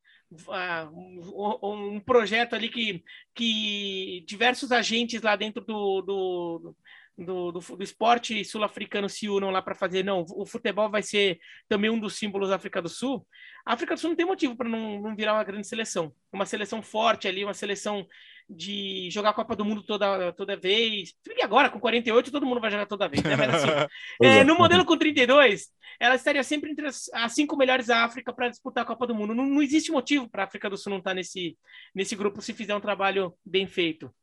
um, 1.61 1.99
projeto 1.99 2.53
ali 2.53 2.69
que, 2.69 3.03
que 3.35 4.23
diversos 4.25 4.71
agentes 4.71 5.21
lá 5.21 5.35
dentro 5.35 5.61
do, 5.63 6.01
do, 6.01 6.75
do, 7.23 7.51
do, 7.51 7.59
do 7.59 7.83
esporte 7.83 8.43
sul-africano 8.43 9.07
se 9.09 9.29
unam 9.29 9.49
lá 9.49 9.61
para 9.61 9.75
fazer, 9.75 10.03
não, 10.03 10.25
o 10.35 10.45
futebol 10.45 10.89
vai 10.89 11.03
ser 11.03 11.39
também 11.67 11.89
um 11.89 11.99
dos 11.99 12.15
símbolos 12.15 12.49
da 12.49 12.55
África 12.55 12.81
do 12.81 12.89
Sul, 12.89 13.25
a 13.65 13.73
África 13.73 13.93
do 13.93 13.99
Sul 13.99 14.09
não 14.09 14.17
tem 14.17 14.25
motivo 14.25 14.55
para 14.55 14.67
não, 14.67 15.01
não 15.01 15.15
virar 15.15 15.33
uma 15.33 15.43
grande 15.43 15.67
seleção. 15.67 16.11
Uma 16.31 16.45
seleção 16.45 16.81
forte 16.81 17.27
ali, 17.27 17.43
uma 17.43 17.53
seleção 17.53 18.07
de 18.49 19.09
jogar 19.11 19.29
a 19.29 19.33
Copa 19.33 19.55
do 19.55 19.63
Mundo 19.63 19.83
toda, 19.83 20.33
toda 20.33 20.57
vez. 20.57 21.13
E 21.27 21.43
agora, 21.43 21.69
com 21.69 21.79
48, 21.79 22.31
todo 22.31 22.45
mundo 22.45 22.59
vai 22.59 22.71
jogar 22.71 22.85
toda 22.85 23.07
vez, 23.07 23.23
né? 23.23 23.35
Mas 23.35 23.55
assim, 23.55 23.69
é, 24.21 24.39
é, 24.39 24.43
no 24.43 24.57
modelo 24.57 24.83
com 24.83 24.97
32, 24.97 25.67
ela 25.99 26.15
estaria 26.15 26.43
sempre 26.43 26.71
entre 26.71 26.87
as, 26.87 27.09
as 27.13 27.33
cinco 27.33 27.55
melhores 27.55 27.87
da 27.87 28.03
África 28.03 28.33
para 28.33 28.49
disputar 28.49 28.83
a 28.83 28.87
Copa 28.87 29.07
do 29.07 29.15
Mundo. 29.15 29.35
Não, 29.35 29.45
não 29.45 29.61
existe 29.61 29.91
motivo 29.91 30.29
para 30.29 30.43
a 30.43 30.45
África 30.45 30.69
do 30.69 30.77
Sul 30.77 30.91
não 30.91 30.97
estar 30.97 31.11
tá 31.11 31.15
nesse, 31.15 31.57
nesse 31.93 32.15
grupo 32.15 32.41
se 32.41 32.53
fizer 32.53 32.75
um 32.75 32.81
trabalho 32.81 33.33
bem 33.45 33.67
feito 33.67 34.13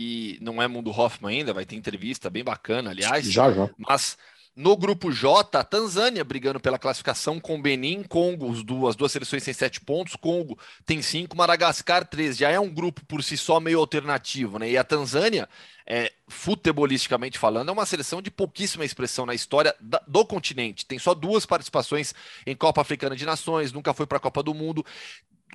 e 0.00 0.38
não 0.40 0.62
é 0.62 0.68
Mundo 0.68 0.92
Hoffman 0.92 1.38
ainda, 1.38 1.52
vai 1.52 1.66
ter 1.66 1.74
entrevista 1.74 2.30
bem 2.30 2.44
bacana, 2.44 2.90
aliás. 2.90 3.26
Já, 3.26 3.50
já. 3.50 3.68
Mas 3.76 4.16
no 4.54 4.76
grupo 4.76 5.10
J, 5.10 5.64
Tanzânia 5.64 6.22
brigando 6.22 6.60
pela 6.60 6.78
classificação 6.78 7.40
com 7.40 7.60
Benin, 7.60 8.04
Congo, 8.04 8.52
as 8.52 8.62
duas, 8.62 8.90
as 8.90 8.96
duas 8.96 9.10
seleções 9.10 9.42
têm 9.42 9.52
sete 9.52 9.80
pontos, 9.80 10.14
Congo 10.14 10.56
tem 10.86 11.02
cinco, 11.02 11.36
Madagascar 11.36 12.06
três. 12.06 12.36
Já 12.36 12.48
é 12.48 12.60
um 12.60 12.72
grupo 12.72 13.04
por 13.06 13.24
si 13.24 13.36
só 13.36 13.58
meio 13.58 13.80
alternativo, 13.80 14.60
né? 14.60 14.70
E 14.70 14.78
a 14.78 14.84
Tanzânia, 14.84 15.48
é, 15.84 16.12
futebolisticamente 16.28 17.36
falando, 17.36 17.70
é 17.70 17.72
uma 17.72 17.84
seleção 17.84 18.22
de 18.22 18.30
pouquíssima 18.30 18.84
expressão 18.84 19.26
na 19.26 19.34
história 19.34 19.74
da, 19.80 20.00
do 20.06 20.24
continente. 20.24 20.86
Tem 20.86 21.00
só 21.00 21.12
duas 21.12 21.44
participações 21.44 22.14
em 22.46 22.54
Copa 22.54 22.80
Africana 22.80 23.16
de 23.16 23.26
Nações, 23.26 23.72
nunca 23.72 23.92
foi 23.92 24.06
para 24.06 24.18
a 24.18 24.20
Copa 24.20 24.44
do 24.44 24.54
Mundo. 24.54 24.86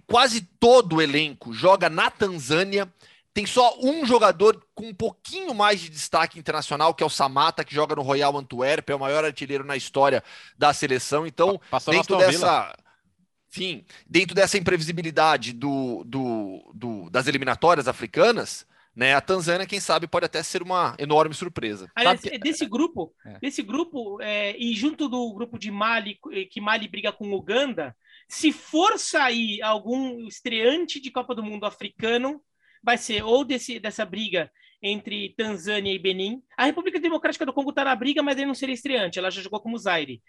Quase 0.06 0.41
todo 0.60 0.98
o 0.98 1.02
elenco 1.02 1.54
joga 1.54 1.89
na 1.89 2.12
Tanzânia 2.12 2.91
tem 3.34 3.46
só 3.46 3.80
um 3.82 4.06
jogador 4.06 4.64
com 4.76 4.90
um 4.90 4.94
pouquinho 4.94 5.54
mais 5.56 5.82
de 5.82 5.90
destaque 5.90 6.38
internacional, 6.38 6.94
que 6.94 7.02
é 7.02 7.06
o 7.06 7.10
Samata, 7.10 7.64
que 7.64 7.74
joga 7.74 7.96
no 7.96 8.04
Royal 8.04 8.38
Antwerp, 8.38 8.90
é 8.90 8.96
o 8.96 9.00
maior 9.00 9.26
artilheiro 9.26 9.64
na 9.64 9.76
história 9.76 10.24
da 10.58 10.72
seleção. 10.72 11.26
Então, 11.26 11.60
Passou 11.72 11.94
dentro 11.94 12.18
dessa. 12.18 12.78
Enfim, 13.50 13.86
dentro 14.08 14.34
dessa 14.36 14.58
imprevisibilidade 14.58 15.54
do, 15.54 16.04
do, 16.06 16.72
do, 16.74 17.10
das 17.12 17.28
eliminatórias 17.28 17.88
africanas, 17.88 18.66
né, 18.96 19.14
a 19.14 19.22
Tanzânia, 19.22 19.68
quem 19.68 19.80
sabe, 19.80 20.08
pode 20.08 20.26
até 20.26 20.42
ser 20.42 20.64
uma 20.64 20.96
enorme 20.98 21.36
surpresa. 21.36 21.90
Aliás, 21.96 22.22
que... 22.22 22.38
desse 22.40 22.66
grupo, 22.66 23.14
é. 23.24 23.40
desse 23.40 23.62
grupo, 23.62 24.20
é, 24.22 24.56
e 24.58 24.74
junto 24.74 25.08
do 25.08 25.32
grupo 25.34 25.60
de 25.60 25.70
Mali, 25.70 26.20
que 26.50 26.60
Mali 26.60 26.88
briga 26.88 27.12
com 27.12 27.32
Uganda, 27.32 27.96
se 28.28 28.52
for 28.52 28.98
sair 28.98 29.62
algum 29.62 30.28
estreante 30.28 31.00
de 31.00 31.12
Copa 31.12 31.36
do 31.36 31.44
Mundo 31.44 31.66
africano, 31.66 32.42
vai 32.84 32.98
ser 32.98 33.24
ou 33.24 33.46
desse, 33.46 33.80
dessa 33.80 34.06
briga 34.06 34.52
entre 34.82 35.34
Tanzânia 35.38 35.94
e 35.94 35.98
Benin. 35.98 36.44
A 36.58 36.66
República 36.66 37.00
Democrática 37.00 37.46
do 37.46 37.54
Congo 37.54 37.70
está 37.70 37.86
na 37.86 37.96
briga, 37.96 38.22
mas 38.22 38.38
ele 38.38 38.48
não 38.48 38.54
seria 38.54 38.76
estreante, 38.76 39.18
ela 39.18 39.32
já 39.32 39.42
jogou 39.42 39.62
como 39.62 39.78
Zaire. 39.78 40.22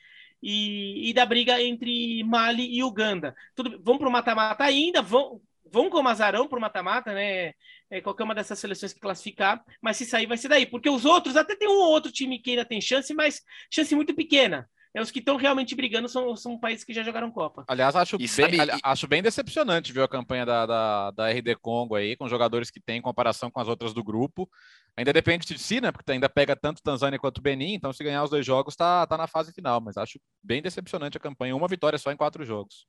E, 0.42 1.10
e 1.10 1.12
da 1.12 1.26
briga 1.26 1.60
entre 1.60 2.22
Mali 2.22 2.76
e 2.76 2.82
Uganda. 2.82 3.34
Tudo, 3.54 3.80
vão 3.82 3.98
para 3.98 4.08
o 4.08 4.12
mata-mata 4.12 4.62
ainda, 4.62 5.02
vão, 5.02 5.40
vão 5.64 5.90
como 5.90 6.08
azarão 6.08 6.46
para 6.46 6.58
o 6.58 6.60
mata-mata, 6.60 7.12
né? 7.12 7.54
É, 7.90 8.00
qualquer 8.00 8.24
uma 8.24 8.34
dessas 8.34 8.58
seleções 8.58 8.92
que 8.92 9.00
classificar, 9.00 9.62
mas 9.80 9.96
se 9.96 10.04
sair 10.04 10.26
vai 10.26 10.36
ser 10.36 10.48
daí, 10.48 10.66
porque 10.66 10.88
os 10.88 11.04
outros, 11.04 11.36
até 11.36 11.54
tem 11.54 11.68
um 11.68 11.78
ou 11.78 11.90
outro 11.90 12.10
time 12.12 12.38
que 12.38 12.50
ainda 12.50 12.64
tem 12.64 12.80
chance, 12.80 13.12
mas 13.14 13.42
chance 13.70 13.94
muito 13.94 14.14
pequena 14.14 14.68
é 14.94 15.02
os 15.02 15.10
que 15.10 15.18
estão 15.18 15.36
realmente 15.36 15.74
brigando 15.74 16.08
são, 16.08 16.36
são 16.36 16.56
países 16.56 16.84
que 16.84 16.94
já 16.94 17.02
jogaram 17.02 17.28
Copa. 17.28 17.64
Aliás, 17.66 17.96
acho, 17.96 18.16
bem, 18.16 18.28
sabe... 18.28 18.56
acho 18.80 19.08
bem 19.08 19.20
decepcionante 19.20 19.92
ver 19.92 20.04
a 20.04 20.08
campanha 20.08 20.46
da, 20.46 20.64
da, 20.64 21.10
da, 21.10 21.30
RD 21.30 21.56
Congo 21.56 21.96
aí, 21.96 22.14
com 22.16 22.28
jogadores 22.28 22.70
que 22.70 22.80
têm 22.80 23.02
comparação 23.02 23.50
com 23.50 23.60
as 23.60 23.66
outras 23.66 23.92
do 23.92 24.04
grupo. 24.04 24.48
Ainda 24.96 25.12
depende 25.12 25.48
de 25.48 25.58
si, 25.58 25.80
né? 25.80 25.90
Porque 25.90 26.12
ainda 26.12 26.28
pega 26.28 26.54
tanto 26.54 26.80
Tanzânia 26.80 27.18
quanto 27.18 27.42
Benin, 27.42 27.74
então 27.74 27.92
se 27.92 28.04
ganhar 28.04 28.22
os 28.22 28.30
dois 28.30 28.46
jogos, 28.46 28.76
tá, 28.76 29.04
tá 29.04 29.18
na 29.18 29.26
fase 29.26 29.52
final. 29.52 29.80
Mas 29.80 29.96
acho 29.96 30.20
bem 30.40 30.62
decepcionante 30.62 31.16
a 31.16 31.20
campanha. 31.20 31.56
Uma 31.56 31.66
vitória 31.66 31.98
só 31.98 32.12
em 32.12 32.16
quatro 32.16 32.44
jogos. 32.44 32.86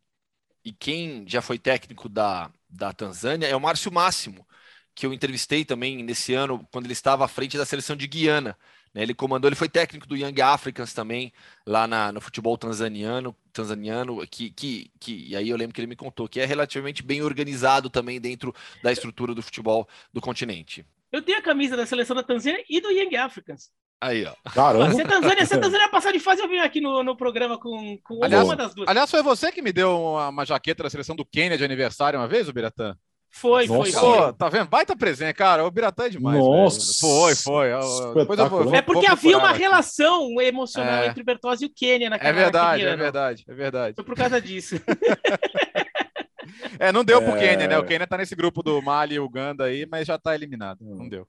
E 0.63 0.71
quem 0.71 1.25
já 1.27 1.41
foi 1.41 1.57
técnico 1.57 2.07
da, 2.07 2.51
da 2.69 2.93
Tanzânia 2.93 3.47
é 3.47 3.55
o 3.55 3.61
Márcio 3.61 3.91
Máximo, 3.91 4.45
que 4.93 5.07
eu 5.07 5.13
entrevistei 5.13 5.65
também 5.65 6.03
nesse 6.03 6.35
ano, 6.35 6.67
quando 6.71 6.85
ele 6.85 6.93
estava 6.93 7.25
à 7.25 7.27
frente 7.27 7.57
da 7.57 7.65
seleção 7.65 7.95
de 7.95 8.05
Guiana. 8.05 8.55
Né? 8.95 9.03
Ele 9.03 9.13
comandou, 9.13 9.49
ele 9.49 9.57
foi 9.57 9.67
técnico 9.67 10.07
do 10.07 10.15
Young 10.15 10.41
Africans 10.41 10.93
também, 10.93 11.33
lá 11.67 11.85
na, 11.85 12.13
no 12.13 12.21
futebol 12.21 12.57
tanzaniano, 12.57 13.35
tanzaniano 13.51 14.25
que, 14.25 14.49
que, 14.49 14.89
que, 14.97 15.27
e 15.27 15.35
aí 15.35 15.49
eu 15.49 15.57
lembro 15.57 15.75
que 15.75 15.81
ele 15.81 15.87
me 15.87 15.97
contou 15.97 16.29
que 16.29 16.39
é 16.39 16.45
relativamente 16.45 17.03
bem 17.03 17.21
organizado 17.21 17.89
também 17.89 18.21
dentro 18.21 18.55
da 18.81 18.93
estrutura 18.93 19.35
do 19.35 19.43
futebol 19.43 19.85
do 20.13 20.21
continente. 20.21 20.85
Eu 21.11 21.21
tenho 21.21 21.37
a 21.37 21.41
camisa 21.41 21.75
da 21.75 21.85
seleção 21.85 22.15
da 22.15 22.23
Tanzânia 22.23 22.63
e 22.69 22.79
do 22.79 22.89
Young 22.89 23.15
Africans. 23.17 23.69
Aí, 24.01 24.25
ó. 24.25 24.33
Caramba. 24.51 24.93
Se 24.93 25.01
a 25.01 25.07
Tanzânia, 25.07 25.45
se 25.45 25.55
a 25.55 25.59
Tanzânia 25.59 25.89
passar 25.89 26.11
de 26.11 26.19
fase, 26.19 26.41
eu 26.41 26.47
vim 26.47 26.59
aqui 26.59 26.79
no, 26.79 27.03
no 27.03 27.15
programa 27.15 27.57
com, 27.57 27.97
com 28.03 28.23
aliás, 28.23 28.45
uma 28.45 28.55
das 28.55 28.73
duas. 28.73 28.87
Aliás, 28.87 29.09
foi 29.09 29.23
você 29.23 29.51
que 29.51 29.61
me 29.61 29.71
deu 29.71 29.97
uma, 29.97 30.29
uma 30.29 30.45
jaqueta 30.45 30.83
da 30.83 30.89
seleção 30.89 31.15
do 31.15 31.25
Quênia 31.25 31.57
de 31.57 31.63
aniversário 31.63 32.19
uma 32.19 32.27
vez, 32.27 32.47
o 32.49 32.53
Biratã? 32.53 32.97
Foi, 33.35 33.67
Nossa. 33.67 33.99
foi. 33.99 34.17
Pô, 34.17 34.33
tá 34.33 34.47
vendo? 34.47 34.69
Baita 34.69 34.95
presente, 34.95 35.35
cara. 35.35 35.65
O 35.65 35.69
Biratã 35.69 36.05
é 36.05 36.09
demais. 36.09 36.39
Nossa. 36.39 36.79
Velho. 36.79 36.93
Foi, 37.01 37.35
foi. 37.35 37.67
Depois 38.15 38.39
eu 38.39 38.49
vou, 38.49 38.73
é 38.73 38.81
porque 38.81 39.05
havia 39.05 39.37
uma 39.37 39.49
aqui. 39.49 39.59
relação 39.59 40.39
emocional 40.39 41.03
é. 41.03 41.07
entre 41.07 41.21
o 41.21 41.25
Bertozzi 41.25 41.65
e 41.65 41.67
o 41.67 41.69
Quênia 41.69 42.09
naquela 42.09 42.29
É 42.29 42.33
verdade, 42.33 42.83
é 42.83 42.95
verdade, 42.95 43.43
é 43.45 43.53
verdade. 43.53 43.95
Foi 43.95 44.05
por 44.05 44.15
causa 44.15 44.39
disso. 44.39 44.75
é, 46.79 46.93
não 46.93 47.03
deu 47.03 47.19
é... 47.19 47.29
pro 47.29 47.37
Quênia, 47.37 47.67
né? 47.67 47.77
O 47.77 47.83
Quênia 47.83 48.07
tá 48.07 48.17
nesse 48.17 48.37
grupo 48.37 48.63
do 48.63 48.81
Mali 48.81 49.15
e 49.15 49.19
Uganda 49.19 49.65
aí, 49.65 49.85
mas 49.85 50.07
já 50.07 50.17
tá 50.17 50.33
eliminado. 50.33 50.79
Não 50.79 51.09
deu. 51.09 51.27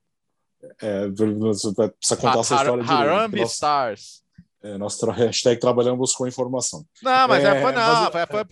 É, 0.80 1.08
precisa 1.08 2.16
contar 2.16 2.36
ha 2.36 2.40
essa 2.40 2.54
história 2.54 2.84
de 2.84 2.92
Harambe 2.92 3.42
Stars. 3.42 4.22
É, 4.62 4.78
nós 4.78 4.96
tra 4.96 5.12
hashtag 5.14 5.60
trabalhamos 5.60 6.12
com 6.12 6.26
informação. 6.26 6.84
Não, 7.02 7.28
mas 7.28 7.44
é, 7.44 7.56
é 7.56 7.62
foi 7.62 7.72
não. 7.72 8.10
Mas, 8.10 8.10
foi, 8.10 8.26
foi, 8.26 8.44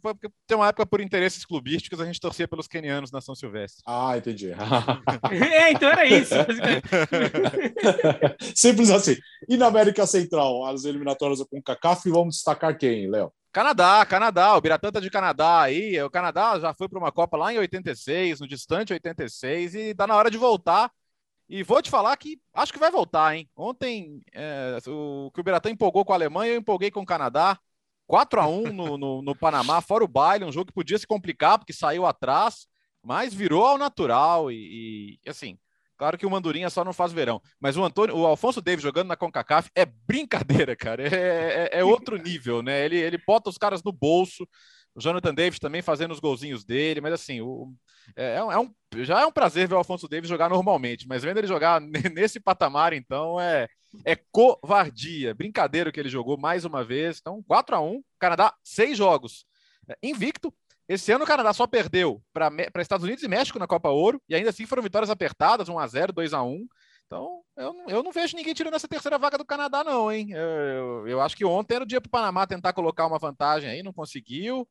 foi, 0.00 0.14
tem 0.46 0.56
uma 0.56 0.68
época 0.68 0.86
por 0.86 1.00
interesses 1.00 1.44
clubísticos 1.44 2.00
a 2.00 2.06
gente 2.06 2.20
torcia 2.20 2.48
pelos 2.48 2.66
quenianos 2.66 3.10
na 3.10 3.20
São 3.20 3.34
Silvestre. 3.34 3.82
Ah, 3.86 4.16
entendi. 4.16 4.50
é, 5.30 5.72
então 5.72 5.90
era 5.90 6.06
isso. 6.06 6.34
Simples 8.54 8.90
assim. 8.90 9.16
E 9.48 9.56
na 9.56 9.66
América 9.66 10.06
Central, 10.06 10.64
as 10.66 10.84
eliminatórias 10.84 11.40
com 11.42 11.58
o 11.58 11.62
CACAF, 11.62 12.08
vamos 12.10 12.36
destacar 12.36 12.76
quem, 12.76 13.10
Léo? 13.10 13.32
Canadá, 13.52 14.06
Canadá, 14.06 14.56
o 14.56 14.60
Biratã 14.60 14.92
tá 14.92 15.00
de 15.00 15.10
Canadá 15.10 15.62
aí. 15.62 16.00
O 16.02 16.10
Canadá 16.10 16.58
já 16.60 16.72
foi 16.72 16.88
para 16.88 16.98
uma 16.98 17.10
Copa 17.10 17.36
lá 17.36 17.52
em 17.52 17.58
86, 17.58 18.40
no 18.40 18.46
distante 18.46 18.92
86, 18.92 19.74
e 19.74 19.94
tá 19.94 20.06
na 20.06 20.14
hora 20.14 20.30
de 20.30 20.38
voltar 20.38 20.90
e 21.50 21.64
vou 21.64 21.82
te 21.82 21.90
falar 21.90 22.16
que 22.16 22.40
acho 22.54 22.72
que 22.72 22.78
vai 22.78 22.92
voltar, 22.92 23.34
hein? 23.34 23.50
Ontem 23.56 24.22
é, 24.32 24.78
o 24.86 25.32
que 25.34 25.40
o 25.40 25.42
Biratã 25.42 25.68
empolgou 25.68 26.04
com 26.04 26.12
a 26.12 26.16
Alemanha, 26.16 26.52
eu 26.52 26.60
empolguei 26.60 26.92
com 26.92 27.00
o 27.00 27.06
Canadá. 27.06 27.58
4 28.06 28.40
a 28.40 28.46
1 28.46 28.72
no, 28.72 28.98
no, 28.98 29.22
no, 29.22 29.36
Panamá, 29.36 29.80
fora 29.80 30.02
o 30.02 30.08
baile, 30.08 30.44
um 30.44 30.50
jogo 30.50 30.66
que 30.66 30.72
podia 30.72 30.98
se 30.98 31.06
complicar 31.06 31.58
porque 31.58 31.72
saiu 31.72 32.04
atrás, 32.04 32.66
mas 33.02 33.32
virou 33.32 33.64
ao 33.64 33.78
natural 33.78 34.50
e, 34.50 35.20
e 35.24 35.30
assim, 35.30 35.56
claro 35.96 36.18
que 36.18 36.26
o 36.26 36.30
Mandurinha 36.30 36.68
só 36.70 36.84
não 36.84 36.92
faz 36.92 37.12
verão, 37.12 37.40
mas 37.60 37.76
o 37.76 37.84
Antônio, 37.84 38.16
o 38.16 38.26
Alfonso 38.26 38.60
Davis 38.60 38.82
jogando 38.82 39.06
na 39.06 39.16
CONCACAF 39.16 39.70
é 39.76 39.84
brincadeira, 39.84 40.74
cara, 40.74 41.06
é, 41.06 41.70
é, 41.72 41.78
é 41.78 41.84
outro 41.84 42.16
nível, 42.16 42.62
né? 42.62 42.84
Ele, 42.84 42.96
ele 42.96 43.18
bota 43.24 43.48
os 43.48 43.56
caras 43.56 43.80
no 43.80 43.92
bolso, 43.92 44.44
o 44.94 45.00
Jonathan 45.00 45.34
Davis 45.34 45.58
também 45.58 45.82
fazendo 45.82 46.12
os 46.12 46.20
golzinhos 46.20 46.64
dele, 46.64 47.00
mas 47.00 47.12
assim, 47.12 47.40
o, 47.40 47.72
é, 48.16 48.36
é, 48.36 48.58
um, 48.58 48.72
já 48.98 49.20
é 49.20 49.26
um 49.26 49.32
prazer 49.32 49.68
ver 49.68 49.74
o 49.74 49.78
Alfonso 49.78 50.08
Davis 50.08 50.28
jogar 50.28 50.48
normalmente, 50.48 51.06
mas 51.06 51.22
vendo 51.22 51.38
ele 51.38 51.46
jogar 51.46 51.80
nesse 52.12 52.40
patamar, 52.40 52.92
então, 52.92 53.40
é, 53.40 53.68
é 54.04 54.16
covardia. 54.30 55.34
Brincadeira 55.34 55.92
que 55.92 56.00
ele 56.00 56.08
jogou 56.08 56.36
mais 56.36 56.64
uma 56.64 56.84
vez. 56.84 57.18
Então, 57.20 57.42
4 57.42 57.76
a 57.76 57.80
1 57.80 58.02
Canadá, 58.18 58.54
seis 58.62 58.96
jogos. 58.96 59.44
É, 59.88 59.96
invicto. 60.02 60.52
Esse 60.88 61.12
ano 61.12 61.22
o 61.22 61.26
Canadá 61.26 61.52
só 61.52 61.68
perdeu 61.68 62.20
para 62.32 62.82
Estados 62.82 63.04
Unidos 63.04 63.22
e 63.22 63.28
México 63.28 63.60
na 63.60 63.66
Copa 63.68 63.90
Ouro, 63.90 64.20
e 64.28 64.34
ainda 64.34 64.50
assim 64.50 64.66
foram 64.66 64.82
vitórias 64.82 65.08
apertadas, 65.08 65.68
1 65.68 65.78
a 65.78 65.86
0 65.86 66.12
2 66.12 66.34
a 66.34 66.42
1 66.42 66.66
Então, 67.10 67.42
eu, 67.56 67.74
eu 67.88 68.02
não 68.04 68.12
vejo 68.12 68.36
ninguém 68.36 68.54
tirando 68.54 68.74
essa 68.74 68.86
terceira 68.86 69.18
vaga 69.18 69.36
do 69.36 69.44
Canadá, 69.44 69.82
não, 69.82 70.12
hein? 70.12 70.30
Eu, 70.30 70.38
eu, 70.38 71.08
eu 71.08 71.20
acho 71.20 71.36
que 71.36 71.44
ontem 71.44 71.74
era 71.74 71.82
o 71.82 71.86
dia 71.86 72.00
para 72.00 72.06
o 72.06 72.10
Panamá 72.10 72.46
tentar 72.46 72.72
colocar 72.72 73.04
uma 73.04 73.18
vantagem 73.18 73.68
aí, 73.68 73.82
não 73.82 73.92
conseguiu. 73.92 74.64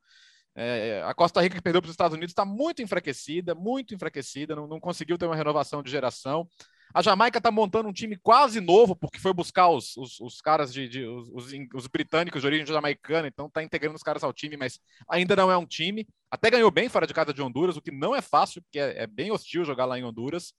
É, 0.56 1.04
a 1.06 1.14
Costa 1.14 1.42
Rica 1.42 1.58
que 1.58 1.62
perdeu 1.62 1.82
para 1.82 1.90
os 1.90 1.94
Estados 1.94 2.16
Unidos 2.16 2.32
está 2.32 2.46
muito 2.46 2.82
enfraquecida, 2.82 3.54
muito 3.54 3.94
enfraquecida, 3.94 4.56
não, 4.56 4.68
não, 4.68 4.80
conseguiu 4.80 5.18
ter 5.18 5.26
uma 5.26 5.36
renovação 5.36 5.84
de 5.84 5.92
geração. 5.92 6.48
A 6.94 7.02
Jamaica 7.02 7.40
está 7.40 7.52
montando 7.52 7.90
um 7.90 7.94
time 7.94 8.16
quase 8.16 8.62
novo, 8.62 8.96
porque 8.96 9.20
foi 9.20 9.34
buscar 9.34 9.68
os, 9.68 9.98
os, 9.98 10.22
os 10.22 10.40
caras 10.40 10.72
de, 10.72 10.88
de 10.88 11.06
os, 11.06 11.52
os, 11.74 11.88
britânicos 11.88 12.40
de 12.40 12.48
origem 12.48 12.66
jamaicana, 12.66 13.28
então 13.28 13.48
está 13.48 13.62
integrando 13.62 13.98
os 13.98 14.02
caras 14.02 14.24
ao 14.24 14.32
time, 14.32 14.56
mas 14.56 14.80
ainda 15.10 15.36
não 15.36 15.52
é 15.52 15.58
um 15.58 15.66
time. 15.66 16.08
Até 16.32 16.50
ganhou 16.50 16.72
bem 16.72 16.88
fora 16.88 17.06
de 17.06 17.14
casa 17.14 17.34
de 17.34 17.42
Honduras, 17.42 17.76
o 17.76 17.82
que 17.82 17.92
não 17.92 18.16
é 18.16 18.22
fácil, 18.22 18.62
porque 18.62 18.80
é, 18.80 19.04
é 19.04 19.08
bem 19.08 19.30
hostil 19.30 19.66
jogar 19.66 19.84
lá 19.84 20.00
em 20.00 20.06
Honduras. 20.06 20.54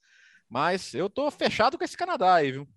Mas 0.51 0.93
eu 0.95 1.09
tô 1.09 1.31
fechado 1.31 1.79
com 1.79 1.85
esse 1.85 1.97
Canadá 1.97 2.35
aí, 2.35 2.51
viu? 2.51 2.69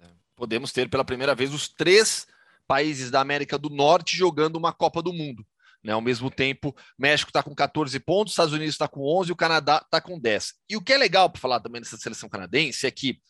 É, 0.00 0.08
podemos 0.34 0.72
ter 0.72 0.90
pela 0.90 1.04
primeira 1.04 1.34
vez 1.36 1.54
os 1.54 1.68
três 1.68 2.26
países 2.66 3.10
da 3.10 3.20
América 3.20 3.56
do 3.56 3.70
Norte 3.70 4.16
jogando 4.16 4.56
uma 4.56 4.72
Copa 4.72 5.00
do 5.00 5.12
Mundo. 5.12 5.46
Né? 5.82 5.92
Ao 5.92 6.00
mesmo 6.00 6.30
tempo, 6.30 6.74
México 6.98 7.30
está 7.30 7.42
com 7.42 7.54
14 7.54 7.98
pontos, 8.00 8.32
Estados 8.32 8.52
Unidos 8.52 8.74
está 8.74 8.88
com 8.88 9.02
11 9.02 9.30
e 9.30 9.32
o 9.32 9.36
Canadá 9.36 9.80
está 9.84 10.00
com 10.00 10.18
10. 10.18 10.54
E 10.68 10.76
o 10.76 10.82
que 10.82 10.92
é 10.92 10.98
legal 10.98 11.30
para 11.30 11.40
falar 11.40 11.60
também 11.60 11.80
dessa 11.80 11.96
seleção 11.96 12.28
canadense 12.28 12.86
é 12.86 12.90
que, 12.90 13.20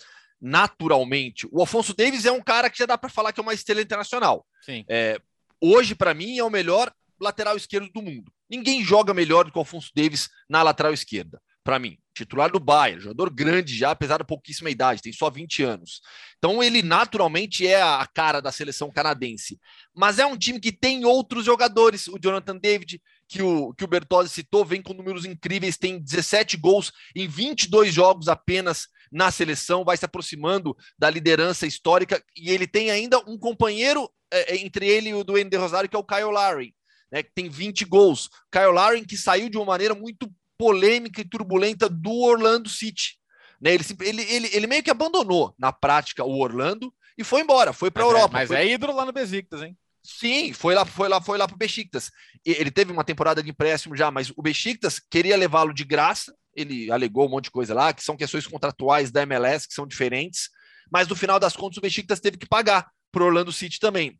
naturalmente, 0.40 1.46
o 1.50 1.60
Alfonso 1.60 1.94
Davis 1.94 2.24
é 2.24 2.32
um 2.32 2.42
cara 2.42 2.70
que 2.70 2.78
já 2.78 2.86
dá 2.86 2.96
para 2.96 3.10
falar 3.10 3.32
que 3.32 3.40
é 3.40 3.42
uma 3.42 3.54
estrela 3.54 3.82
internacional. 3.82 4.46
Sim. 4.62 4.84
É, 4.88 5.20
hoje, 5.60 5.94
para 5.94 6.14
mim, 6.14 6.38
é 6.38 6.44
o 6.44 6.50
melhor 6.50 6.92
lateral 7.20 7.56
esquerdo 7.56 7.90
do 7.92 8.02
mundo. 8.02 8.32
Ninguém 8.50 8.82
joga 8.82 9.14
melhor 9.14 9.44
do 9.44 9.52
que 9.52 9.58
o 9.58 9.60
Alfonso 9.60 9.90
Davis 9.94 10.28
na 10.48 10.62
lateral 10.62 10.92
esquerda 10.92 11.40
para 11.64 11.78
mim. 11.78 11.98
Titular 12.14 12.50
do 12.50 12.60
Bayern, 12.60 13.00
jogador 13.00 13.30
grande 13.30 13.76
já, 13.76 13.90
apesar 13.90 14.18
da 14.18 14.24
pouquíssima 14.24 14.68
idade, 14.68 15.00
tem 15.00 15.12
só 15.12 15.30
20 15.30 15.62
anos. 15.62 16.00
Então 16.36 16.62
ele 16.62 16.82
naturalmente 16.82 17.66
é 17.66 17.80
a 17.80 18.06
cara 18.06 18.40
da 18.40 18.52
seleção 18.52 18.90
canadense. 18.90 19.58
Mas 19.94 20.18
é 20.18 20.26
um 20.26 20.36
time 20.36 20.60
que 20.60 20.72
tem 20.72 21.04
outros 21.04 21.44
jogadores. 21.44 22.08
O 22.08 22.18
Jonathan 22.18 22.58
David, 22.58 23.00
que 23.26 23.42
o, 23.42 23.72
que 23.72 23.84
o 23.84 23.88
Bertozzi 23.88 24.28
citou, 24.28 24.64
vem 24.64 24.82
com 24.82 24.92
números 24.92 25.24
incríveis, 25.24 25.78
tem 25.78 25.98
17 25.98 26.56
gols 26.58 26.92
em 27.16 27.26
22 27.26 27.94
jogos 27.94 28.28
apenas 28.28 28.88
na 29.10 29.30
seleção, 29.30 29.84
vai 29.84 29.96
se 29.96 30.04
aproximando 30.04 30.76
da 30.98 31.08
liderança 31.08 31.66
histórica. 31.66 32.22
E 32.36 32.50
ele 32.50 32.66
tem 32.66 32.90
ainda 32.90 33.18
um 33.26 33.38
companheiro 33.38 34.10
é, 34.30 34.54
é 34.54 34.56
entre 34.58 34.86
ele 34.86 35.10
e 35.10 35.14
o 35.14 35.24
Duane 35.24 35.48
de 35.48 35.56
Rosário, 35.56 35.88
que 35.88 35.96
é 35.96 35.98
o 35.98 36.04
Kyle 36.04 36.32
Larry. 36.32 36.74
Né, 37.10 37.22
que 37.22 37.30
tem 37.34 37.48
20 37.48 37.84
gols. 37.84 38.30
Kyle 38.50 38.72
Larry, 38.72 39.04
que 39.04 39.18
saiu 39.18 39.50
de 39.50 39.58
uma 39.58 39.66
maneira 39.66 39.94
muito 39.94 40.32
polêmica 40.58 41.20
e 41.20 41.24
turbulenta 41.24 41.88
do 41.88 42.12
Orlando 42.12 42.68
City. 42.68 43.18
Né? 43.60 43.74
Ele, 43.74 43.84
ele, 44.00 44.22
ele, 44.22 44.50
ele 44.52 44.66
meio 44.66 44.82
que 44.82 44.90
abandonou 44.90 45.54
na 45.58 45.72
prática 45.72 46.24
o 46.24 46.38
Orlando 46.38 46.92
e 47.16 47.24
foi 47.24 47.42
embora, 47.42 47.72
foi 47.72 47.90
para 47.90 48.02
a 48.02 48.06
é, 48.06 48.08
Europa. 48.08 48.38
É, 48.38 48.40
mas 48.40 48.48
foi... 48.48 48.56
é 48.56 48.72
ídolo 48.72 48.94
lá 48.94 49.04
no 49.04 49.12
Besiktas, 49.12 49.62
hein? 49.62 49.76
Sim, 50.02 50.52
foi 50.52 50.74
lá, 50.74 50.84
foi 50.84 51.08
lá, 51.08 51.20
foi 51.20 51.38
lá 51.38 51.46
para 51.46 51.54
o 51.54 51.58
Besiktas. 51.58 52.10
Ele 52.44 52.72
teve 52.72 52.90
uma 52.90 53.04
temporada 53.04 53.40
de 53.42 53.50
empréstimo 53.50 53.96
já, 53.96 54.10
mas 54.10 54.32
o 54.36 54.42
Besiktas 54.42 54.98
queria 54.98 55.36
levá-lo 55.36 55.72
de 55.72 55.84
graça. 55.84 56.34
Ele 56.54 56.90
alegou 56.90 57.26
um 57.26 57.30
monte 57.30 57.44
de 57.44 57.50
coisa 57.52 57.72
lá, 57.72 57.92
que 57.92 58.02
são 58.02 58.16
questões 58.16 58.46
contratuais 58.46 59.12
da 59.12 59.22
MLS 59.22 59.68
que 59.68 59.74
são 59.74 59.86
diferentes. 59.86 60.50
Mas 60.90 61.06
no 61.06 61.14
final 61.14 61.38
das 61.38 61.54
contas, 61.54 61.78
o 61.78 61.80
Besiktas 61.80 62.18
teve 62.18 62.36
que 62.36 62.46
pagar 62.46 62.90
para 63.12 63.24
Orlando 63.24 63.52
City 63.52 63.78
também. 63.78 64.18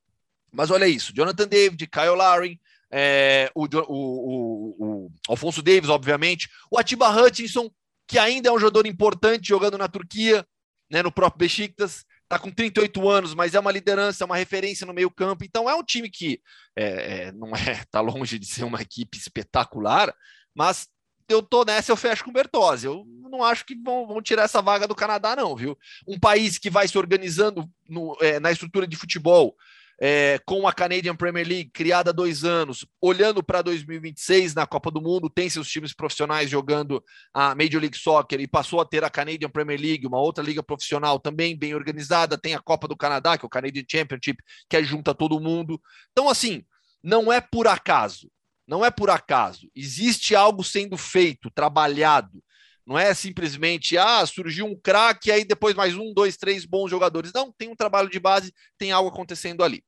Mas 0.52 0.70
olha 0.70 0.86
isso: 0.86 1.12
Jonathan 1.14 1.48
David, 1.48 1.86
Kyle 1.88 2.14
Lowry, 2.16 2.60
é, 2.92 3.50
o, 3.54 3.64
o, 3.64 3.78
o, 3.88 4.76
o, 4.78 5.12
Alfonso 5.28 5.62
Davis, 5.62 5.88
obviamente, 5.88 6.48
o 6.70 6.78
Atiba 6.78 7.08
Hutchinson, 7.08 7.70
que 8.06 8.18
ainda 8.18 8.50
é 8.50 8.52
um 8.52 8.58
jogador 8.58 8.86
importante 8.86 9.48
jogando 9.48 9.78
na 9.78 9.88
Turquia, 9.88 10.46
né, 10.90 11.02
no 11.02 11.10
próprio 11.10 11.38
Besiktas, 11.38 12.04
está 12.22 12.38
com 12.38 12.50
38 12.50 13.08
anos, 13.08 13.34
mas 13.34 13.54
é 13.54 13.60
uma 13.60 13.72
liderança, 13.72 14.26
uma 14.26 14.36
referência 14.36 14.86
no 14.86 14.92
meio 14.92 15.10
campo, 15.10 15.44
então 15.44 15.68
é 15.68 15.74
um 15.74 15.82
time 15.82 16.10
que 16.10 16.40
é, 16.76 16.84
é, 16.84 17.32
não 17.32 17.48
é, 17.48 17.82
tá 17.90 18.00
longe 18.00 18.38
de 18.38 18.46
ser 18.46 18.64
uma 18.64 18.82
equipe 18.82 19.16
espetacular, 19.16 20.14
mas 20.54 20.86
eu 21.28 21.42
tô 21.42 21.64
nessa, 21.64 21.90
eu 21.90 21.96
fecho 21.96 22.24
com 22.24 22.30
o 22.30 22.32
Bertozzi. 22.32 22.86
Eu 22.86 23.04
não 23.30 23.42
acho 23.42 23.64
que 23.64 23.74
vão, 23.74 24.06
vão, 24.06 24.20
tirar 24.20 24.42
essa 24.42 24.60
vaga 24.60 24.86
do 24.86 24.94
Canadá, 24.94 25.34
não, 25.34 25.56
viu? 25.56 25.78
Um 26.06 26.18
país 26.18 26.58
que 26.58 26.68
vai 26.68 26.86
se 26.86 26.98
organizando 26.98 27.66
no, 27.88 28.16
é, 28.20 28.38
na 28.38 28.52
estrutura 28.52 28.86
de 28.86 28.96
futebol, 28.96 29.56
é, 30.00 30.40
com 30.44 30.66
a 30.66 30.72
Canadian 30.72 31.14
Premier 31.14 31.46
League, 31.46 31.70
criada 31.72 32.10
há 32.10 32.12
dois 32.12 32.44
anos, 32.44 32.86
olhando 33.00 33.42
para 33.42 33.62
2026 33.62 34.54
na 34.54 34.66
Copa 34.66 34.90
do 34.90 35.00
Mundo, 35.00 35.30
tem 35.30 35.48
seus 35.48 35.68
times 35.68 35.94
profissionais 35.94 36.50
jogando 36.50 37.02
a 37.32 37.54
Major 37.54 37.80
League 37.80 37.96
Soccer 37.96 38.40
e 38.40 38.48
passou 38.48 38.80
a 38.80 38.84
ter 38.84 39.04
a 39.04 39.10
Canadian 39.10 39.48
Premier 39.48 39.80
League, 39.80 40.06
uma 40.06 40.18
outra 40.18 40.42
liga 40.42 40.62
profissional 40.62 41.18
também 41.18 41.56
bem 41.56 41.74
organizada, 41.74 42.38
tem 42.38 42.54
a 42.54 42.60
Copa 42.60 42.88
do 42.88 42.96
Canadá, 42.96 43.38
que 43.38 43.44
é 43.44 43.46
o 43.46 43.50
Canadian 43.50 43.84
Championship, 43.88 44.42
que 44.68 44.76
é 44.76 44.82
junta 44.82 45.14
todo 45.14 45.40
mundo. 45.40 45.80
Então, 46.10 46.28
assim, 46.28 46.64
não 47.02 47.32
é 47.32 47.40
por 47.40 47.66
acaso, 47.66 48.30
não 48.66 48.84
é 48.84 48.90
por 48.90 49.10
acaso. 49.10 49.68
Existe 49.74 50.34
algo 50.34 50.64
sendo 50.64 50.96
feito, 50.96 51.50
trabalhado. 51.50 52.42
Não 52.86 52.98
é 52.98 53.14
simplesmente, 53.14 53.96
ah, 53.96 54.24
surgiu 54.26 54.66
um 54.66 54.78
craque, 54.78 55.30
aí 55.30 55.44
depois 55.44 55.74
mais 55.74 55.94
um, 55.96 56.12
dois, 56.12 56.36
três 56.36 56.64
bons 56.64 56.90
jogadores. 56.90 57.32
Não, 57.32 57.52
tem 57.52 57.68
um 57.68 57.76
trabalho 57.76 58.08
de 58.08 58.18
base, 58.18 58.52
tem 58.76 58.90
algo 58.90 59.08
acontecendo 59.08 59.62
ali. 59.62 59.84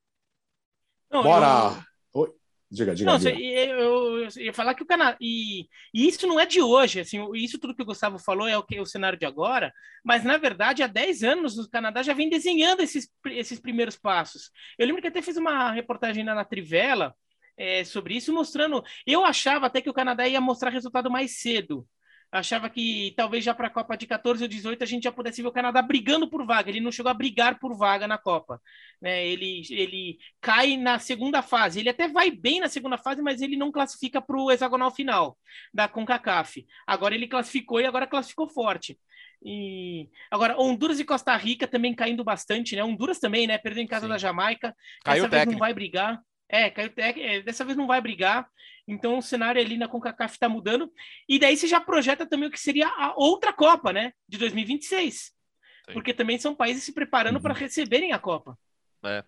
Não, 1.11 1.23
Bora! 1.23 1.85
Eu... 2.15 2.21
Oi. 2.21 2.33
Diga, 2.71 2.95
diga. 2.95 3.11
Não, 3.11 3.19
diga. 3.19 3.39
Eu, 3.39 4.19
eu, 4.19 4.29
ia 4.37 4.53
falar 4.53 4.75
que 4.75 4.83
o 4.83 4.87
Canadá. 4.87 5.17
E, 5.21 5.69
e, 5.93 6.09
isso 6.09 6.27
não 6.27 6.39
é 6.39 6.47
de 6.47 6.61
hoje, 6.61 7.01
assim, 7.01 7.21
isso 7.35 7.59
tudo 7.59 7.75
que 7.75 7.83
o 7.83 7.87
Gustavo 7.87 8.19
falou 8.19 8.49
é 8.49 8.57
o 8.57 8.63
que 8.63 8.81
o 8.81 8.87
cenário 8.87 9.19
de 9.19 9.27
agora, 9.27 9.73
mas 10.05 10.25
na 10.25 10.37
verdade, 10.37 10.83
há 10.83 10.87
10 10.87 11.23
anos 11.23 11.59
o 11.59 11.71
Canadá 11.71 12.03
já 12.03 12.15
vem 12.15 12.29
desenhando 12.29 12.81
esses, 12.81 13.09
esses 13.27 13.61
primeiros 13.61 13.97
passos. 13.97 14.51
Eu 14.79 14.87
lembro 14.87 15.03
que 15.03 15.09
até 15.09 15.21
fiz 15.21 15.37
uma 15.37 15.71
reportagem 15.73 16.25
na 16.25 16.45
Trivela 16.45 17.15
é, 17.57 17.85
sobre 17.85 18.17
isso, 18.17 18.33
mostrando. 18.33 18.83
Eu 19.07 19.25
achava 19.25 19.67
até 19.67 19.81
que 19.81 19.91
o 19.91 19.95
Canadá 19.95 20.27
ia 20.27 20.41
mostrar 20.41 20.71
resultado 20.71 21.11
mais 21.11 21.39
cedo 21.41 21.87
achava 22.35 22.69
que 22.69 23.15
talvez 23.17 23.45
já 23.45 23.55
para 23.55 23.69
a 23.69 23.71
Copa 23.71 23.97
de 23.97 24.07
14 24.07 24.43
ou 24.43 24.49
18 24.49 24.83
a 24.83 24.87
gente 24.87 25.05
já 25.05 25.13
pudesse 25.13 25.41
ver 25.41 25.49
o 25.49 25.53
Canadá 25.53 25.81
brigando 25.81 26.29
por 26.29 26.45
vaga. 26.45 26.69
Ele 26.69 26.81
não 26.81 26.91
chegou 26.91 27.09
a 27.11 27.15
brigar 27.15 27.61
por 27.61 27.77
vaga 27.77 28.09
na 28.09 28.19
Copa. 28.19 28.61
Né? 29.01 29.25
Ele, 29.27 29.63
ele 29.71 30.19
cai 30.41 30.77
na 30.77 30.99
segunda 30.99 31.43
fase. 31.43 31.79
Ele 31.79 31.89
até 31.89 32.09
vai 32.09 32.33
bem 32.33 32.59
na 32.59 32.69
segunda 32.69 32.99
fase, 32.99 33.23
mas 33.23 33.41
ele 33.41 33.57
não 33.57 33.71
classifica 33.71 34.21
para 34.21 34.37
o 34.37 34.51
hexagonal 34.51 34.91
final 34.91 35.39
da 35.73 35.87
CONCACAF. 35.87 36.67
Agora 36.85 37.15
ele 37.15 37.29
classificou 37.29 37.81
e 37.81 37.87
agora 37.87 38.07
classificou 38.07 38.49
forte. 38.49 38.99
E 39.41 40.09
agora 40.29 40.61
Honduras 40.61 40.99
e 40.99 41.05
Costa 41.05 41.37
Rica 41.37 41.69
também 41.69 41.95
caindo 41.95 42.25
bastante, 42.25 42.75
né? 42.75 42.83
Honduras 42.83 43.21
também, 43.21 43.47
né? 43.47 43.59
Perdeu 43.59 43.83
em 43.83 43.87
casa 43.87 44.07
Sim. 44.07 44.13
da 44.13 44.19
Jamaica. 44.19 44.75
Caiu 45.05 45.29
Dessa 45.29 45.37
vez 45.37 45.53
não 45.53 45.59
vai 45.59 45.73
brigar. 45.73 46.21
É, 46.49 46.71
caiu, 46.71 46.91
é, 46.97 47.43
dessa 47.43 47.65
vez 47.65 47.77
não 47.77 47.87
vai 47.87 48.01
brigar. 48.01 48.49
Então 48.87 49.19
o 49.19 49.23
cenário 49.23 49.61
ali 49.61 49.77
na 49.77 49.89
CONCACAF 49.89 50.35
está 50.35 50.49
mudando. 50.49 50.93
E 51.29 51.39
daí 51.39 51.57
você 51.57 51.67
já 51.67 51.81
projeta 51.81 52.27
também 52.27 52.49
o 52.49 52.53
que 52.53 52.61
seria 52.61 52.89
a 52.89 53.15
outra 53.17 53.53
Copa, 53.53 53.93
né? 53.93 54.13
De 54.29 54.39
2026. 54.39 55.15
Sim. 55.15 55.33
Porque 55.93 56.15
também 56.15 56.39
são 56.39 56.55
países 56.55 56.85
se 56.85 56.93
preparando 56.93 57.37
uhum. 57.37 57.43
para 57.43 57.55
receberem 57.55 58.13
a 58.13 58.19
Copa. 58.19 58.59
É. 59.05 59.25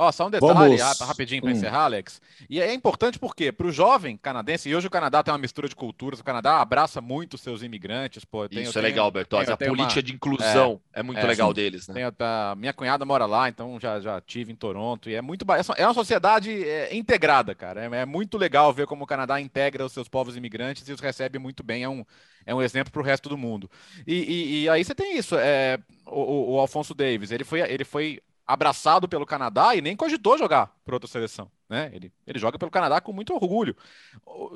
Ó, 0.00 0.12
só 0.12 0.28
um 0.28 0.30
detalhe 0.30 0.54
Vamos. 0.54 1.00
rapidinho 1.00 1.42
para 1.42 1.50
hum. 1.50 1.54
encerrar, 1.54 1.82
Alex. 1.82 2.22
E 2.48 2.60
é 2.60 2.72
importante 2.72 3.18
porque 3.18 3.50
para 3.50 3.66
o 3.66 3.72
jovem 3.72 4.16
canadense, 4.16 4.68
e 4.68 4.76
hoje 4.76 4.86
o 4.86 4.90
Canadá 4.90 5.24
tem 5.24 5.32
uma 5.32 5.38
mistura 5.38 5.68
de 5.68 5.74
culturas, 5.74 6.20
o 6.20 6.24
Canadá 6.24 6.60
abraça 6.60 7.00
muito 7.00 7.34
os 7.34 7.40
seus 7.40 7.64
imigrantes. 7.64 8.24
Pô, 8.24 8.48
tem, 8.48 8.62
Isso 8.62 8.78
é 8.78 8.82
legal, 8.82 9.10
Bertozzi. 9.10 9.50
A 9.50 9.56
política 9.56 9.98
uma... 9.98 10.02
de 10.04 10.12
inclusão 10.14 10.80
é, 10.94 11.00
é 11.00 11.02
muito 11.02 11.18
é, 11.18 11.26
legal 11.26 11.48
sim. 11.48 11.54
deles, 11.54 11.88
né? 11.88 12.12
A, 12.16 12.54
minha 12.56 12.72
cunhada 12.72 13.04
mora 13.04 13.26
lá, 13.26 13.48
então 13.48 13.76
já, 13.80 13.98
já 13.98 14.20
tive 14.20 14.52
em 14.52 14.54
Toronto. 14.54 15.10
E 15.10 15.16
é 15.16 15.20
muito 15.20 15.44
é 15.76 15.84
uma 15.84 15.94
sociedade 15.94 16.52
é, 16.62 16.94
integrada, 16.94 17.52
cara. 17.52 17.84
É, 17.84 18.02
é, 18.02 18.06
muito 18.06 18.38
legal 18.38 18.72
ver 18.72 18.86
como 18.86 19.02
o 19.02 19.06
Canadá 19.06 19.40
integra 19.40 19.84
os 19.84 19.92
seus 19.92 20.06
povos 20.06 20.36
imigrantes 20.36 20.88
e 20.88 20.92
os 20.92 21.00
recebe 21.00 21.40
muito 21.40 21.64
bem. 21.64 21.82
É 21.82 21.88
um, 21.88 22.04
é 22.46 22.54
um 22.54 22.62
exemplo 22.62 22.92
para 22.92 23.02
o 23.02 23.04
resto 23.04 23.28
do 23.28 23.36
mundo. 23.36 23.68
E, 24.06 24.14
e, 24.14 24.62
e, 24.62 24.68
aí 24.68 24.84
você 24.84 24.94
tem 24.94 25.18
isso. 25.18 25.36
É, 25.36 25.76
o, 26.06 26.54
o 26.54 26.60
Alfonso 26.60 26.94
Davis, 26.94 27.32
ele 27.32 27.42
foi, 27.42 27.60
ele 27.62 27.84
foi 27.84 28.20
abraçado 28.48 29.06
pelo 29.06 29.26
Canadá 29.26 29.76
e 29.76 29.82
nem 29.82 29.94
cogitou 29.94 30.38
jogar 30.38 30.74
por 30.82 30.94
outra 30.94 31.08
seleção. 31.08 31.50
Né? 31.68 31.90
Ele, 31.92 32.10
ele 32.26 32.38
joga 32.38 32.58
pelo 32.58 32.70
Canadá 32.70 32.98
com 32.98 33.12
muito 33.12 33.34
orgulho. 33.34 33.76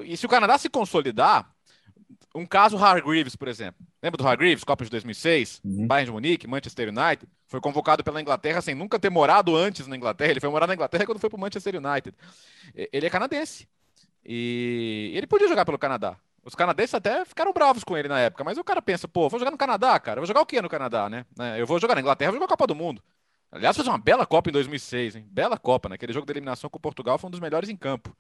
E 0.04 0.16
se 0.16 0.24
o 0.24 0.28
Canadá 0.30 0.56
se 0.56 0.70
consolidar, 0.70 1.54
um 2.34 2.46
caso 2.46 2.78
Hargreaves, 2.78 3.36
por 3.36 3.48
exemplo. 3.48 3.86
Lembra 4.02 4.16
do 4.16 4.26
Hargreaves, 4.26 4.64
Copa 4.64 4.82
de 4.82 4.90
2006? 4.90 5.60
Uhum. 5.62 5.86
Bayern 5.86 6.06
de 6.06 6.12
Munique, 6.12 6.46
Manchester 6.46 6.88
United. 6.88 7.30
Foi 7.46 7.60
convocado 7.60 8.02
pela 8.02 8.18
Inglaterra 8.18 8.62
sem 8.62 8.74
nunca 8.74 8.98
ter 8.98 9.10
morado 9.10 9.54
antes 9.54 9.86
na 9.86 9.94
Inglaterra. 9.94 10.30
Ele 10.30 10.40
foi 10.40 10.48
morar 10.48 10.66
na 10.66 10.72
Inglaterra 10.72 11.04
quando 11.04 11.18
foi 11.18 11.28
para 11.28 11.36
o 11.36 11.40
Manchester 11.40 11.74
United. 11.76 12.16
Ele 12.74 13.06
é 13.06 13.10
canadense. 13.10 13.68
E 14.24 15.12
ele 15.14 15.26
podia 15.26 15.48
jogar 15.48 15.66
pelo 15.66 15.78
Canadá. 15.78 16.16
Os 16.44 16.54
canadenses 16.54 16.94
até 16.94 17.24
ficaram 17.24 17.52
bravos 17.52 17.84
com 17.84 17.96
ele 17.96 18.08
na 18.08 18.18
época, 18.18 18.42
mas 18.42 18.58
o 18.58 18.64
cara 18.64 18.82
pensa, 18.82 19.06
pô, 19.06 19.28
vou 19.28 19.38
jogar 19.38 19.50
no 19.50 19.58
Canadá, 19.58 19.98
cara. 20.00 20.18
Eu 20.18 20.22
vou 20.22 20.26
jogar 20.26 20.40
o 20.40 20.46
quê 20.46 20.60
no 20.60 20.68
Canadá, 20.68 21.08
né? 21.08 21.24
É, 21.38 21.60
eu 21.60 21.66
vou 21.66 21.78
jogar 21.78 21.94
na 21.94 22.00
Inglaterra, 22.00 22.32
vou 22.32 22.36
jogar 22.36 22.46
a 22.46 22.48
Copa 22.48 22.66
do 22.66 22.74
Mundo. 22.74 23.02
Aliás, 23.52 23.76
fez 23.76 23.86
uma 23.86 23.98
bela 23.98 24.24
Copa 24.24 24.48
em 24.48 24.52
2006, 24.52 25.16
hein? 25.16 25.28
Bela 25.30 25.58
Copa, 25.58 25.90
né? 25.90 25.96
Aquele 25.96 26.14
jogo 26.14 26.24
de 26.24 26.32
eliminação 26.32 26.70
com 26.70 26.80
Portugal 26.80 27.18
foi 27.18 27.28
um 27.28 27.30
dos 27.30 27.38
melhores 27.38 27.68
em 27.68 27.76
campo. 27.76 28.16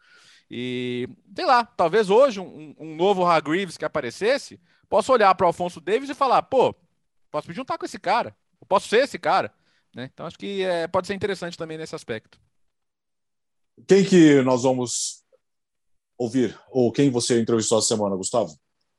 E, 0.50 1.08
sei 1.34 1.46
lá, 1.46 1.64
talvez 1.64 2.10
hoje 2.10 2.38
um, 2.38 2.74
um 2.78 2.94
novo 2.94 3.24
Hargreaves 3.24 3.78
que 3.78 3.84
aparecesse, 3.86 4.60
possa 4.90 5.10
olhar 5.10 5.34
para 5.34 5.44
o 5.44 5.46
Alfonso 5.46 5.80
Davis 5.80 6.10
e 6.10 6.14
falar, 6.14 6.42
pô, 6.42 6.74
posso 7.30 7.48
me 7.48 7.54
juntar 7.54 7.78
com 7.78 7.86
esse 7.86 7.98
cara, 7.98 8.36
eu 8.60 8.66
posso 8.66 8.88
ser 8.88 9.04
esse 9.04 9.18
cara. 9.18 9.50
Né? 9.94 10.10
Então 10.12 10.26
acho 10.26 10.38
que 10.38 10.62
é, 10.62 10.86
pode 10.86 11.06
ser 11.06 11.14
interessante 11.14 11.56
também 11.56 11.78
nesse 11.78 11.94
aspecto. 11.94 12.38
Quem 13.88 14.04
que 14.04 14.42
nós 14.42 14.64
vamos 14.64 15.24
ouvir? 16.18 16.58
Ou 16.70 16.92
quem 16.92 17.10
você 17.10 17.40
entrevistou 17.40 17.78
essa 17.78 17.88
semana, 17.88 18.16
Gustavo? 18.16 18.54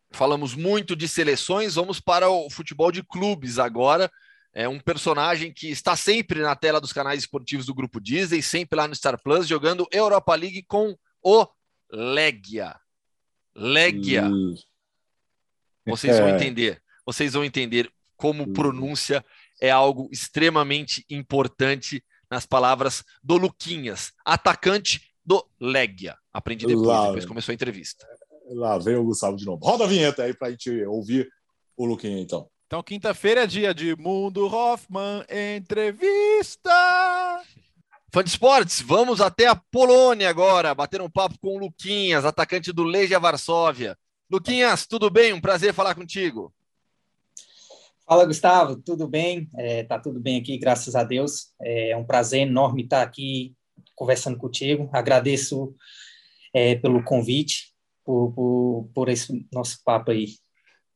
Falamos 0.10 0.56
muito 0.56 0.96
de 0.96 1.08
seleções, 1.08 1.76
vamos 1.76 2.00
para 2.00 2.28
o 2.28 2.50
futebol 2.50 2.92
de 2.92 3.04
clubes 3.04 3.60
agora. 3.60 4.12
É 4.54 4.70
um 4.70 4.80
personagem 4.80 5.51
que 5.51 5.70
está 5.70 5.95
sempre 5.95 6.41
na 6.41 6.56
tela 6.56 6.80
dos 6.80 6.93
canais 6.93 7.22
esportivos 7.22 7.66
do 7.66 7.74
Grupo 7.74 7.99
Disney, 7.99 8.41
sempre 8.41 8.78
lá 8.78 8.88
no 8.88 8.93
Star 8.93 9.20
Plus, 9.22 9.47
jogando 9.47 9.88
Europa 9.91 10.36
League 10.36 10.64
com 10.64 10.95
o 11.24 11.47
Legia. 11.91 12.76
Legia. 13.56 14.26
Hum. 14.26 14.54
Vocês 15.88 16.20
vão 16.20 16.28
é. 16.28 16.36
entender. 16.36 16.82
Vocês 17.06 17.34
vão 17.34 17.43
entender 17.43 17.91
como 18.16 18.43
hum. 18.43 18.54
pronúncia 18.54 19.26
é 19.60 19.72
algo 19.72 20.08
extremamente 20.12 21.06
importante 21.10 22.04
nas 22.30 22.45
palavras 22.45 23.04
do 23.24 23.38
Luquinhas, 23.38 24.12
atacante 24.26 25.01
do 25.26 25.43
Legia. 25.60 26.16
Aprendi 26.32 26.66
depois, 26.66 26.88
lá, 26.88 27.06
depois 27.08 27.26
começou 27.26 27.51
a 27.51 27.56
entrevista. 27.56 28.06
Lá 28.49 28.78
vem 28.78 28.95
o 28.95 29.04
Gustavo 29.04 29.38
de 29.38 29.45
novo. 29.45 29.64
Roda 29.66 29.86
a 29.86 29.88
vinheta 29.88 30.24
aí 30.24 30.34
para 30.34 30.49
a 30.49 30.51
gente 30.51 30.70
ouvir 30.86 31.30
o 31.78 31.86
Luquinha, 31.86 32.20
então. 32.20 32.49
Então, 32.74 32.82
quinta-feira 32.82 33.43
é 33.43 33.45
dia 33.45 33.71
de 33.71 33.95
Mundo 33.95 34.47
Hoffman 34.47 35.24
Entrevista. 35.55 36.71
Fã 38.11 38.24
de 38.24 38.32
esportes, 38.32 38.82
vamos 38.82 39.21
até 39.21 39.45
a 39.45 39.55
Polônia 39.55 40.28
agora, 40.28 40.74
bater 40.74 40.99
um 40.99 41.07
papo 41.07 41.38
com 41.38 41.49
o 41.49 41.59
Luquinhas, 41.59 42.26
atacante 42.26 42.74
do 42.74 42.82
Legia 42.82 43.19
Varsóvia. 43.19 43.95
Luquinhas, 44.28 44.88
tudo 44.88 45.07
bem? 45.11 45.34
Um 45.34 45.39
prazer 45.39 45.71
falar 45.71 45.93
contigo. 45.93 46.51
Fala, 48.07 48.26
Gustavo, 48.26 48.78
tudo 48.78 49.07
bem? 49.07 49.47
É, 49.55 49.84
tá 49.84 49.99
tudo 49.99 50.19
bem 50.19 50.41
aqui, 50.41 50.57
graças 50.57 50.95
a 50.95 51.03
Deus. 51.03 51.53
É 51.61 51.95
um 51.95 52.03
prazer 52.03 52.41
enorme 52.41 52.86
estar 52.86 53.03
aqui 53.03 53.53
conversando 53.93 54.39
contigo. 54.39 54.89
Agradeço 54.91 55.76
é, 56.51 56.74
pelo 56.74 57.03
convite, 57.03 57.71
por, 58.03 58.32
por, 58.32 58.89
por 58.95 59.09
esse 59.09 59.47
nosso 59.53 59.78
papo 59.86 60.09
aí. 60.09 60.41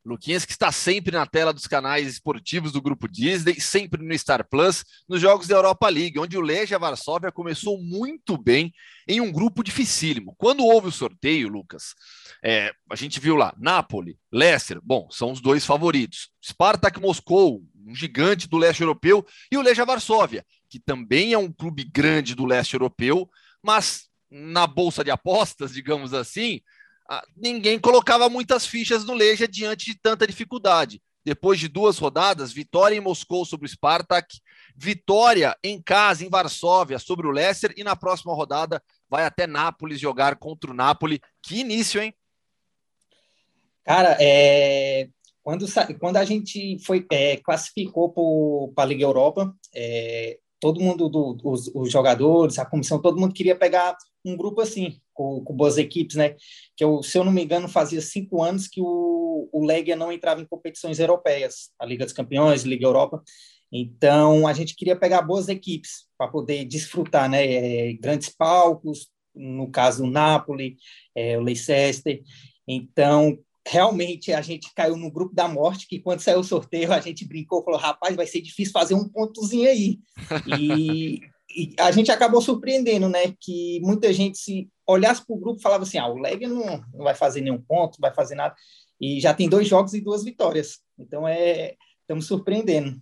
Luquinhas, 0.07 0.45
que 0.45 0.53
está 0.53 0.71
sempre 0.71 1.11
na 1.11 1.25
tela 1.25 1.51
dos 1.51 1.67
canais 1.67 2.07
esportivos 2.07 2.71
do 2.71 2.81
Grupo 2.81 3.07
Disney, 3.07 3.59
sempre 3.59 4.01
no 4.01 4.17
Star 4.17 4.47
Plus, 4.47 4.83
nos 5.07 5.19
jogos 5.19 5.47
da 5.47 5.55
Europa 5.55 5.89
League, 5.89 6.17
onde 6.17 6.37
o 6.37 6.41
Legia 6.41 6.79
Varsóvia 6.79 7.31
começou 7.31 7.81
muito 7.81 8.37
bem 8.37 8.73
em 9.07 9.19
um 9.19 9.31
grupo 9.31 9.63
dificílimo. 9.63 10.33
Quando 10.37 10.63
houve 10.63 10.87
o 10.87 10.91
sorteio, 10.91 11.49
Lucas, 11.49 11.93
é, 12.43 12.71
a 12.89 12.95
gente 12.95 13.19
viu 13.19 13.35
lá, 13.35 13.53
Napoli, 13.57 14.17
Leicester, 14.31 14.79
bom, 14.81 15.09
são 15.11 15.31
os 15.31 15.41
dois 15.41 15.65
favoritos. 15.65 16.29
Spartak 16.43 16.99
Moscou, 17.01 17.61
um 17.85 17.93
gigante 17.93 18.47
do 18.47 18.57
leste 18.57 18.81
europeu, 18.81 19.25
e 19.51 19.57
o 19.57 19.61
Legia 19.61 19.85
Varsóvia, 19.85 20.45
que 20.69 20.79
também 20.79 21.33
é 21.33 21.37
um 21.37 21.51
clube 21.51 21.83
grande 21.83 22.33
do 22.33 22.45
leste 22.45 22.73
europeu, 22.73 23.29
mas 23.61 24.07
na 24.29 24.67
bolsa 24.67 25.03
de 25.03 25.11
apostas, 25.11 25.73
digamos 25.73 26.13
assim, 26.13 26.61
ninguém 27.35 27.79
colocava 27.79 28.29
muitas 28.29 28.65
fichas 28.65 29.05
no 29.05 29.13
Legia 29.13 29.47
diante 29.47 29.85
de 29.85 29.99
tanta 29.99 30.27
dificuldade. 30.27 31.01
Depois 31.23 31.59
de 31.59 31.67
duas 31.67 31.97
rodadas, 31.97 32.53
vitória 32.53 32.95
em 32.95 33.01
Moscou 33.01 33.43
sobre 33.43 33.65
o 33.65 33.69
Spartak, 33.69 34.39
vitória 34.75 35.57
em 35.63 35.81
casa 35.81 36.25
em 36.25 36.29
Varsóvia 36.29 36.99
sobre 36.99 37.27
o 37.27 37.31
Leicester 37.31 37.73
e 37.75 37.83
na 37.83 37.95
próxima 37.95 38.33
rodada 38.33 38.81
vai 39.09 39.25
até 39.25 39.45
Nápoles 39.45 39.99
jogar 39.99 40.37
contra 40.37 40.71
o 40.71 40.73
Napoli. 40.73 41.19
Que 41.41 41.59
início, 41.59 42.01
hein? 42.01 42.13
Cara, 43.83 44.17
é, 44.19 45.09
quando, 45.43 45.65
quando 45.99 46.17
a 46.17 46.25
gente 46.25 46.77
foi 46.79 47.05
é, 47.09 47.37
classificou 47.37 48.11
para 48.75 48.83
a 48.83 48.87
Liga 48.87 49.03
Europa, 49.03 49.55
é, 49.73 50.37
todo 50.59 50.81
mundo, 50.81 51.07
do, 51.07 51.37
os, 51.43 51.67
os, 51.73 51.91
jogadores, 51.91 52.59
a 52.59 52.65
comissão, 52.65 53.01
todo 53.01 53.19
mundo 53.19 53.33
queria 53.33 53.55
pegar 53.55 53.95
um 54.25 54.35
grupo 54.35 54.61
assim, 54.61 54.99
com, 55.17 55.43
com 55.43 55.53
boas 55.55 55.77
equipes, 55.77 56.15
né? 56.15 56.35
Que 56.75 56.83
eu, 56.83 57.01
se 57.01 57.17
eu 57.17 57.23
não 57.23 57.31
me 57.31 57.43
engano, 57.43 57.67
fazia 57.67 57.99
cinco 57.99 58.43
anos 58.43 58.67
que 58.67 58.79
o, 58.79 59.49
o 59.51 59.65
Legia 59.65 59.95
não 59.95 60.11
entrava 60.11 60.39
em 60.39 60.45
competições 60.45 60.99
europeias, 60.99 61.71
a 61.79 61.85
Liga 61.85 62.05
dos 62.05 62.13
Campeões, 62.13 62.61
Liga 62.61 62.85
Europa. 62.85 63.23
Então, 63.71 64.47
a 64.47 64.53
gente 64.53 64.75
queria 64.75 64.95
pegar 64.95 65.23
boas 65.23 65.49
equipes 65.49 66.05
para 66.17 66.27
poder 66.27 66.63
desfrutar, 66.65 67.27
né? 67.27 67.43
É, 67.45 67.93
grandes 67.93 68.29
palcos, 68.29 69.09
no 69.35 69.69
caso 69.71 70.03
o 70.03 70.09
Napoli, 70.09 70.77
é, 71.15 71.37
o 71.37 71.41
Leicester. 71.41 72.21
Então, 72.67 73.37
realmente 73.67 74.31
a 74.31 74.41
gente 74.41 74.73
caiu 74.73 74.95
no 74.95 75.11
grupo 75.11 75.35
da 75.35 75.47
morte, 75.47 75.87
que 75.87 75.99
quando 75.99 76.21
saiu 76.21 76.39
o 76.39 76.43
sorteio 76.43 76.93
a 76.93 76.99
gente 76.99 77.27
brincou, 77.27 77.63
falou, 77.63 77.79
rapaz, 77.79 78.15
vai 78.15 78.27
ser 78.27 78.41
difícil 78.41 78.71
fazer 78.71 78.93
um 78.93 79.09
pontozinho 79.09 79.67
aí. 79.67 79.99
E, 80.59 81.21
e 81.49 81.73
a 81.79 81.91
gente 81.91 82.11
acabou 82.11 82.41
surpreendendo, 82.41 83.09
né, 83.09 83.33
que 83.39 83.79
muita 83.81 84.11
gente 84.11 84.37
se 84.37 84.69
olhasse 84.87 85.25
para 85.25 85.35
o 85.35 85.39
grupo 85.39 85.61
falava 85.61 85.83
assim, 85.83 85.97
ah, 85.97 86.07
o 86.07 86.17
Leg 86.17 86.47
não, 86.47 86.83
não 86.93 87.03
vai 87.03 87.13
fazer 87.13 87.41
nenhum 87.41 87.61
ponto, 87.61 87.99
não 87.99 88.07
vai 88.07 88.13
fazer 88.13 88.35
nada, 88.35 88.55
e 88.99 89.19
já 89.19 89.33
tem 89.33 89.49
dois 89.49 89.67
jogos 89.67 89.93
e 89.93 90.01
duas 90.01 90.23
vitórias. 90.23 90.79
Então, 90.97 91.27
é, 91.27 91.75
estamos 92.01 92.25
surpreendendo. 92.25 92.99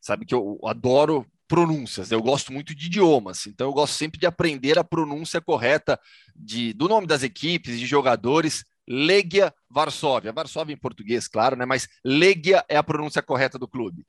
Sabe 0.00 0.26
que 0.26 0.34
eu 0.34 0.58
adoro 0.64 1.24
pronúncias, 1.46 2.10
eu 2.10 2.22
gosto 2.22 2.52
muito 2.52 2.74
de 2.74 2.86
idiomas, 2.86 3.46
então 3.46 3.68
eu 3.68 3.72
gosto 3.72 3.94
sempre 3.94 4.18
de 4.18 4.26
aprender 4.26 4.78
a 4.78 4.84
pronúncia 4.84 5.40
correta 5.40 6.00
de, 6.34 6.72
do 6.72 6.88
nome 6.88 7.06
das 7.06 7.22
equipes, 7.22 7.78
de 7.78 7.86
jogadores, 7.86 8.64
Legia 8.88 9.54
Varsóvia. 9.70 10.32
Varsóvia 10.32 10.74
em 10.74 10.78
português, 10.78 11.28
claro, 11.28 11.56
né? 11.56 11.64
Mas 11.64 11.88
Legia 12.04 12.64
é 12.68 12.76
a 12.76 12.82
pronúncia 12.82 13.22
correta 13.22 13.58
do 13.58 13.68
clube. 13.68 14.04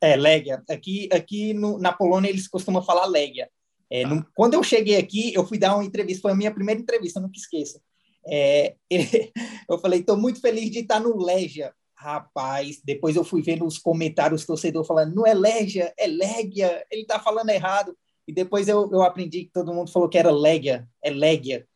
É, 0.00 0.16
Legia. 0.16 0.62
Aqui, 0.68 1.08
aqui 1.12 1.52
no, 1.52 1.78
na 1.78 1.92
Polônia 1.92 2.28
eles 2.28 2.48
costumam 2.48 2.82
falar 2.82 3.06
Legia. 3.06 3.48
É, 3.90 4.04
ah. 4.04 4.08
no, 4.08 4.26
quando 4.34 4.54
eu 4.54 4.62
cheguei 4.62 4.96
aqui, 4.96 5.32
eu 5.34 5.46
fui 5.46 5.58
dar 5.58 5.74
uma 5.74 5.84
entrevista, 5.84 6.22
foi 6.22 6.32
a 6.32 6.36
minha 6.36 6.52
primeira 6.52 6.80
entrevista, 6.80 7.20
nunca 7.20 7.38
esqueça. 7.38 7.80
É, 8.26 8.74
ele, 8.90 9.32
eu 9.68 9.78
falei, 9.78 10.00
estou 10.00 10.16
muito 10.16 10.40
feliz 10.40 10.70
de 10.70 10.80
estar 10.80 11.00
no 11.00 11.16
Legia. 11.16 11.72
Rapaz, 11.94 12.80
depois 12.84 13.16
eu 13.16 13.24
fui 13.24 13.40
vendo 13.40 13.64
os 13.64 13.78
comentários 13.78 14.42
do 14.42 14.48
torcedor 14.48 14.84
falando, 14.84 15.14
não 15.14 15.26
é 15.26 15.32
Legia, 15.32 15.94
é 15.98 16.06
Legia, 16.06 16.84
ele 16.90 17.02
está 17.02 17.18
falando 17.18 17.48
errado. 17.48 17.96
E 18.28 18.32
depois 18.32 18.68
eu, 18.68 18.90
eu 18.92 19.02
aprendi 19.02 19.44
que 19.44 19.52
todo 19.52 19.72
mundo 19.72 19.90
falou 19.90 20.08
que 20.08 20.18
era 20.18 20.30
Legia, 20.30 20.86
é 21.02 21.10
Legia. 21.10 21.66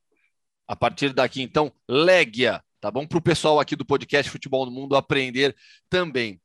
A 0.67 0.77
partir 0.77 1.13
daqui, 1.13 1.43
então, 1.43 1.73
Legia, 1.89 2.63
tá 2.81 2.91
bom? 2.91 3.07
Para 3.07 3.19
o 3.19 3.23
pessoal 3.23 3.59
aqui 3.59 3.75
do 3.75 3.85
podcast 3.85 4.31
Futebol 4.31 4.67
no 4.67 4.73
Mundo 4.73 4.95
aprender 4.95 5.57
também. 5.89 6.41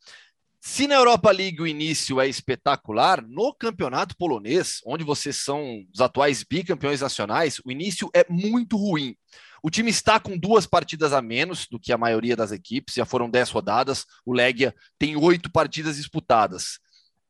Se 0.68 0.88
na 0.88 0.95
Europa 0.95 1.30
League 1.32 1.61
o 1.61 1.68
início 1.68 2.20
é 2.20 2.28
espetacular, 2.28 3.22
no 3.22 3.53
campeonato 3.53 4.18
polonês, 4.18 4.82
onde 4.84 5.03
vocês 5.03 5.38
são 5.38 5.86
os 5.93 6.01
atuais 6.01 6.43
bicampeões 6.43 7.01
nacionais, 7.01 7.61
o 7.63 7.72
início 7.72 8.09
é 8.16 8.26
muito 8.28 8.76
ruim. 8.76 9.16
O 9.61 9.70
time 9.70 9.91
está 9.91 10.20
com 10.20 10.36
duas 10.36 10.66
partidas 10.66 11.13
a 11.13 11.22
menos 11.22 11.68
do 11.68 11.80
que 11.80 11.93
a 11.93 11.99
maioria 11.99 12.36
das 12.36 12.51
equipes, 12.51 12.95
já 12.95 13.05
foram 13.05 13.30
dez 13.30 13.51
rodadas. 13.51 14.07
O 14.26 14.34
Legia 14.34 14.74
tem 14.97 15.16
oito 15.16 15.51
partidas 15.51 15.97
disputadas. 15.97 16.80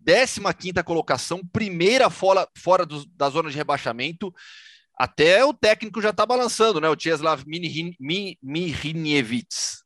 15 0.08 0.40
quinta 0.58 0.82
colocação, 0.82 1.46
primeira 1.46 2.10
fora, 2.10 2.48
fora 2.58 2.86
do, 2.86 3.06
da 3.18 3.30
zona 3.30 3.50
de 3.50 3.58
rebaixamento 3.58 4.34
até 4.98 5.44
o 5.44 5.54
técnico 5.54 6.02
já 6.02 6.12
está 6.12 6.26
balançando, 6.26 6.80
né? 6.80 6.88
O 6.88 6.96
Czeslaw 6.96 7.38
Mihiniewicz. 8.42 9.84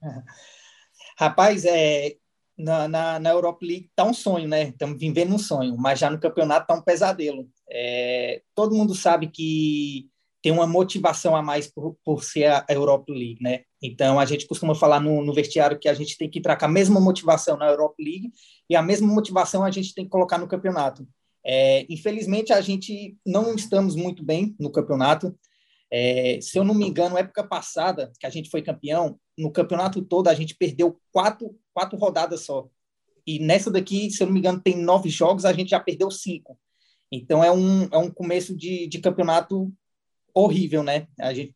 Rapaz, 1.18 1.64
é, 1.64 2.16
na, 2.56 2.88
na, 2.88 3.18
na 3.18 3.30
Europa 3.30 3.64
League 3.64 3.90
tá 3.94 4.04
um 4.04 4.14
sonho, 4.14 4.48
né? 4.48 4.68
Estamos 4.68 4.98
vivendo 4.98 5.34
um 5.34 5.38
sonho, 5.38 5.76
mas 5.76 5.98
já 5.98 6.08
no 6.10 6.20
campeonato 6.20 6.66
tá 6.66 6.74
um 6.74 6.82
pesadelo. 6.82 7.48
É, 7.70 8.42
todo 8.54 8.74
mundo 8.74 8.94
sabe 8.94 9.28
que 9.28 10.08
tem 10.42 10.52
uma 10.52 10.66
motivação 10.66 11.34
a 11.34 11.42
mais 11.42 11.66
por, 11.66 11.96
por 12.04 12.22
ser 12.22 12.50
a 12.50 12.66
Europa 12.68 13.12
League, 13.12 13.38
né? 13.42 13.62
Então 13.82 14.20
a 14.20 14.26
gente 14.26 14.46
costuma 14.46 14.74
falar 14.74 15.00
no, 15.00 15.24
no 15.24 15.32
vestiário 15.32 15.78
que 15.78 15.88
a 15.88 15.94
gente 15.94 16.18
tem 16.18 16.28
que 16.28 16.38
entrar 16.38 16.56
com 16.56 16.66
a 16.66 16.68
mesma 16.68 17.00
motivação 17.00 17.56
na 17.56 17.66
Europa 17.66 17.96
League 17.98 18.30
e 18.68 18.76
a 18.76 18.82
mesma 18.82 19.06
motivação 19.06 19.64
a 19.64 19.70
gente 19.70 19.94
tem 19.94 20.04
que 20.04 20.10
colocar 20.10 20.38
no 20.38 20.46
campeonato. 20.46 21.06
É, 21.44 21.84
infelizmente, 21.90 22.52
a 22.52 22.60
gente 22.60 23.16
não 23.26 23.54
estamos 23.54 23.96
muito 23.96 24.24
bem 24.24 24.54
no 24.58 24.70
campeonato. 24.70 25.34
É, 25.90 26.38
se 26.40 26.58
eu 26.58 26.64
não 26.64 26.74
me 26.74 26.86
engano, 26.86 27.18
época 27.18 27.44
passada, 27.44 28.12
que 28.18 28.26
a 28.26 28.30
gente 28.30 28.50
foi 28.50 28.62
campeão, 28.62 29.18
no 29.38 29.50
campeonato 29.50 30.02
todo 30.02 30.28
a 30.28 30.34
gente 30.34 30.54
perdeu 30.54 30.98
quatro, 31.12 31.54
quatro 31.74 31.98
rodadas 31.98 32.42
só. 32.42 32.68
E 33.26 33.38
nessa 33.38 33.70
daqui, 33.70 34.10
se 34.10 34.22
eu 34.22 34.26
não 34.26 34.34
me 34.34 34.40
engano, 34.40 34.60
tem 34.60 34.76
nove 34.76 35.08
jogos, 35.08 35.44
a 35.44 35.52
gente 35.52 35.70
já 35.70 35.80
perdeu 35.80 36.10
cinco. 36.10 36.58
Então 37.10 37.42
é 37.44 37.50
um, 37.52 37.84
é 37.90 37.98
um 37.98 38.10
começo 38.10 38.56
de, 38.56 38.86
de 38.86 38.98
campeonato 39.00 39.72
horrível, 40.34 40.82
né? 40.82 41.06
A 41.20 41.34
gente, 41.34 41.54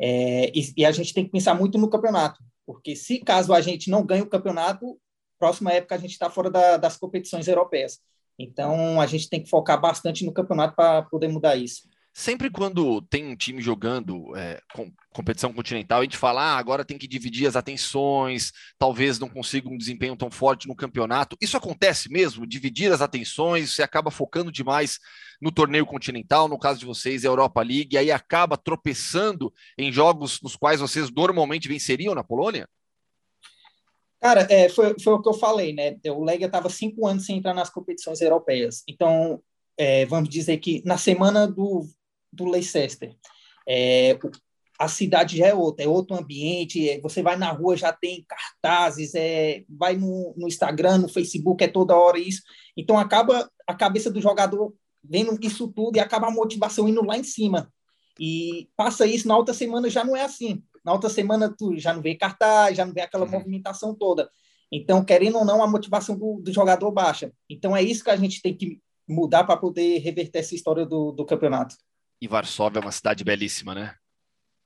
É, 0.00 0.50
e, 0.54 0.72
e, 0.78 0.84
a 0.84 0.92
gente 0.92 1.14
tem 1.14 1.24
que 1.24 1.30
pensar 1.30 1.54
muito 1.54 1.78
no 1.78 1.88
campeonato, 1.88 2.40
porque 2.66 2.96
se 2.96 3.20
caso 3.20 3.52
a 3.52 3.60
gente 3.60 3.90
não 3.90 4.04
ganhe 4.04 4.22
o 4.22 4.28
campeonato, 4.28 4.98
próxima 5.38 5.72
época 5.72 5.94
a 5.94 5.98
gente 5.98 6.12
está 6.12 6.30
fora 6.30 6.50
da, 6.50 6.76
das 6.76 6.96
competições 6.96 7.48
europeias. 7.48 8.00
Então 8.38 9.00
a 9.00 9.06
gente 9.06 9.28
tem 9.28 9.42
que 9.42 9.48
focar 9.50 9.80
bastante 9.80 10.24
no 10.24 10.32
campeonato 10.32 10.74
para 10.76 11.02
poder 11.02 11.28
mudar 11.28 11.56
isso 11.56 11.91
sempre 12.12 12.50
quando 12.50 13.00
tem 13.02 13.26
um 13.26 13.36
time 13.36 13.62
jogando 13.62 14.36
é, 14.36 14.60
com, 14.74 14.92
competição 15.12 15.52
continental, 15.52 16.00
a 16.00 16.02
gente 16.04 16.16
fala, 16.16 16.42
ah, 16.42 16.58
agora 16.58 16.84
tem 16.84 16.98
que 16.98 17.08
dividir 17.08 17.46
as 17.46 17.56
atenções, 17.56 18.52
talvez 18.78 19.18
não 19.18 19.28
consiga 19.28 19.68
um 19.68 19.76
desempenho 19.76 20.16
tão 20.16 20.30
forte 20.30 20.68
no 20.68 20.76
campeonato. 20.76 21.36
Isso 21.40 21.56
acontece 21.56 22.10
mesmo? 22.10 22.46
Dividir 22.46 22.92
as 22.92 23.00
atenções, 23.00 23.74
você 23.74 23.82
acaba 23.82 24.10
focando 24.10 24.52
demais 24.52 24.98
no 25.40 25.50
torneio 25.50 25.86
continental, 25.86 26.48
no 26.48 26.58
caso 26.58 26.80
de 26.80 26.86
vocês, 26.86 27.24
Europa 27.24 27.62
League, 27.62 27.94
e 27.94 27.98
aí 27.98 28.12
acaba 28.12 28.56
tropeçando 28.56 29.52
em 29.78 29.90
jogos 29.90 30.40
nos 30.42 30.54
quais 30.54 30.80
vocês 30.80 31.10
normalmente 31.10 31.68
venceriam 31.68 32.14
na 32.14 32.22
Polônia? 32.22 32.68
Cara, 34.20 34.46
é, 34.48 34.68
foi, 34.68 34.94
foi 35.00 35.14
o 35.14 35.20
que 35.20 35.28
eu 35.28 35.34
falei, 35.34 35.72
né? 35.72 35.96
O 36.06 36.22
Lega 36.22 36.46
estava 36.46 36.70
cinco 36.70 37.08
anos 37.08 37.26
sem 37.26 37.38
entrar 37.38 37.54
nas 37.54 37.68
competições 37.68 38.20
europeias. 38.20 38.84
Então, 38.86 39.42
é, 39.76 40.06
vamos 40.06 40.28
dizer 40.28 40.58
que 40.58 40.80
na 40.84 40.96
semana 40.96 41.48
do 41.48 41.88
do 42.32 42.44
Leicester. 42.44 43.14
É, 43.68 44.18
a 44.78 44.88
cidade 44.88 45.36
já 45.36 45.46
é 45.46 45.54
outra, 45.54 45.84
é 45.84 45.88
outro 45.88 46.16
ambiente. 46.16 46.88
É, 46.88 47.00
você 47.00 47.22
vai 47.22 47.36
na 47.36 47.50
rua, 47.52 47.76
já 47.76 47.92
tem 47.92 48.24
cartazes, 48.28 49.14
é, 49.14 49.64
vai 49.68 49.96
no, 49.96 50.34
no, 50.36 50.48
Instagram, 50.48 50.98
no 50.98 51.08
Facebook, 51.08 51.62
é 51.62 51.68
toda 51.68 51.96
hora 51.96 52.18
isso. 52.18 52.42
Então 52.76 52.98
acaba 52.98 53.48
a 53.66 53.74
cabeça 53.74 54.10
do 54.10 54.20
jogador 54.20 54.74
vendo 55.02 55.38
isso 55.42 55.68
tudo 55.68 55.96
e 55.96 56.00
acaba 56.00 56.28
a 56.28 56.32
motivação 56.32 56.88
indo 56.88 57.04
lá 57.04 57.16
em 57.16 57.24
cima. 57.24 57.72
E 58.18 58.68
passa 58.76 59.06
isso 59.06 59.26
na 59.28 59.36
outra 59.36 59.54
semana 59.54 59.88
já 59.88 60.04
não 60.04 60.16
é 60.16 60.22
assim. 60.22 60.62
Na 60.84 60.92
outra 60.92 61.08
semana 61.08 61.54
tu 61.56 61.76
já 61.78 61.94
não 61.94 62.02
vê 62.02 62.14
cartaz, 62.14 62.76
já 62.76 62.84
não 62.84 62.92
vê 62.92 63.02
aquela 63.02 63.24
uhum. 63.24 63.30
movimentação 63.30 63.94
toda. 63.94 64.28
Então, 64.70 65.04
querendo 65.04 65.38
ou 65.38 65.44
não, 65.44 65.62
a 65.62 65.66
motivação 65.66 66.16
do, 66.16 66.40
do, 66.40 66.52
jogador 66.52 66.90
baixa. 66.90 67.30
Então 67.48 67.76
é 67.76 67.82
isso 67.82 68.02
que 68.02 68.10
a 68.10 68.16
gente 68.16 68.40
tem 68.40 68.56
que 68.56 68.80
mudar 69.06 69.44
para 69.44 69.56
poder 69.56 69.98
reverter 69.98 70.38
essa 70.38 70.54
história 70.54 70.86
do, 70.86 71.12
do 71.12 71.26
campeonato. 71.26 71.76
E 72.22 72.28
Varsóvia 72.28 72.78
é 72.78 72.82
uma 72.82 72.92
cidade 72.92 73.24
belíssima, 73.24 73.74
né? 73.74 73.96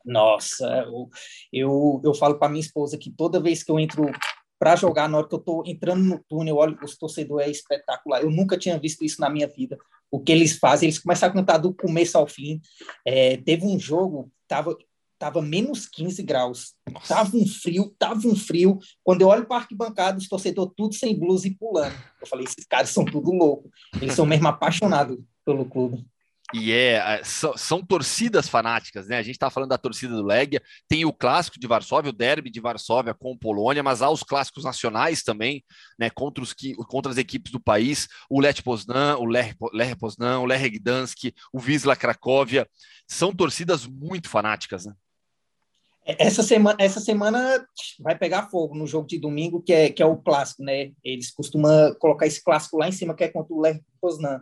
Nossa, 0.04 0.66
eu, 0.86 1.08
eu, 1.50 2.02
eu 2.04 2.14
falo 2.14 2.38
para 2.38 2.50
minha 2.50 2.60
esposa 2.60 2.98
que 2.98 3.10
toda 3.10 3.40
vez 3.40 3.62
que 3.62 3.72
eu 3.72 3.80
entro 3.80 4.12
para 4.58 4.76
jogar, 4.76 5.08
na 5.08 5.16
hora 5.16 5.26
que 5.26 5.34
eu 5.34 5.38
estou 5.38 5.62
entrando 5.66 6.04
no 6.04 6.22
túnel, 6.28 6.56
olho 6.56 6.78
os 6.84 6.98
torcedores, 6.98 7.46
é 7.46 7.50
espetacular. 7.50 8.20
Eu 8.20 8.30
nunca 8.30 8.58
tinha 8.58 8.78
visto 8.78 9.02
isso 9.06 9.22
na 9.22 9.30
minha 9.30 9.48
vida. 9.48 9.78
O 10.10 10.20
que 10.20 10.32
eles 10.32 10.58
fazem, 10.58 10.86
eles 10.86 10.98
começam 10.98 11.30
a 11.30 11.32
cantar 11.32 11.56
do 11.56 11.72
começo 11.72 12.18
ao 12.18 12.26
fim. 12.26 12.60
É, 13.06 13.38
teve 13.38 13.64
um 13.64 13.78
jogo, 13.78 14.30
tava, 14.46 14.76
tava 15.18 15.40
menos 15.40 15.88
15 15.88 16.22
graus. 16.24 16.74
Nossa. 16.92 17.14
Tava 17.14 17.34
um 17.38 17.46
frio, 17.46 17.88
tava 17.98 18.28
um 18.28 18.36
frio. 18.36 18.78
Quando 19.02 19.22
eu 19.22 19.28
olho 19.28 19.46
para 19.46 19.62
arquibancada, 19.62 20.18
os 20.18 20.28
torcedores 20.28 20.74
tudo 20.76 20.94
sem 20.94 21.18
blusa 21.18 21.48
e 21.48 21.54
pulando. 21.54 21.96
Eu 22.20 22.26
falei, 22.26 22.44
esses 22.44 22.66
caras 22.66 22.90
são 22.90 23.02
tudo 23.02 23.32
loucos. 23.32 23.70
Eles 23.98 24.14
são 24.14 24.26
mesmo 24.26 24.46
apaixonados 24.46 25.18
pelo 25.42 25.64
clube. 25.64 26.06
E 26.54 26.72
é, 26.72 27.20
são, 27.24 27.56
são, 27.56 27.84
torcidas 27.84 28.48
fanáticas, 28.48 29.08
né? 29.08 29.18
A 29.18 29.22
gente 29.22 29.34
está 29.34 29.50
falando 29.50 29.70
da 29.70 29.78
torcida 29.78 30.14
do 30.14 30.24
Legia, 30.24 30.62
tem 30.88 31.04
o 31.04 31.12
clássico 31.12 31.58
de 31.58 31.66
Varsóvia, 31.66 32.10
o 32.10 32.16
derby 32.16 32.50
de 32.50 32.60
Varsóvia 32.60 33.12
com 33.12 33.36
Polônia, 33.36 33.82
mas 33.82 34.00
há 34.00 34.08
os 34.08 34.22
clássicos 34.22 34.62
nacionais 34.62 35.24
também, 35.24 35.64
né? 35.98 36.08
Contra, 36.08 36.42
os, 36.42 36.54
contra 36.86 37.10
as 37.10 37.18
equipes 37.18 37.50
do 37.50 37.58
país, 37.58 38.06
o 38.30 38.40
Lech 38.40 38.62
Poznan, 38.62 39.16
o 39.16 39.24
Lech 39.24 39.56
Poznan, 39.98 40.38
o 40.38 40.44
Lech 40.44 40.70
Gdansk, 40.70 41.34
o 41.52 41.58
Wisla 41.58 41.96
Cracóvia, 41.96 42.68
são 43.08 43.34
torcidas 43.34 43.84
muito 43.84 44.28
fanáticas, 44.28 44.86
né? 44.86 44.94
Essa 46.06 46.44
semana, 46.44 46.76
essa 46.78 47.00
semana 47.00 47.66
vai 47.98 48.16
pegar 48.16 48.48
fogo 48.48 48.76
no 48.76 48.86
jogo 48.86 49.08
de 49.08 49.18
domingo, 49.18 49.60
que 49.60 49.72
é, 49.72 49.90
que 49.90 50.00
é 50.00 50.06
o 50.06 50.16
clássico, 50.16 50.62
né? 50.62 50.92
Eles 51.02 51.32
costumam 51.32 51.92
colocar 51.98 52.28
esse 52.28 52.40
clássico 52.40 52.78
lá 52.78 52.88
em 52.88 52.92
cima, 52.92 53.16
que 53.16 53.24
é 53.24 53.28
contra 53.28 53.52
o 53.52 53.60
Lech 53.60 53.82
Poznan. 54.00 54.40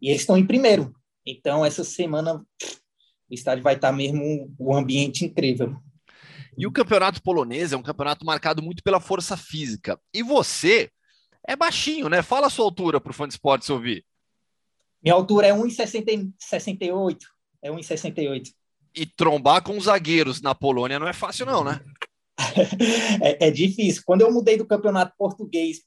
E 0.00 0.10
eles 0.10 0.20
estão 0.20 0.36
em 0.36 0.46
primeiro. 0.46 0.94
Então, 1.26 1.64
essa 1.64 1.82
semana 1.82 2.44
o 3.30 3.34
estádio 3.34 3.64
vai 3.64 3.74
estar 3.74 3.92
mesmo 3.92 4.54
um 4.58 4.76
ambiente 4.76 5.24
incrível. 5.24 5.76
E 6.56 6.66
o 6.66 6.72
campeonato 6.72 7.22
polonês 7.22 7.72
é 7.72 7.76
um 7.76 7.82
campeonato 7.82 8.24
marcado 8.24 8.62
muito 8.62 8.82
pela 8.82 9.00
força 9.00 9.36
física. 9.36 9.98
E 10.12 10.22
você 10.22 10.90
é 11.46 11.56
baixinho, 11.56 12.08
né? 12.08 12.22
Fala 12.22 12.46
a 12.46 12.50
sua 12.50 12.64
altura 12.64 13.00
para 13.00 13.10
o 13.10 13.14
fã 13.14 13.26
de 13.26 13.34
esportes 13.34 13.68
ouvir. 13.70 14.04
Minha 15.02 15.14
altura 15.14 15.48
é 15.48 15.52
1,68. 15.52 17.18
É 17.62 17.70
1,68. 17.70 18.52
E 18.94 19.04
trombar 19.04 19.62
com 19.62 19.78
zagueiros 19.80 20.40
na 20.40 20.54
Polônia 20.54 20.98
não 20.98 21.08
é 21.08 21.12
fácil, 21.12 21.44
não, 21.44 21.64
né? 21.64 21.80
É, 23.22 23.46
é, 23.46 23.50
difícil. 23.50 24.02
Quando 24.04 24.22
eu 24.22 24.32
mudei 24.32 24.56
do 24.56 24.66
campeonato 24.66 25.14
português 25.16 25.80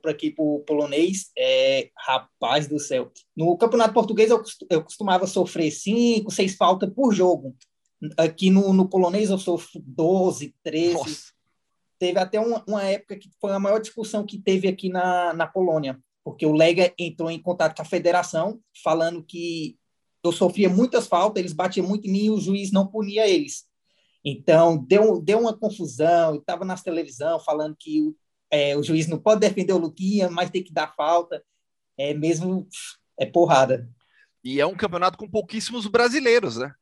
para 0.00 0.12
aqui 0.12 0.30
para 0.30 0.44
o 0.44 0.60
polonês, 0.60 1.30
é, 1.36 1.90
rapaz 1.96 2.68
do 2.68 2.78
céu. 2.78 3.10
No 3.36 3.56
campeonato 3.56 3.94
português 3.94 4.30
eu, 4.30 4.42
eu 4.70 4.82
costumava 4.82 5.26
sofrer 5.26 5.70
cinco, 5.70 6.30
seis 6.30 6.54
faltas 6.54 6.90
por 6.94 7.12
jogo. 7.12 7.56
Aqui 8.16 8.48
no, 8.48 8.72
no 8.72 8.88
polonês 8.88 9.30
eu 9.30 9.38
sofro 9.38 9.82
12, 9.84 10.54
13. 10.62 10.94
Nossa. 10.94 11.38
Teve 11.98 12.18
até 12.20 12.38
uma, 12.38 12.64
uma, 12.68 12.84
época 12.84 13.16
que 13.16 13.28
foi 13.40 13.50
a 13.50 13.58
maior 13.58 13.80
discussão 13.80 14.24
que 14.24 14.38
teve 14.38 14.68
aqui 14.68 14.88
na, 14.88 15.32
na 15.34 15.48
Polônia, 15.48 15.98
porque 16.22 16.46
o 16.46 16.52
Lega 16.52 16.94
entrou 16.96 17.28
em 17.28 17.42
contato 17.42 17.74
com 17.74 17.82
a 17.82 17.84
federação, 17.84 18.60
falando 18.84 19.24
que 19.24 19.76
eu 20.22 20.30
sofria 20.30 20.68
muitas 20.68 21.08
faltas, 21.08 21.40
eles 21.40 21.52
batiam 21.52 21.86
muito 21.86 22.06
em 22.06 22.12
mim 22.12 22.24
e 22.26 22.30
o 22.30 22.38
juiz 22.38 22.70
não 22.70 22.86
punia 22.86 23.26
eles. 23.26 23.67
Então, 24.24 24.76
deu, 24.76 25.20
deu 25.20 25.40
uma 25.40 25.56
confusão, 25.56 26.36
estava 26.36 26.64
nas 26.64 26.82
televisão 26.82 27.38
falando 27.40 27.76
que 27.78 28.14
é, 28.50 28.76
o 28.76 28.82
juiz 28.82 29.06
não 29.06 29.18
pode 29.18 29.40
defender 29.40 29.72
o 29.72 29.78
Luquinha, 29.78 30.30
mas 30.30 30.50
tem 30.50 30.62
que 30.62 30.72
dar 30.72 30.94
falta. 30.94 31.42
É 31.96 32.14
mesmo, 32.14 32.66
é 33.18 33.26
porrada. 33.26 33.88
E 34.44 34.60
é 34.60 34.66
um 34.66 34.76
campeonato 34.76 35.18
com 35.18 35.28
pouquíssimos 35.28 35.86
brasileiros, 35.86 36.56
né? 36.56 36.72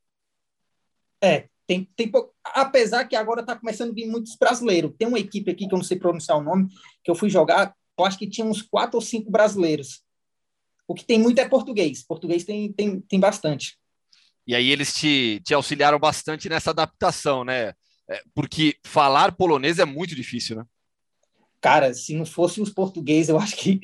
É, 1.23 1.49
tem, 1.67 1.85
tem 1.97 2.13
apesar 2.45 3.07
que 3.07 3.17
agora 3.17 3.41
está 3.41 3.57
começando 3.57 3.91
a 3.91 3.95
vir 3.95 4.07
muitos 4.07 4.37
brasileiros. 4.37 4.93
Tem 4.99 5.09
uma 5.09 5.19
equipe 5.19 5.51
aqui 5.51 5.67
que 5.67 5.75
eu 5.75 5.79
não 5.79 5.85
sei 5.85 5.99
pronunciar 5.99 6.39
o 6.39 6.43
nome, 6.43 6.69
que 7.03 7.11
eu 7.11 7.15
fui 7.15 7.29
jogar, 7.29 7.75
eu 7.99 8.05
acho 8.05 8.19
que 8.19 8.29
tinha 8.29 8.47
uns 8.47 8.63
quatro 8.63 8.97
ou 8.97 9.03
cinco 9.03 9.31
brasileiros. 9.31 10.03
O 10.87 10.95
que 10.95 11.05
tem 11.05 11.19
muito 11.19 11.41
é 11.41 11.49
português. 11.49 12.05
Português 12.05 12.45
tem, 12.45 12.73
tem, 12.73 13.01
tem 13.01 13.19
bastante. 13.19 13.79
E 14.47 14.55
aí 14.55 14.71
eles 14.71 14.95
te, 14.95 15.41
te 15.45 15.53
auxiliaram 15.53 15.99
bastante 15.99 16.49
nessa 16.49 16.71
adaptação, 16.71 17.45
né? 17.45 17.73
É, 18.09 18.23
porque 18.35 18.77
falar 18.85 19.33
polonês 19.33 19.79
é 19.79 19.85
muito 19.85 20.15
difícil, 20.15 20.57
né? 20.57 20.65
Cara, 21.61 21.93
se 21.93 22.15
não 22.15 22.25
fosse 22.25 22.61
os 22.61 22.71
portugueses, 22.71 23.29
eu 23.29 23.39
acho 23.39 23.57
que, 23.57 23.81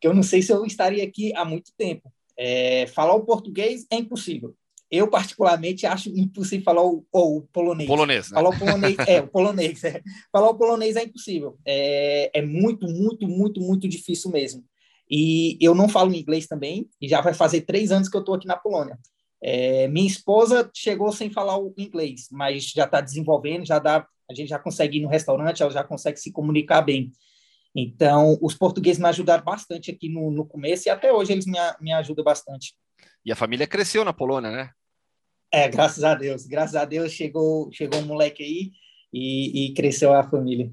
que 0.00 0.06
eu 0.06 0.12
não 0.12 0.22
sei 0.22 0.42
se 0.42 0.52
eu 0.52 0.64
estaria 0.64 1.04
aqui 1.04 1.32
há 1.36 1.44
muito 1.44 1.70
tempo. 1.76 2.12
É, 2.36 2.86
falar 2.88 3.14
o 3.14 3.24
português 3.24 3.86
é 3.90 3.96
impossível. 3.96 4.56
Eu, 4.90 5.06
particularmente, 5.06 5.86
acho 5.86 6.08
impossível 6.08 6.64
falar 6.64 6.82
o, 6.82 7.06
o 7.12 7.42
polonês. 7.52 7.88
Polonês, 7.88 8.30
né? 8.30 8.34
Falar 8.34 8.48
o 8.48 8.58
polonês, 8.58 8.96
é, 9.06 9.20
o 9.20 9.28
polonês. 9.28 9.84
É. 9.84 10.02
Falar 10.32 10.50
o 10.50 10.58
polonês 10.58 10.96
é 10.96 11.04
impossível. 11.04 11.56
É, 11.64 12.38
é 12.40 12.42
muito, 12.42 12.88
muito, 12.88 13.28
muito, 13.28 13.60
muito 13.60 13.86
difícil 13.86 14.32
mesmo. 14.32 14.64
E 15.08 15.56
eu 15.60 15.74
não 15.74 15.88
falo 15.88 16.14
inglês 16.14 16.46
também, 16.48 16.88
e 17.00 17.08
já 17.08 17.20
vai 17.20 17.34
fazer 17.34 17.60
três 17.60 17.92
anos 17.92 18.08
que 18.08 18.16
eu 18.16 18.20
estou 18.20 18.34
aqui 18.34 18.46
na 18.46 18.56
Polônia. 18.56 18.98
É, 19.42 19.88
minha 19.88 20.06
esposa 20.06 20.70
chegou 20.74 21.10
sem 21.12 21.30
falar 21.30 21.58
o 21.58 21.74
inglês, 21.78 22.28
mas 22.30 22.64
já 22.64 22.84
está 22.84 23.00
desenvolvendo, 23.00 23.66
já 23.66 23.78
dá, 23.78 24.06
a 24.30 24.34
gente 24.34 24.48
já 24.48 24.58
consegue 24.58 24.98
ir 24.98 25.02
no 25.02 25.08
restaurante, 25.08 25.62
ela 25.62 25.70
já 25.70 25.82
consegue 25.82 26.18
se 26.18 26.30
comunicar 26.30 26.82
bem. 26.82 27.10
Então, 27.74 28.36
os 28.42 28.54
portugueses 28.54 28.98
me 28.98 29.08
ajudaram 29.08 29.44
bastante 29.44 29.90
aqui 29.90 30.08
no, 30.08 30.30
no 30.30 30.44
começo 30.44 30.88
e 30.88 30.90
até 30.90 31.12
hoje 31.12 31.32
eles 31.32 31.46
me, 31.46 31.58
me 31.80 31.92
ajudam 31.92 32.24
bastante. 32.24 32.74
E 33.24 33.32
a 33.32 33.36
família 33.36 33.66
cresceu 33.66 34.04
na 34.04 34.12
Polônia, 34.12 34.50
né? 34.50 34.70
É, 35.52 35.68
graças 35.68 36.04
a 36.04 36.14
Deus. 36.14 36.46
Graças 36.46 36.76
a 36.76 36.84
Deus 36.84 37.12
chegou, 37.12 37.70
chegou 37.72 38.00
um 38.00 38.06
moleque 38.06 38.42
aí 38.42 38.72
e, 39.12 39.66
e 39.66 39.74
cresceu 39.74 40.12
a 40.12 40.28
família 40.28 40.70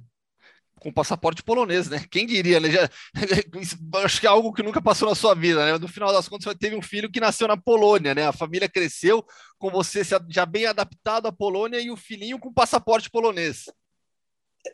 com 0.80 0.92
passaporte 0.92 1.44
polonês, 1.44 1.90
né? 1.90 2.06
Quem 2.10 2.26
diria, 2.26 2.60
né? 2.60 2.70
Já, 2.70 2.90
acho 4.04 4.20
que 4.20 4.28
é 4.28 4.30
algo 4.30 4.54
que 4.54 4.64
nunca 4.64 4.82
passou 4.82 5.10
na 5.10 5.16
sua 5.16 5.34
vida, 5.34 5.66
né? 5.66 5.78
No 5.78 5.88
final 5.88 6.12
das 6.12 6.28
contas, 6.28 6.46
você 6.46 6.58
teve 6.58 6.76
um 6.76 6.82
filho 6.82 7.12
que 7.12 7.20
nasceu 7.20 7.48
na 7.48 7.58
Polônia, 7.58 8.14
né? 8.14 8.28
A 8.28 8.34
família 8.34 8.70
cresceu 8.70 9.26
com 9.58 9.70
você 9.70 10.02
já 10.30 10.46
bem 10.46 10.66
adaptado 10.66 11.28
à 11.28 11.32
Polônia 11.32 11.80
e 11.80 11.90
o 11.90 11.98
filhinho 11.98 12.40
com 12.40 12.54
passaporte 12.54 13.10
polonês. 13.10 13.66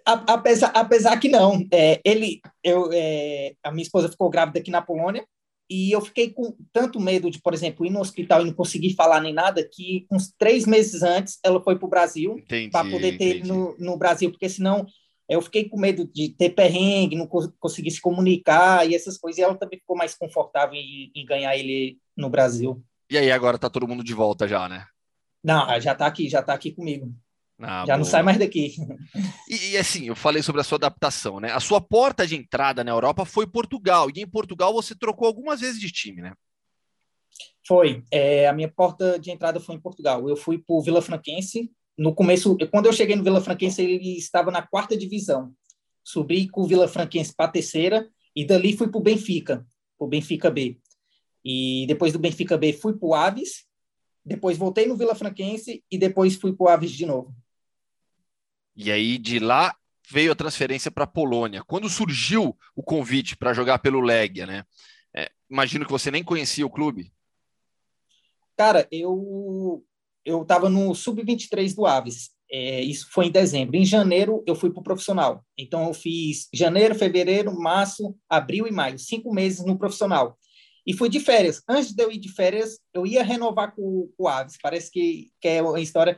Apesar, 0.06 0.70
apesar 0.70 1.18
que 1.20 1.30
não, 1.30 1.66
é, 1.72 2.02
ele, 2.04 2.42
eu, 2.64 2.90
é, 2.92 3.54
a 3.64 3.72
minha 3.72 3.84
esposa 3.84 4.10
ficou 4.10 4.30
grávida 4.30 4.60
aqui 4.60 4.72
na 4.72 4.82
Polônia 4.82 5.24
e 5.70 5.92
eu 5.92 6.02
fiquei 6.02 6.32
com 6.32 6.56
tanto 6.72 7.00
medo 7.00 7.30
de, 7.30 7.40
por 7.42 7.54
exemplo, 7.54 7.86
ir 7.86 7.90
no 7.90 8.00
hospital 8.00 8.42
e 8.42 8.46
não 8.46 8.54
conseguir 8.54 8.96
falar 8.96 9.22
nem 9.22 9.34
nada 9.34 9.68
que 9.72 10.06
uns 10.12 10.34
três 10.38 10.66
meses 10.66 11.04
antes 11.04 11.40
ela 11.44 11.62
foi 11.62 11.78
para 11.78 11.86
o 11.86 11.90
Brasil 11.90 12.44
para 12.72 12.90
poder 12.90 13.18
ter 13.18 13.26
ele 13.26 13.48
no, 13.48 13.76
no 13.78 13.98
Brasil, 13.98 14.32
porque 14.32 14.50
senão 14.50 14.86
eu 15.28 15.42
fiquei 15.42 15.70
com 15.70 15.80
medo 15.80 16.06
de 16.06 16.30
ter 16.30 16.50
perrengue, 16.50 17.16
não 17.16 17.28
conseguir 17.60 17.92
se 17.92 18.02
comunicar 18.02 18.88
e 18.88 18.96
essas 18.96 19.18
coisas. 19.18 19.40
E 19.40 19.42
ela 19.42 19.56
também 19.56 19.80
ficou 19.80 19.96
mais 19.96 20.16
confortável 20.16 20.76
em, 20.76 21.12
em 21.16 21.26
ganhar 21.26 21.56
ele 21.56 21.98
no 22.16 22.30
Brasil. 22.30 22.84
E 23.10 23.18
aí, 23.18 23.32
agora 23.32 23.58
tá 23.58 23.70
todo 23.70 23.88
mundo 23.88 24.04
de 24.04 24.14
volta 24.14 24.48
já, 24.48 24.68
né? 24.68 24.86
Não, 25.44 25.80
já 25.80 25.94
está 25.94 26.08
aqui, 26.08 26.30
já 26.30 26.40
está 26.40 26.54
aqui 26.54 26.72
comigo. 26.72 27.14
Ah, 27.60 27.82
já 27.82 27.94
boa. 27.94 27.98
não 27.98 28.06
sai 28.06 28.24
mais 28.24 28.38
daqui. 28.38 28.76
E, 29.48 29.72
e, 29.72 29.78
assim, 29.78 30.08
eu 30.08 30.16
falei 30.16 30.42
sobre 30.42 30.62
a 30.62 30.64
sua 30.64 30.78
adaptação, 30.78 31.40
né? 31.40 31.52
A 31.52 31.60
sua 31.60 31.80
porta 31.80 32.26
de 32.26 32.36
entrada 32.36 32.84
na 32.84 32.92
Europa 32.92 33.26
foi 33.26 33.46
Portugal, 33.46 34.10
e 34.10 34.22
em 34.22 34.28
Portugal 34.28 34.74
você 34.74 34.96
trocou 34.96 35.28
algumas 35.28 35.62
vezes 35.62 35.80
de 35.80 35.92
time, 35.92 36.22
né? 36.22 36.34
Foi. 37.66 38.04
É, 38.12 38.48
a 38.48 38.54
minha 38.54 38.70
porta 38.70 39.18
de 39.20 39.32
entrada 39.32 39.60
foi 39.60 39.76
em 39.76 39.80
Portugal. 39.80 40.28
Eu 40.28 40.36
fui 40.36 40.58
para 40.58 40.76
o 40.76 40.82
Vila 40.82 41.02
Franquense. 41.02 41.72
No 41.98 42.14
começo, 42.16 42.58
quando 42.72 42.88
eu 42.88 42.94
cheguei 42.94 43.16
no 43.16 43.24
Vila 43.24 43.42
Franquense, 43.42 43.82
ele 43.82 44.18
estava 44.18 44.50
na 44.52 44.62
quarta 44.62 44.98
divisão. 44.98 45.54
Subi 46.04 46.50
com 46.50 46.62
o 46.62 46.68
Vila 46.68 46.88
Franquense 46.88 47.34
para 47.36 47.46
a 47.46 47.52
terceira, 47.52 48.10
e 48.36 48.46
dali 48.46 48.76
fui 48.76 48.90
para 48.90 48.98
o 48.98 49.04
Benfica, 49.04 49.66
para 49.98 50.06
o 50.06 50.10
Benfica 50.10 50.50
B. 50.50 50.80
E 51.46 51.86
depois 51.88 52.12
do 52.12 52.20
Benfica 52.20 52.58
B, 52.58 52.74
fui 52.74 52.94
para 52.94 53.08
o 53.08 53.14
Aves, 53.14 53.66
depois 54.26 54.58
voltei 54.58 54.88
no 54.88 54.96
Vila 54.96 55.14
Franquense 55.14 55.84
e 55.92 55.98
depois 55.98 56.36
fui 56.36 56.54
para 56.54 56.64
o 56.64 56.70
Aves 56.70 56.92
de 56.92 57.06
novo. 57.06 57.36
E 58.76 58.92
aí 58.92 59.18
de 59.18 59.40
lá 59.40 59.76
veio 60.10 60.32
a 60.32 60.36
transferência 60.36 60.90
para 60.90 61.04
a 61.04 61.08
Polônia. 61.08 61.64
Quando 61.64 61.90
surgiu 61.90 62.58
o 62.76 62.82
convite 62.82 63.38
para 63.38 63.54
jogar 63.54 63.80
pelo 63.80 64.02
Legia, 64.02 64.46
né? 64.46 64.66
É, 65.14 65.32
imagino 65.50 65.86
que 65.86 65.92
você 65.92 66.10
nem 66.10 66.24
conhecia 66.24 66.66
o 66.66 66.70
clube. 66.70 67.14
Cara, 68.58 68.88
eu 68.92 69.86
eu 70.26 70.42
estava 70.42 70.70
no 70.70 70.94
sub-23 70.94 71.76
do 71.76 71.86
Aves. 71.86 72.32
É, 72.52 72.82
isso 72.82 73.08
foi 73.12 73.28
em 73.28 73.32
dezembro. 73.32 73.76
Em 73.76 73.86
janeiro 73.86 74.44
eu 74.46 74.56
fui 74.56 74.72
para 74.72 74.80
o 74.80 74.84
profissional. 74.84 75.44
Então 75.58 75.88
eu 75.88 75.94
fiz 75.94 76.48
janeiro, 76.54 76.94
fevereiro, 76.94 77.58
março, 77.58 78.16
abril 78.30 78.68
e 78.68 78.72
maio, 78.72 79.00
cinco 79.00 79.34
meses 79.34 79.66
no 79.66 79.78
profissional. 79.78 80.38
E 80.86 80.94
fui 80.94 81.10
de 81.10 81.20
férias. 81.20 81.64
Antes 81.68 81.94
de 81.94 82.04
eu 82.04 82.12
ir 82.12 82.20
de 82.20 82.30
férias, 82.30 82.80
eu 82.94 83.08
ia 83.08 83.24
renovar 83.24 83.74
com, 83.74 84.10
com 84.18 84.24
o 84.24 84.28
Aves. 84.28 84.58
Parece 84.62 84.92
que, 84.92 85.32
que 85.42 85.48
é 85.48 85.62
uma 85.62 85.80
história. 85.80 86.18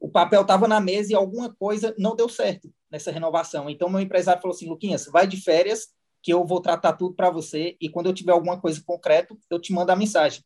O 0.00 0.08
papel 0.08 0.42
estava 0.42 0.66
na 0.66 0.80
mesa 0.80 1.12
e 1.12 1.14
alguma 1.14 1.54
coisa 1.54 1.94
não 1.98 2.16
deu 2.16 2.28
certo 2.28 2.72
nessa 2.90 3.10
renovação. 3.10 3.68
Então, 3.68 3.90
meu 3.90 4.00
empresário 4.00 4.40
falou 4.40 4.54
assim: 4.54 4.68
Luquinhas, 4.68 5.06
vai 5.06 5.26
de 5.26 5.36
férias, 5.36 5.88
que 6.22 6.32
eu 6.32 6.44
vou 6.44 6.60
tratar 6.60 6.94
tudo 6.94 7.14
para 7.14 7.30
você. 7.30 7.76
E 7.80 7.88
quando 7.88 8.06
eu 8.06 8.14
tiver 8.14 8.32
alguma 8.32 8.60
coisa 8.60 8.82
concreta, 8.84 9.36
eu 9.50 9.60
te 9.60 9.72
mando 9.72 9.92
a 9.92 9.96
mensagem. 9.96 10.42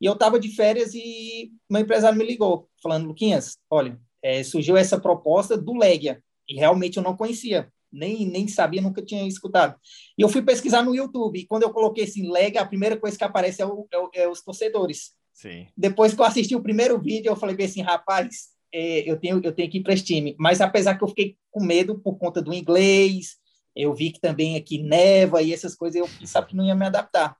E 0.00 0.06
eu 0.06 0.12
estava 0.12 0.38
de 0.38 0.54
férias 0.54 0.94
e 0.94 1.52
meu 1.68 1.82
empresário 1.82 2.18
me 2.18 2.24
ligou, 2.24 2.68
falando: 2.82 3.06
Luquinhas, 3.06 3.56
olha, 3.70 3.98
é, 4.22 4.42
surgiu 4.42 4.76
essa 4.76 5.00
proposta 5.00 5.56
do 5.56 5.76
Legia. 5.76 6.22
E 6.48 6.54
realmente 6.54 6.96
eu 6.96 7.02
não 7.02 7.16
conhecia 7.16 7.70
nem, 7.92 8.26
nem 8.26 8.46
sabia, 8.46 8.82
nunca 8.82 9.02
tinha 9.02 9.26
escutado. 9.26 9.78
E 10.16 10.22
eu 10.22 10.28
fui 10.28 10.42
pesquisar 10.42 10.82
no 10.82 10.94
YouTube, 10.94 11.38
e 11.38 11.46
quando 11.46 11.62
eu 11.62 11.70
coloquei 11.70 12.04
assim, 12.04 12.30
lega, 12.30 12.60
a 12.60 12.66
primeira 12.66 12.96
coisa 12.96 13.16
que 13.16 13.24
aparece 13.24 13.62
é, 13.62 13.66
o, 13.66 13.86
é, 14.14 14.22
é 14.22 14.28
os 14.28 14.42
torcedores. 14.42 15.12
Sim. 15.32 15.66
Depois 15.76 16.14
que 16.14 16.20
eu 16.20 16.24
assisti 16.24 16.54
o 16.54 16.62
primeiro 16.62 17.00
vídeo, 17.00 17.30
eu 17.30 17.36
falei 17.36 17.56
assim, 17.64 17.80
rapaz, 17.80 18.48
é, 18.72 19.10
eu, 19.10 19.18
tenho, 19.18 19.40
eu 19.42 19.52
tenho 19.52 19.70
que 19.70 19.78
ir 19.78 19.82
para 19.82 19.94
esse 19.94 20.04
time. 20.04 20.34
Mas 20.38 20.60
apesar 20.60 20.96
que 20.96 21.04
eu 21.04 21.08
fiquei 21.08 21.36
com 21.50 21.62
medo 21.62 21.98
por 21.98 22.18
conta 22.18 22.42
do 22.42 22.52
inglês, 22.52 23.36
eu 23.74 23.94
vi 23.94 24.10
que 24.10 24.20
também 24.20 24.56
aqui 24.56 24.82
neva 24.82 25.40
e 25.40 25.52
essas 25.52 25.74
coisas, 25.74 26.00
eu 26.00 26.26
sabe 26.26 26.48
que 26.48 26.56
não 26.56 26.64
ia 26.64 26.74
me 26.74 26.86
adaptar. 26.86 27.36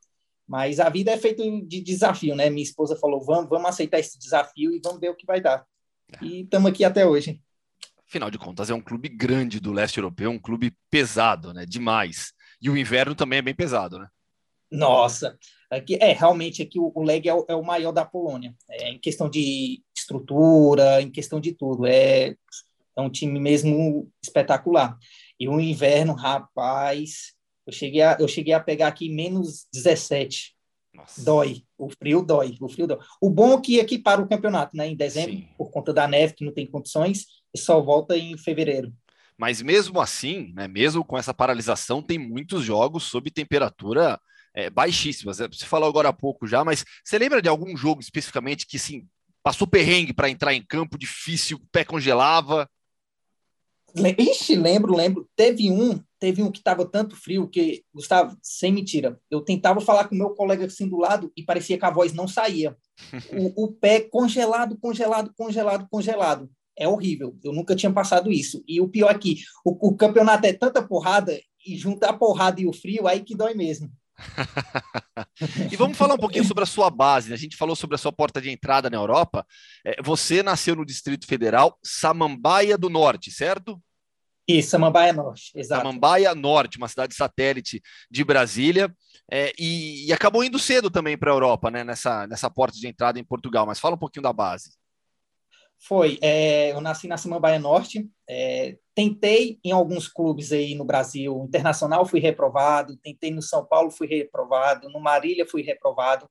Mas 0.49 0.81
a 0.81 0.89
vida 0.89 1.11
é 1.11 1.19
feita 1.19 1.43
de 1.67 1.81
desafio, 1.83 2.35
né? 2.35 2.49
Minha 2.49 2.63
esposa 2.63 2.97
falou, 2.97 3.21
vamos, 3.21 3.51
vamos 3.51 3.69
aceitar 3.69 3.99
esse 3.99 4.19
desafio 4.19 4.73
e 4.73 4.81
vamos 4.83 4.99
ver 4.99 5.11
o 5.11 5.15
que 5.15 5.27
vai 5.27 5.43
dar. 5.43 5.67
E 6.23 6.41
estamos 6.41 6.71
aqui 6.71 6.85
até 6.85 7.07
hoje. 7.07 7.39
Afinal 8.09 8.31
de 8.31 8.39
contas, 8.39 8.71
é 8.71 8.75
um 8.75 8.81
clube 8.81 9.11
grande 9.11 9.61
do 9.61 9.71
leste 9.71 9.99
europeu, 9.99 10.31
um 10.31 10.39
clube 10.39 10.75
pesado, 10.91 11.53
né? 11.53 11.67
Demais. 11.67 12.33
E 12.63 12.71
o 12.71 12.77
inverno 12.77 13.15
também 13.15 13.41
é 13.41 13.43
bem 13.43 13.55
pesado, 13.55 13.99
né? 13.99 14.09
Nossa, 14.71 15.39
aqui, 15.71 15.97
é 16.01 16.13
realmente 16.13 16.63
aqui 16.63 16.79
o, 16.79 16.91
o 16.95 17.03
Leg 17.03 17.29
é 17.29 17.35
o, 17.35 17.45
é 17.49 17.55
o, 17.55 17.63
maior 17.63 17.93
da 17.93 18.07
Polônia. 18.07 18.55
É, 18.71 18.93
em 18.93 18.99
questão 18.99 19.29
de 19.29 19.83
estrutura, 19.95 21.03
em 21.03 21.11
questão 21.11 21.39
de 21.39 21.53
tudo. 21.53 21.87
É, 21.87 22.35
é 22.97 23.01
um 23.01 23.11
time 23.11 23.39
mesmo 23.39 24.11
espetacular. 24.23 24.97
E 25.39 25.47
o 25.47 25.61
inverno, 25.61 26.15
rapaz, 26.15 27.35
eu 27.69 27.73
cheguei 27.73 28.01
a, 28.01 28.17
eu 28.19 28.27
cheguei 28.27 28.55
a 28.55 28.61
pegar 28.61 28.89
aqui 28.89 29.11
menos 29.11 29.67
17. 29.71 30.57
Nossa. 30.95 31.23
Dói, 31.23 31.63
o 31.77 31.91
frio 31.91 32.23
dói, 32.23 32.57
o 32.59 32.67
frio 32.67 32.87
dói. 32.87 32.99
O 33.21 33.29
bom 33.29 33.59
é 33.59 33.61
que 33.61 33.79
aqui 33.79 33.99
para 33.99 34.23
o 34.23 34.27
campeonato, 34.27 34.75
né, 34.75 34.89
em 34.89 34.97
dezembro, 34.97 35.33
Sim. 35.33 35.49
por 35.59 35.71
conta 35.71 35.93
da 35.93 36.09
neve, 36.09 36.33
que 36.33 36.47
não 36.47 36.53
tem 36.53 36.67
condições, 36.67 37.27
e 37.55 37.59
só 37.59 37.79
volta 37.79 38.17
em 38.17 38.39
fevereiro. 38.39 38.91
Mas 39.37 39.61
mesmo 39.61 40.01
assim, 40.01 40.51
né, 40.55 40.67
mesmo 40.67 41.05
com 41.05 41.19
essa 41.19 41.35
paralisação, 41.35 42.03
tem 42.03 42.19
muitos 42.19 42.65
jogos 42.65 43.05
sob 43.05 43.31
temperatura 43.31 44.19
é, 44.55 44.71
baixíssimas. 44.71 45.37
Você 45.37 45.67
falou 45.67 45.91
agora 45.91 46.09
há 46.09 46.13
pouco 46.13 46.47
já, 46.47 46.65
mas 46.65 46.87
você 47.05 47.19
lembra 47.19 47.43
de 47.43 47.51
algum 47.51 47.77
jogo 47.77 48.01
especificamente 48.01 48.67
que 48.67 48.79
sim, 48.79 49.07
passou 49.43 49.67
perrengue 49.67 50.15
para 50.15 50.31
entrar 50.31 50.55
em 50.55 50.65
campo, 50.65 50.99
difícil, 50.99 51.59
o 51.59 51.69
pé 51.71 51.85
congelava? 51.85 52.67
Ixi, 53.95 54.57
lembro, 54.57 54.97
lembro. 54.97 55.29
Teve 55.37 55.71
um, 55.71 56.03
teve 56.19 56.43
um 56.43 56.51
que 56.51 56.59
estava 56.59 56.85
tanto 56.85 57.17
frio 57.17 57.49
que, 57.49 57.85
Gustavo, 57.95 58.37
sem 58.43 58.73
mentira, 58.73 59.19
eu 59.31 59.41
tentava 59.41 59.81
falar 59.81 60.09
com 60.09 60.15
meu 60.15 60.31
colega 60.31 60.67
assim 60.67 60.89
do 60.89 60.99
lado 60.99 61.33
e 61.37 61.43
parecia 61.43 61.79
que 61.79 61.85
a 61.85 61.91
voz 61.91 62.13
não 62.13 62.29
saía. 62.29 62.77
o, 63.33 63.65
o 63.65 63.73
pé 63.73 64.01
congelado, 64.01 64.79
congelado, 64.79 65.33
congelado, 65.37 65.87
congelado 65.91 66.51
é 66.79 66.87
horrível. 66.87 67.37
Eu 67.43 67.53
nunca 67.53 67.75
tinha 67.75 67.93
passado 67.93 68.31
isso. 68.31 68.63
E 68.67 68.81
o 68.81 68.89
pior 68.89 69.11
é 69.11 69.19
que 69.19 69.39
o, 69.65 69.89
o 69.89 69.97
campeonato 69.97 70.47
é 70.47 70.53
tanta 70.53 70.81
porrada 70.81 71.39
e 71.67 71.77
juntar 71.77 72.11
a 72.11 72.17
porrada 72.17 72.61
e 72.61 72.67
o 72.67 72.73
frio, 72.73 73.07
aí 73.07 73.21
que 73.21 73.37
dói 73.37 73.55
mesmo. 73.55 73.91
e 75.71 75.77
vamos 75.77 75.97
falar 75.97 76.15
um 76.15 76.19
pouquinho 76.19 76.45
sobre 76.45 76.63
a 76.63 76.67
sua 76.67 76.89
base. 76.89 77.29
Né? 77.29 77.35
A 77.35 77.39
gente 77.39 77.57
falou 77.57 77.77
sobre 77.77 77.97
a 77.97 77.99
sua 77.99 78.13
porta 78.13 78.41
de 78.41 78.51
entrada 78.51 78.89
na 78.89 78.97
Europa. 78.97 79.45
É, 79.85 80.01
você 80.03 80.43
nasceu 80.43 80.77
no 80.77 80.87
Distrito 80.87 81.27
Federal, 81.27 81.79
Samambaia 81.83 82.79
do 82.79 82.89
Norte, 82.89 83.31
certo? 83.31 83.81
Isso, 84.49 84.71
Samambaia 84.71 85.13
Norte, 85.13 85.53
exato. 85.55 85.83
Samambaia 85.83 86.35
Norte, 86.35 86.79
uma 86.79 86.89
cidade 86.89 87.15
satélite 87.15 87.83
de 88.11 88.25
Brasília, 88.25 88.91
é, 89.31 89.53
e, 89.59 90.07
e, 90.07 90.13
acabou 90.13 90.43
indo 90.43 90.59
cedo 90.59 90.91
também 90.91 91.19
para 91.19 91.31
a 91.31 91.35
Europa, 91.35 91.71
né? 91.71 91.85
Nessa, 91.85 92.27
nessa 92.27 92.49
porta 92.49 92.79
de 92.79 92.89
entrada 92.89 93.19
em 93.19 93.25
Portugal. 93.25 93.67
Mas 93.67 93.79
fala 93.79 93.95
um 93.95 93.99
pouquinho 93.99 94.23
da 94.23 94.33
base. 94.33 94.71
Foi, 95.81 96.19
é, 96.23 96.73
eu 96.73 96.81
nasci 96.81 97.07
na 97.07 97.17
Samambaia 97.17 97.59
Norte, 97.59 98.09
é, 98.29 98.77
tentei 98.95 99.61
em 99.63 99.71
alguns 99.71 100.09
clubes 100.09 100.51
aí 100.51 100.75
no 100.75 100.85
Brasil, 100.85 101.45
Internacional 101.47 102.05
fui 102.05 102.19
reprovado, 102.19 102.97
tentei 102.97 103.31
no 103.31 103.41
São 103.41 103.65
Paulo 103.65 103.91
fui 103.91 104.09
reprovado, 104.09 104.89
no 104.89 104.99
Marília 104.99 105.47
fui 105.47 105.63
reprovado, 105.63 106.29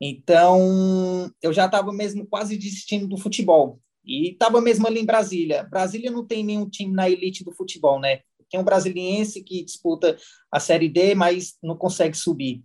então 0.00 1.30
eu 1.42 1.52
já 1.52 1.66
estava 1.66 1.92
mesmo 1.92 2.26
quase 2.26 2.56
desistindo 2.56 3.06
do 3.06 3.18
futebol, 3.18 3.78
e 4.08 4.30
estava 4.30 4.60
mesmo 4.60 4.86
ali 4.86 5.00
em 5.00 5.06
Brasília. 5.06 5.64
Brasília 5.64 6.10
não 6.10 6.26
tem 6.26 6.42
nenhum 6.42 6.68
time 6.68 6.92
na 6.92 7.08
elite 7.08 7.44
do 7.44 7.52
futebol, 7.52 8.00
né? 8.00 8.20
Tem 8.50 8.58
um 8.58 8.64
brasiliense 8.64 9.42
que 9.44 9.62
disputa 9.62 10.16
a 10.50 10.58
Série 10.58 10.88
D, 10.88 11.14
mas 11.14 11.58
não 11.62 11.76
consegue 11.76 12.16
subir. 12.16 12.64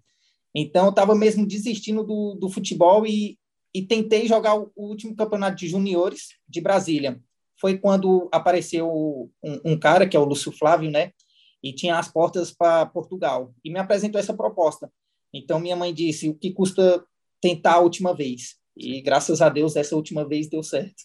Então, 0.56 0.90
estava 0.90 1.14
mesmo 1.14 1.46
desistindo 1.46 2.04
do, 2.06 2.36
do 2.36 2.50
futebol 2.50 3.06
e 3.06 3.38
e 3.74 3.82
tentei 3.82 4.28
jogar 4.28 4.56
o, 4.56 4.72
último 4.78 5.16
campeonato 5.16 5.58
de 5.58 5.68
juniores 5.68 6.36
de 6.48 6.62
Brasília. 6.62 7.20
Foi 7.60 7.78
quando 7.78 8.30
apareceu 8.32 8.88
um, 9.44 9.60
um 9.66 9.80
cara, 9.80 10.08
que 10.08 10.16
é 10.16 10.20
o 10.20 10.26
Lúcio 10.26 10.52
Flávio, 10.52 10.92
né? 10.92 11.12
E 11.62 11.74
tinha 11.74 11.98
as 11.98 12.08
portas 12.08 12.52
para 12.52 12.86
Portugal. 12.86 13.54
E 13.64 13.72
me 13.72 13.80
apresentou 13.80 14.20
essa 14.20 14.34
proposta. 14.34 14.92
Então, 15.34 15.60
minha 15.60 15.76
mãe 15.76 15.94
disse: 15.94 16.30
o 16.30 16.36
que 16.36 16.52
custa 16.52 17.04
tentar 17.42 17.76
a 17.76 17.80
última 17.80 18.14
vez? 18.14 18.58
E 18.78 19.02
graças 19.02 19.42
a 19.42 19.50
Deus, 19.50 19.76
essa 19.76 19.96
última 19.96 20.28
vez 20.28 20.48
deu 20.48 20.62
certo. 20.62 21.04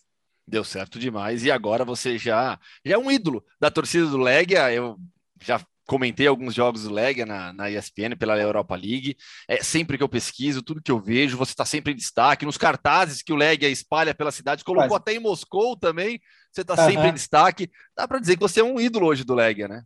Deu 0.48 0.64
certo 0.64 0.98
demais. 0.98 1.44
E 1.44 1.50
agora 1.50 1.84
você 1.84 2.16
já, 2.16 2.58
já 2.84 2.94
é 2.94 2.98
um 2.98 3.10
ídolo 3.10 3.44
da 3.60 3.70
torcida 3.70 4.06
do 4.06 4.16
Legia. 4.16 4.72
Eu 4.72 4.96
já 5.42 5.60
comentei 5.86 6.26
alguns 6.26 6.54
jogos 6.54 6.84
do 6.84 6.92
Lega 6.92 7.26
na, 7.26 7.52
na 7.52 7.70
ESPN 7.70 8.16
pela 8.18 8.38
Europa 8.38 8.74
League. 8.74 9.16
É 9.46 9.62
sempre 9.62 9.98
que 9.98 10.02
eu 10.02 10.08
pesquiso, 10.08 10.62
tudo 10.62 10.82
que 10.82 10.90
eu 10.90 11.00
vejo, 11.00 11.36
você 11.36 11.52
está 11.52 11.66
sempre 11.66 11.92
em 11.92 11.96
destaque. 11.96 12.46
Nos 12.46 12.56
cartazes 12.56 13.22
que 13.22 13.32
o 13.32 13.36
Lega 13.36 13.68
espalha 13.68 14.14
pela 14.14 14.30
cidade, 14.30 14.64
colocou 14.64 14.96
até 14.96 15.14
em 15.14 15.18
Moscou 15.18 15.76
também. 15.76 16.20
Você 16.50 16.62
está 16.62 16.74
uhum. 16.74 16.90
sempre 16.90 17.08
em 17.08 17.14
destaque. 17.14 17.70
Dá 17.94 18.08
para 18.08 18.20
dizer 18.20 18.36
que 18.36 18.42
você 18.42 18.60
é 18.60 18.64
um 18.64 18.80
ídolo 18.80 19.06
hoje 19.06 19.24
do 19.24 19.34
Lega, 19.34 19.68
né? 19.68 19.82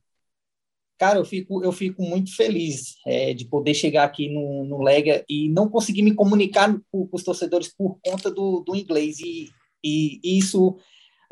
Cara, 0.99 1.19
eu 1.19 1.25
fico, 1.25 1.65
eu 1.65 1.73
fico 1.73 2.03
muito 2.03 2.35
feliz 2.37 2.95
é, 3.05 3.35
de 3.35 3.45
poder 3.47 3.75
chegar 3.75 4.05
aqui 4.05 4.29
no, 4.29 4.65
no 4.65 4.83
Lega 4.83 5.25
e 5.29 5.49
não 5.49 5.69
conseguir 5.69 6.03
me 6.03 6.15
comunicar 6.15 6.73
com, 6.93 7.07
com 7.07 7.17
os 7.17 7.25
torcedores 7.25 7.75
por 7.75 7.99
conta 8.05 8.31
do, 8.31 8.61
do 8.61 8.77
inglês. 8.77 9.19
E, 9.19 9.51
e 9.83 10.21
isso 10.39 10.77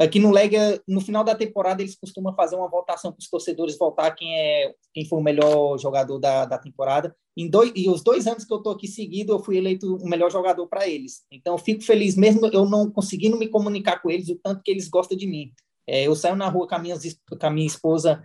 Aqui 0.01 0.19
no 0.19 0.31
Lega, 0.31 0.83
no 0.89 0.99
final 0.99 1.23
da 1.23 1.35
temporada, 1.35 1.83
eles 1.83 1.95
costumam 1.95 2.35
fazer 2.35 2.57
uma 2.57 2.71
votação 2.71 3.13
para 3.13 3.21
os 3.21 3.29
torcedores 3.29 3.77
votar 3.77 4.17
quem 4.17 4.35
é 4.35 4.75
quem 4.95 5.05
foi 5.05 5.19
o 5.19 5.23
melhor 5.23 5.77
jogador 5.79 6.19
da, 6.19 6.47
da 6.47 6.57
temporada. 6.57 7.15
Em 7.37 7.47
dois, 7.47 7.71
e 7.77 7.87
os 7.87 8.03
dois 8.03 8.27
anos 8.27 8.47
que 8.47 8.53
eu 8.53 8.57
estou 8.57 8.73
aqui 8.73 8.89
seguido, 8.89 9.35
eu 9.35 9.41
fui 9.41 9.59
eleito 9.59 9.97
o 9.97 10.09
melhor 10.09 10.33
jogador 10.33 10.67
para 10.69 10.89
eles. 10.89 11.27
Então, 11.31 11.59
fico 11.59 11.83
feliz, 11.83 12.17
mesmo 12.17 12.47
eu 12.47 12.65
não 12.65 12.91
conseguindo 12.91 13.37
me 13.37 13.47
comunicar 13.47 14.01
com 14.01 14.11
eles, 14.11 14.31
o 14.31 14.41
tanto 14.43 14.63
que 14.63 14.71
eles 14.71 14.89
gostam 14.89 15.19
de 15.19 15.27
mim. 15.27 15.53
É, 15.87 16.07
eu 16.07 16.17
saio 16.17 16.35
na 16.35 16.49
rua 16.49 16.67
com 16.67 16.75
a 16.75 16.79
minha, 16.79 16.97
com 16.97 17.47
a 17.47 17.51
minha 17.51 17.67
esposa, 17.67 18.23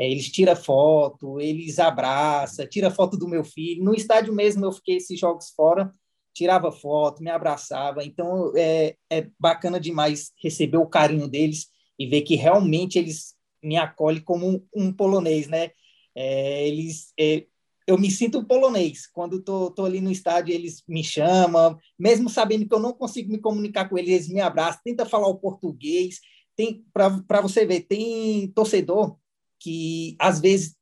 é, 0.00 0.10
eles 0.10 0.30
tiram 0.30 0.56
foto, 0.56 1.38
eles 1.38 1.78
abraçam, 1.78 2.66
tira 2.66 2.90
foto 2.90 3.18
do 3.18 3.28
meu 3.28 3.44
filho. 3.44 3.84
No 3.84 3.92
estádio 3.92 4.32
mesmo, 4.32 4.64
eu 4.64 4.72
fiquei 4.72 4.96
esses 4.96 5.20
jogos 5.20 5.50
fora 5.54 5.92
tirava 6.38 6.70
foto, 6.70 7.22
me 7.22 7.30
abraçava. 7.30 8.04
Então 8.04 8.52
é, 8.56 8.96
é 9.10 9.28
bacana 9.38 9.80
demais 9.80 10.32
receber 10.42 10.78
o 10.78 10.86
carinho 10.86 11.28
deles 11.28 11.66
e 11.98 12.06
ver 12.06 12.22
que 12.22 12.36
realmente 12.36 12.98
eles 12.98 13.34
me 13.62 13.76
acolhem 13.76 14.22
como 14.22 14.46
um, 14.46 14.66
um 14.74 14.92
polonês, 14.92 15.48
né? 15.48 15.70
É, 16.14 16.66
eles, 16.68 17.12
é, 17.18 17.44
eu 17.86 17.98
me 17.98 18.10
sinto 18.10 18.44
polonês 18.44 19.06
quando 19.08 19.42
tô, 19.42 19.70
tô 19.70 19.84
ali 19.84 20.00
no 20.00 20.12
estádio, 20.12 20.54
eles 20.54 20.82
me 20.86 21.02
chamam, 21.02 21.76
mesmo 21.98 22.28
sabendo 22.28 22.68
que 22.68 22.74
eu 22.74 22.80
não 22.80 22.92
consigo 22.92 23.32
me 23.32 23.38
comunicar 23.38 23.88
com 23.88 23.98
eles, 23.98 24.10
eles 24.10 24.28
me 24.28 24.40
abraçam, 24.40 24.80
tenta 24.84 25.04
falar 25.04 25.26
o 25.26 25.38
português. 25.38 26.20
Tem 26.54 26.84
para 26.92 27.40
você 27.40 27.64
ver, 27.66 27.82
tem 27.82 28.48
torcedor 28.52 29.16
que 29.60 30.16
às 30.20 30.40
vezes 30.40 30.76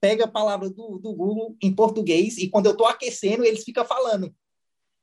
pega 0.00 0.24
a 0.24 0.30
palavra 0.30 0.68
do, 0.70 0.98
do 0.98 1.14
Google 1.14 1.56
em 1.62 1.74
português 1.74 2.36
e 2.38 2.48
quando 2.48 2.66
eu 2.66 2.72
estou 2.72 2.86
aquecendo 2.86 3.44
eles 3.44 3.64
ficam 3.64 3.84
falando. 3.84 4.32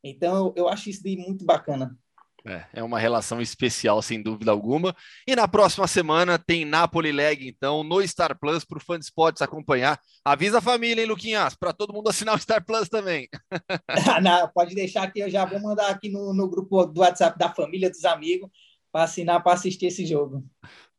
Então 0.04 0.54
eu, 0.56 0.68
acho 0.68 0.90
isso 0.90 1.02
muito 1.06 1.46
bacana. 1.46 1.98
É, 2.46 2.66
é 2.74 2.84
uma 2.84 3.00
relação 3.00 3.40
especial, 3.40 4.02
sem 4.02 4.22
dúvida 4.22 4.50
alguma. 4.50 4.96
E 5.28 5.36
na 5.36 5.48
próxima 5.48 5.88
semana 5.88 6.40
tem 6.40 6.66
Napoli 6.66 7.12
Leg, 7.12 7.48
então, 7.48 7.84
no 7.84 8.06
Star 8.08 8.38
Plus, 8.40 8.66
para 8.66 8.80
o 8.80 8.82
fã 8.82 8.98
de 8.98 9.06
esportes 9.06 9.44
acompanhar. 9.44 10.00
Avisa 10.26 10.58
a 10.58 10.62
família, 10.62 11.04
hein, 11.04 11.08
Luquinhas? 11.08 11.56
Para 11.56 11.72
todo 11.72 11.94
mundo 11.94 12.10
assinar 12.10 12.36
o 12.36 12.40
Star 12.40 12.66
Plus 12.66 12.90
também. 12.90 13.30
Não, 14.24 14.50
pode 14.50 14.74
deixar 14.74 15.12
que 15.12 15.20
eu 15.20 15.30
já 15.30 15.46
vou 15.46 15.62
mandar 15.62 15.90
aqui 15.90 16.10
no, 16.10 16.34
no 16.34 16.50
grupo 16.50 16.86
do 16.86 17.02
WhatsApp 17.02 17.38
da 17.38 17.54
família, 17.54 17.92
dos 17.92 18.06
amigos, 18.06 18.50
para 18.92 19.04
assinar, 19.04 19.44
para 19.44 19.54
assistir 19.54 19.86
esse 19.86 20.06
jogo. 20.06 20.44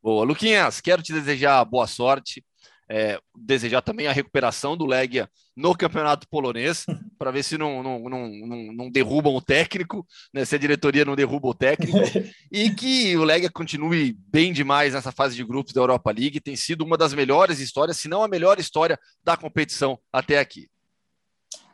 Boa, 0.01 0.23
Luquinhas, 0.23 0.79
quero 0.79 1.03
te 1.03 1.11
desejar 1.11 1.63
boa 1.65 1.87
sorte 1.87 2.43
é, 2.89 3.19
desejar 3.35 3.81
também 3.81 4.07
a 4.07 4.11
recuperação 4.11 4.75
do 4.75 4.85
Legia 4.85 5.29
no 5.55 5.75
campeonato 5.75 6.27
polonês, 6.27 6.85
para 7.17 7.31
ver 7.31 7.43
se 7.43 7.57
não, 7.57 7.83
não, 7.83 7.99
não, 8.09 8.27
não, 8.27 8.73
não 8.73 8.91
derrubam 8.91 9.35
o 9.35 9.41
técnico, 9.41 10.05
né, 10.33 10.45
se 10.45 10.55
a 10.55 10.59
diretoria 10.59 11.05
não 11.05 11.15
derruba 11.15 11.47
o 11.47 11.53
técnico, 11.53 11.97
e 12.51 12.69
que 12.71 13.15
o 13.17 13.23
Legia 13.23 13.49
continue 13.51 14.15
bem 14.27 14.51
demais 14.51 14.93
nessa 14.93 15.11
fase 15.11 15.35
de 15.35 15.43
grupos 15.43 15.73
da 15.73 15.81
Europa 15.81 16.11
League. 16.11 16.39
Tem 16.39 16.55
sido 16.55 16.83
uma 16.83 16.97
das 16.97 17.13
melhores 17.13 17.59
histórias, 17.59 17.97
se 17.97 18.07
não 18.07 18.23
a 18.23 18.27
melhor 18.27 18.59
história 18.59 18.99
da 19.23 19.37
competição 19.37 19.99
até 20.11 20.39
aqui. 20.39 20.67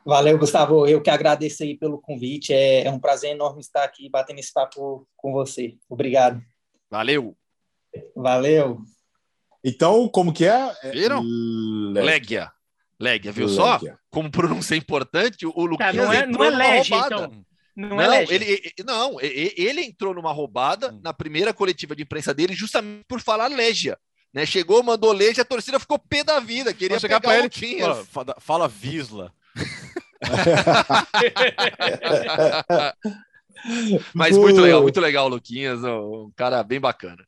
Valeu, 0.06 0.40
Gustavo. 0.40 0.88
Eu 0.88 1.02
que 1.02 1.10
agradeço 1.10 1.62
aí 1.62 1.78
pelo 1.78 2.00
convite. 2.00 2.54
É, 2.54 2.86
é 2.86 2.92
um 2.92 3.00
prazer 3.00 3.32
enorme 3.32 3.62
estar 3.62 3.84
aqui 3.84 4.10
batendo 4.10 4.40
esse 4.40 4.52
papo 4.52 5.08
com 5.16 5.32
você. 5.32 5.78
Obrigado. 5.88 6.42
Valeu. 6.90 7.38
Valeu. 8.16 8.82
Então, 9.64 10.08
como 10.08 10.34
que 10.34 10.46
é? 10.46 10.76
é 10.84 10.92
Viram? 10.92 11.24
Legia. 11.94 12.52
Legia, 13.00 13.32
viu 13.32 13.48
Legia. 13.48 13.62
só? 13.62 13.80
Como 14.10 14.32
pronúncia 14.32 14.76
é 14.76 14.78
importante, 14.78 15.46
o 15.46 15.66
Luquinhas 15.66 15.96
tá, 15.96 16.04
não 16.04 16.14
é, 16.14 16.26
não 16.26 16.44
é 16.44 16.50
Legia, 16.50 16.98
então. 16.98 17.46
Não, 17.76 17.90
não, 17.90 18.02
é 18.02 18.26
ele, 18.30 18.74
não 18.86 19.22
ele, 19.22 19.82
entrou 19.82 20.14
numa 20.14 20.34
roubada 20.34 20.92
hum. 20.92 21.00
na 21.02 21.14
primeira 21.14 21.54
coletiva 21.54 21.96
de 21.96 22.04
imprensa 22.04 22.34
dele 22.34 22.54
justamente 22.54 23.06
por 23.08 23.22
falar 23.22 23.48
Legia. 23.48 23.98
Né? 24.34 24.46
Chegou, 24.46 24.84
mandou 24.84 25.14
Legia, 25.14 25.44
a 25.44 25.46
torcida 25.46 25.80
ficou 25.80 25.98
pé 25.98 26.22
da 26.24 26.42
vida, 26.42 26.74
queria 26.74 27.00
chegar 27.00 27.22
para 27.22 27.40
ele. 27.40 27.50
Fala, 28.12 28.36
fala 28.40 28.68
Visla. 28.68 29.34
Mas 34.14 34.38
muito 34.38 34.62
legal, 34.62 34.82
muito 34.82 35.00
legal, 35.00 35.28
Luquinhas, 35.28 35.84
um 35.84 36.32
cara 36.36 36.64
bem 36.64 36.80
bacana. 36.80 37.26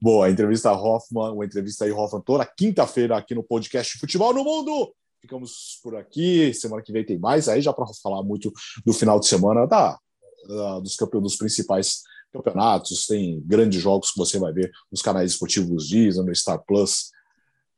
Boa, 0.00 0.30
entrevista 0.30 0.72
Hoffman, 0.72 1.32
uma 1.32 1.44
entrevista 1.44 1.84
aí, 1.84 1.92
Hoffman, 1.92 2.22
toda 2.22 2.46
quinta-feira 2.46 3.16
aqui 3.16 3.34
no 3.34 3.42
podcast 3.42 3.98
Futebol 3.98 4.32
no 4.32 4.44
Mundo. 4.44 4.94
Ficamos 5.20 5.80
por 5.82 5.96
aqui. 5.96 6.52
Semana 6.54 6.82
que 6.82 6.92
vem 6.92 7.04
tem 7.04 7.18
mais 7.18 7.48
aí, 7.48 7.60
já 7.60 7.72
para 7.72 7.86
falar 8.02 8.22
muito 8.22 8.52
do 8.84 8.92
final 8.92 9.18
de 9.18 9.26
semana 9.26 9.66
da, 9.66 9.98
da 10.48 10.80
dos, 10.80 10.96
campeões, 10.96 11.22
dos 11.24 11.36
principais 11.36 12.02
campeonatos. 12.32 13.06
Tem 13.06 13.40
grandes 13.44 13.80
jogos 13.80 14.12
que 14.12 14.18
você 14.18 14.38
vai 14.38 14.52
ver 14.52 14.70
nos 14.90 15.02
canais 15.02 15.32
esportivos 15.32 15.88
Disney, 15.88 16.24
no 16.24 16.34
Star 16.34 16.62
Plus. 16.64 17.10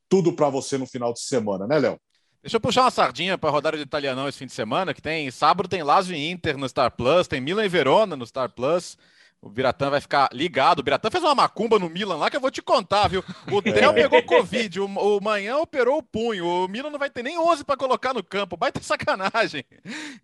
Tudo 0.08 0.32
para 0.32 0.48
você 0.48 0.78
no 0.78 0.86
final 0.86 1.12
de 1.12 1.20
semana, 1.20 1.66
né, 1.66 1.78
Léo? 1.78 2.00
Deixa 2.42 2.56
eu 2.56 2.60
puxar 2.60 2.82
uma 2.82 2.90
sardinha 2.90 3.36
para 3.36 3.50
rodada 3.50 3.76
de 3.76 3.82
italianão 3.82 4.28
esse 4.28 4.38
fim 4.38 4.46
de 4.46 4.52
semana, 4.52 4.94
que 4.94 5.02
tem 5.02 5.30
sábado 5.30 5.68
tem 5.68 5.82
Lazio 5.82 6.14
e 6.14 6.30
Inter 6.30 6.56
no 6.56 6.68
Star 6.68 6.94
Plus, 6.96 7.26
tem 7.26 7.40
Milan 7.40 7.64
e 7.64 7.68
Verona 7.68 8.16
no 8.16 8.26
Star 8.26 8.50
Plus. 8.50 8.96
O 9.40 9.48
Biratã 9.48 9.88
vai 9.88 10.00
ficar 10.00 10.28
ligado. 10.32 10.80
O 10.80 10.82
Biratã 10.82 11.10
fez 11.10 11.22
uma 11.22 11.34
macumba 11.34 11.78
no 11.78 11.88
Milan 11.88 12.16
lá 12.16 12.28
que 12.28 12.36
eu 12.36 12.40
vou 12.40 12.50
te 12.50 12.60
contar, 12.60 13.06
viu? 13.08 13.24
O 13.50 13.60
Del 13.62 13.94
pegou 13.94 14.22
Covid, 14.24 14.80
o, 14.80 14.86
o 14.86 15.20
Manhã 15.22 15.58
operou 15.58 15.98
o 15.98 16.02
punho. 16.02 16.44
O 16.44 16.68
Milan 16.68 16.90
não 16.90 16.98
vai 16.98 17.08
ter 17.08 17.22
nem 17.22 17.38
11 17.38 17.64
para 17.64 17.76
colocar 17.76 18.12
no 18.12 18.22
campo. 18.22 18.56
Vai 18.58 18.72
ter 18.72 18.82
sacanagem. 18.82 19.64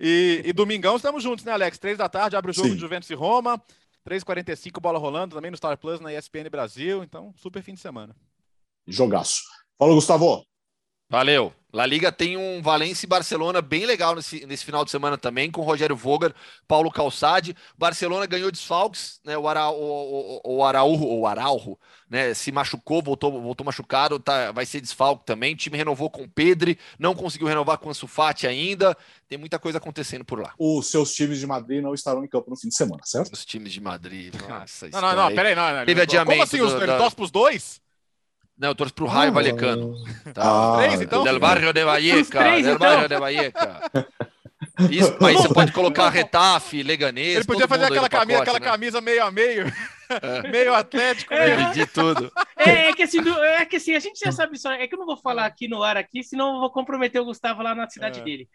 E, 0.00 0.42
e 0.44 0.52
domingão 0.52 0.96
estamos 0.96 1.22
juntos, 1.22 1.44
né, 1.44 1.52
Alex? 1.52 1.78
Três 1.78 1.96
da 1.96 2.08
tarde 2.08 2.36
abre 2.36 2.50
o 2.50 2.54
jogo 2.54 2.68
Sim. 2.68 2.74
de 2.74 2.80
Juventus 2.80 3.08
e 3.08 3.14
Roma. 3.14 3.62
3h45, 4.06 4.80
bola 4.80 4.98
rolando 4.98 5.34
também 5.34 5.50
no 5.50 5.56
Star 5.56 5.78
Plus, 5.78 6.00
na 6.00 6.12
ESPN 6.12 6.50
Brasil. 6.50 7.02
Então, 7.02 7.32
super 7.36 7.62
fim 7.62 7.74
de 7.74 7.80
semana. 7.80 8.14
Jogaço. 8.86 9.42
Fala, 9.78 9.94
Gustavo. 9.94 10.44
Valeu. 11.08 11.52
La 11.74 11.84
Liga 11.84 12.12
tem 12.12 12.36
um 12.36 12.62
Valência 12.62 13.04
e 13.04 13.08
Barcelona 13.08 13.60
bem 13.60 13.84
legal 13.84 14.14
nesse, 14.14 14.46
nesse 14.46 14.64
final 14.64 14.84
de 14.84 14.92
semana 14.92 15.18
também, 15.18 15.50
com 15.50 15.60
Rogério 15.60 15.96
Vogar, 15.96 16.32
Paulo 16.68 16.88
Calçade. 16.88 17.56
Barcelona 17.76 18.26
ganhou 18.26 18.48
desfalques, 18.48 19.20
né? 19.24 19.36
O, 19.36 19.48
Ara, 19.48 19.70
o, 19.70 20.40
o, 20.44 20.58
o 20.58 20.64
Araújo, 20.64 21.04
o 21.04 21.26
Araujo, 21.26 21.76
né? 22.08 22.32
Se 22.32 22.52
machucou, 22.52 23.02
voltou, 23.02 23.42
voltou 23.42 23.66
machucado, 23.66 24.20
tá, 24.20 24.52
vai 24.52 24.64
ser 24.64 24.80
desfalque 24.80 25.26
também. 25.26 25.54
O 25.54 25.56
time 25.56 25.76
renovou 25.76 26.08
com 26.08 26.22
o 26.22 26.28
Pedri, 26.28 26.78
não 26.96 27.12
conseguiu 27.12 27.48
renovar 27.48 27.78
com 27.78 27.88
o 27.88 27.94
Sufati 27.94 28.46
ainda. 28.46 28.96
Tem 29.28 29.36
muita 29.36 29.58
coisa 29.58 29.78
acontecendo 29.78 30.24
por 30.24 30.38
lá. 30.38 30.54
Os 30.56 30.86
seus 30.86 31.12
times 31.12 31.40
de 31.40 31.46
Madrid 31.46 31.82
não 31.82 31.92
estarão 31.92 32.24
em 32.24 32.28
campo 32.28 32.50
no 32.50 32.56
fim 32.56 32.68
de 32.68 32.76
semana, 32.76 33.02
certo? 33.04 33.32
Os 33.32 33.44
times 33.44 33.72
de 33.72 33.80
Madrid, 33.80 34.32
nossa. 34.48 34.88
não, 34.90 35.00
não, 35.00 35.16
não, 35.16 35.34
peraí, 35.34 35.56
não, 35.56 35.74
não. 35.74 35.84
Teve 35.84 36.02
adiamento. 36.02 36.30
Como 36.30 36.42
assim? 36.44 36.60
Os, 36.60 36.72
do, 36.72 36.84
ele 36.84 36.96
torce 36.96 37.16
pros 37.16 37.32
dois? 37.32 37.82
Não, 38.56 38.68
eu 38.68 38.74
torço 38.74 38.94
pro 38.94 39.06
Raio 39.06 39.30
ah, 39.30 39.34
Valecano. 39.34 39.94
Tá. 40.32 40.42
Ah, 40.42 40.76
três, 40.78 41.00
então? 41.00 41.22
Del 41.24 41.38
Barrio 41.38 41.72
de 41.72 41.84
Valleca. 41.84 42.38
Três, 42.38 42.64
del 42.64 42.74
então. 42.74 42.88
Barrio 42.88 43.08
de 43.08 43.18
Valleca. 43.18 43.82
Isso, 44.90 45.16
aí 45.24 45.34
você 45.34 45.52
pode 45.52 45.72
colocar 45.72 46.08
Retafe, 46.08 46.82
Leganês. 46.82 47.36
Ele 47.36 47.44
podia 47.44 47.68
fazer 47.68 47.84
aquela, 47.84 48.08
camisa, 48.08 48.38
pacote, 48.38 48.42
aquela 48.42 48.60
né? 48.60 48.66
camisa 48.66 49.00
meio 49.00 49.24
a 49.24 49.30
meio. 49.30 49.66
É. 50.08 50.42
meio 50.50 50.74
atlético, 50.74 51.34
é. 51.34 51.56
Meio. 51.56 51.86
tudo. 51.88 52.32
É, 52.56 52.88
é, 52.88 52.92
que 52.92 53.02
assim, 53.02 53.18
é 53.42 53.64
que 53.64 53.76
assim, 53.76 53.94
a 53.94 54.00
gente 54.00 54.18
já 54.18 54.32
sabe 54.32 54.58
só. 54.58 54.72
É 54.72 54.86
que 54.86 54.94
eu 54.94 54.98
não 54.98 55.06
vou 55.06 55.16
falar 55.16 55.46
aqui 55.46 55.68
no 55.68 55.82
ar 55.82 55.96
aqui, 55.96 56.22
senão 56.22 56.54
eu 56.54 56.60
vou 56.60 56.70
comprometer 56.70 57.20
o 57.20 57.24
Gustavo 57.24 57.62
lá 57.62 57.74
na 57.74 57.88
cidade 57.88 58.20
é. 58.20 58.22
dele. 58.22 58.48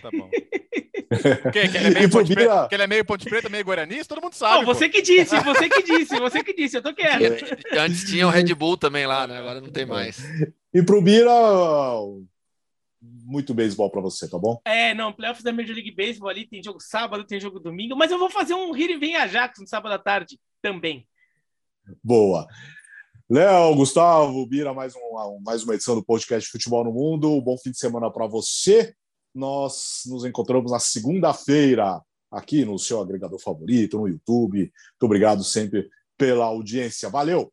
Tá 0.00 0.10
bom. 0.10 0.30
que, 1.52 1.68
que, 1.68 1.76
ele 1.76 1.86
é 1.86 1.90
meio 1.90 2.10
ponte 2.10 2.32
preta, 2.32 2.68
que 2.68 2.74
ele 2.74 2.82
é 2.82 2.86
meio 2.86 3.04
ponte 3.04 3.24
preta, 3.24 3.48
meio 3.48 3.64
guarani, 3.64 4.04
todo 4.04 4.22
mundo 4.22 4.34
sabe. 4.34 4.58
Não, 4.58 4.64
você 4.64 4.86
pô. 4.86 4.92
que 4.92 5.02
disse, 5.02 5.38
você 5.40 5.68
que 5.68 5.82
disse, 5.82 6.18
você 6.18 6.44
que 6.44 6.54
disse, 6.54 6.76
eu 6.76 6.82
tô 6.82 6.94
quieto. 6.94 7.44
Antes 7.76 8.04
tinha 8.04 8.26
o 8.26 8.30
Red 8.30 8.54
Bull 8.54 8.76
também 8.76 9.06
lá, 9.06 9.26
né? 9.26 9.38
Agora 9.38 9.60
não 9.60 9.70
tem 9.70 9.84
mais. 9.84 10.18
E 10.72 10.82
pro 10.82 11.02
Bira, 11.02 11.32
muito 13.00 13.54
beisebol 13.54 13.90
para 13.90 14.00
você, 14.00 14.28
tá 14.28 14.38
bom? 14.38 14.60
É, 14.64 14.94
não, 14.94 15.12
playoffs 15.12 15.42
da 15.42 15.52
Major 15.52 15.74
League 15.74 15.94
Baseball 15.94 16.28
ali, 16.28 16.46
tem 16.46 16.62
jogo 16.62 16.80
sábado, 16.80 17.24
tem 17.24 17.40
jogo 17.40 17.58
domingo, 17.58 17.96
mas 17.96 18.10
eu 18.10 18.18
vou 18.18 18.30
fazer 18.30 18.54
um 18.54 18.72
Rir 18.72 18.90
e 18.90 18.98
Vem 18.98 19.16
Ajax 19.16 19.58
no 19.58 19.66
sábado 19.66 19.92
à 19.92 19.98
tarde 19.98 20.38
também. 20.62 21.06
Boa. 22.04 22.46
Léo, 23.28 23.76
Gustavo, 23.76 24.44
Bira, 24.46 24.74
mais, 24.74 24.94
um, 24.96 25.40
mais 25.44 25.62
uma 25.62 25.74
edição 25.74 25.94
do 25.94 26.04
podcast 26.04 26.50
Futebol 26.50 26.84
no 26.84 26.92
Mundo. 26.92 27.40
Bom 27.40 27.56
fim 27.56 27.70
de 27.70 27.78
semana 27.78 28.10
para 28.10 28.26
você. 28.26 28.92
Nós 29.34 30.02
nos 30.06 30.24
encontramos 30.24 30.72
na 30.72 30.78
segunda-feira 30.78 32.00
aqui 32.30 32.64
no 32.64 32.78
seu 32.78 33.00
agregador 33.00 33.38
favorito, 33.38 33.98
no 33.98 34.08
YouTube. 34.08 34.58
Muito 34.58 35.02
obrigado 35.02 35.42
sempre 35.42 35.88
pela 36.16 36.46
audiência. 36.46 37.08
Valeu! 37.08 37.52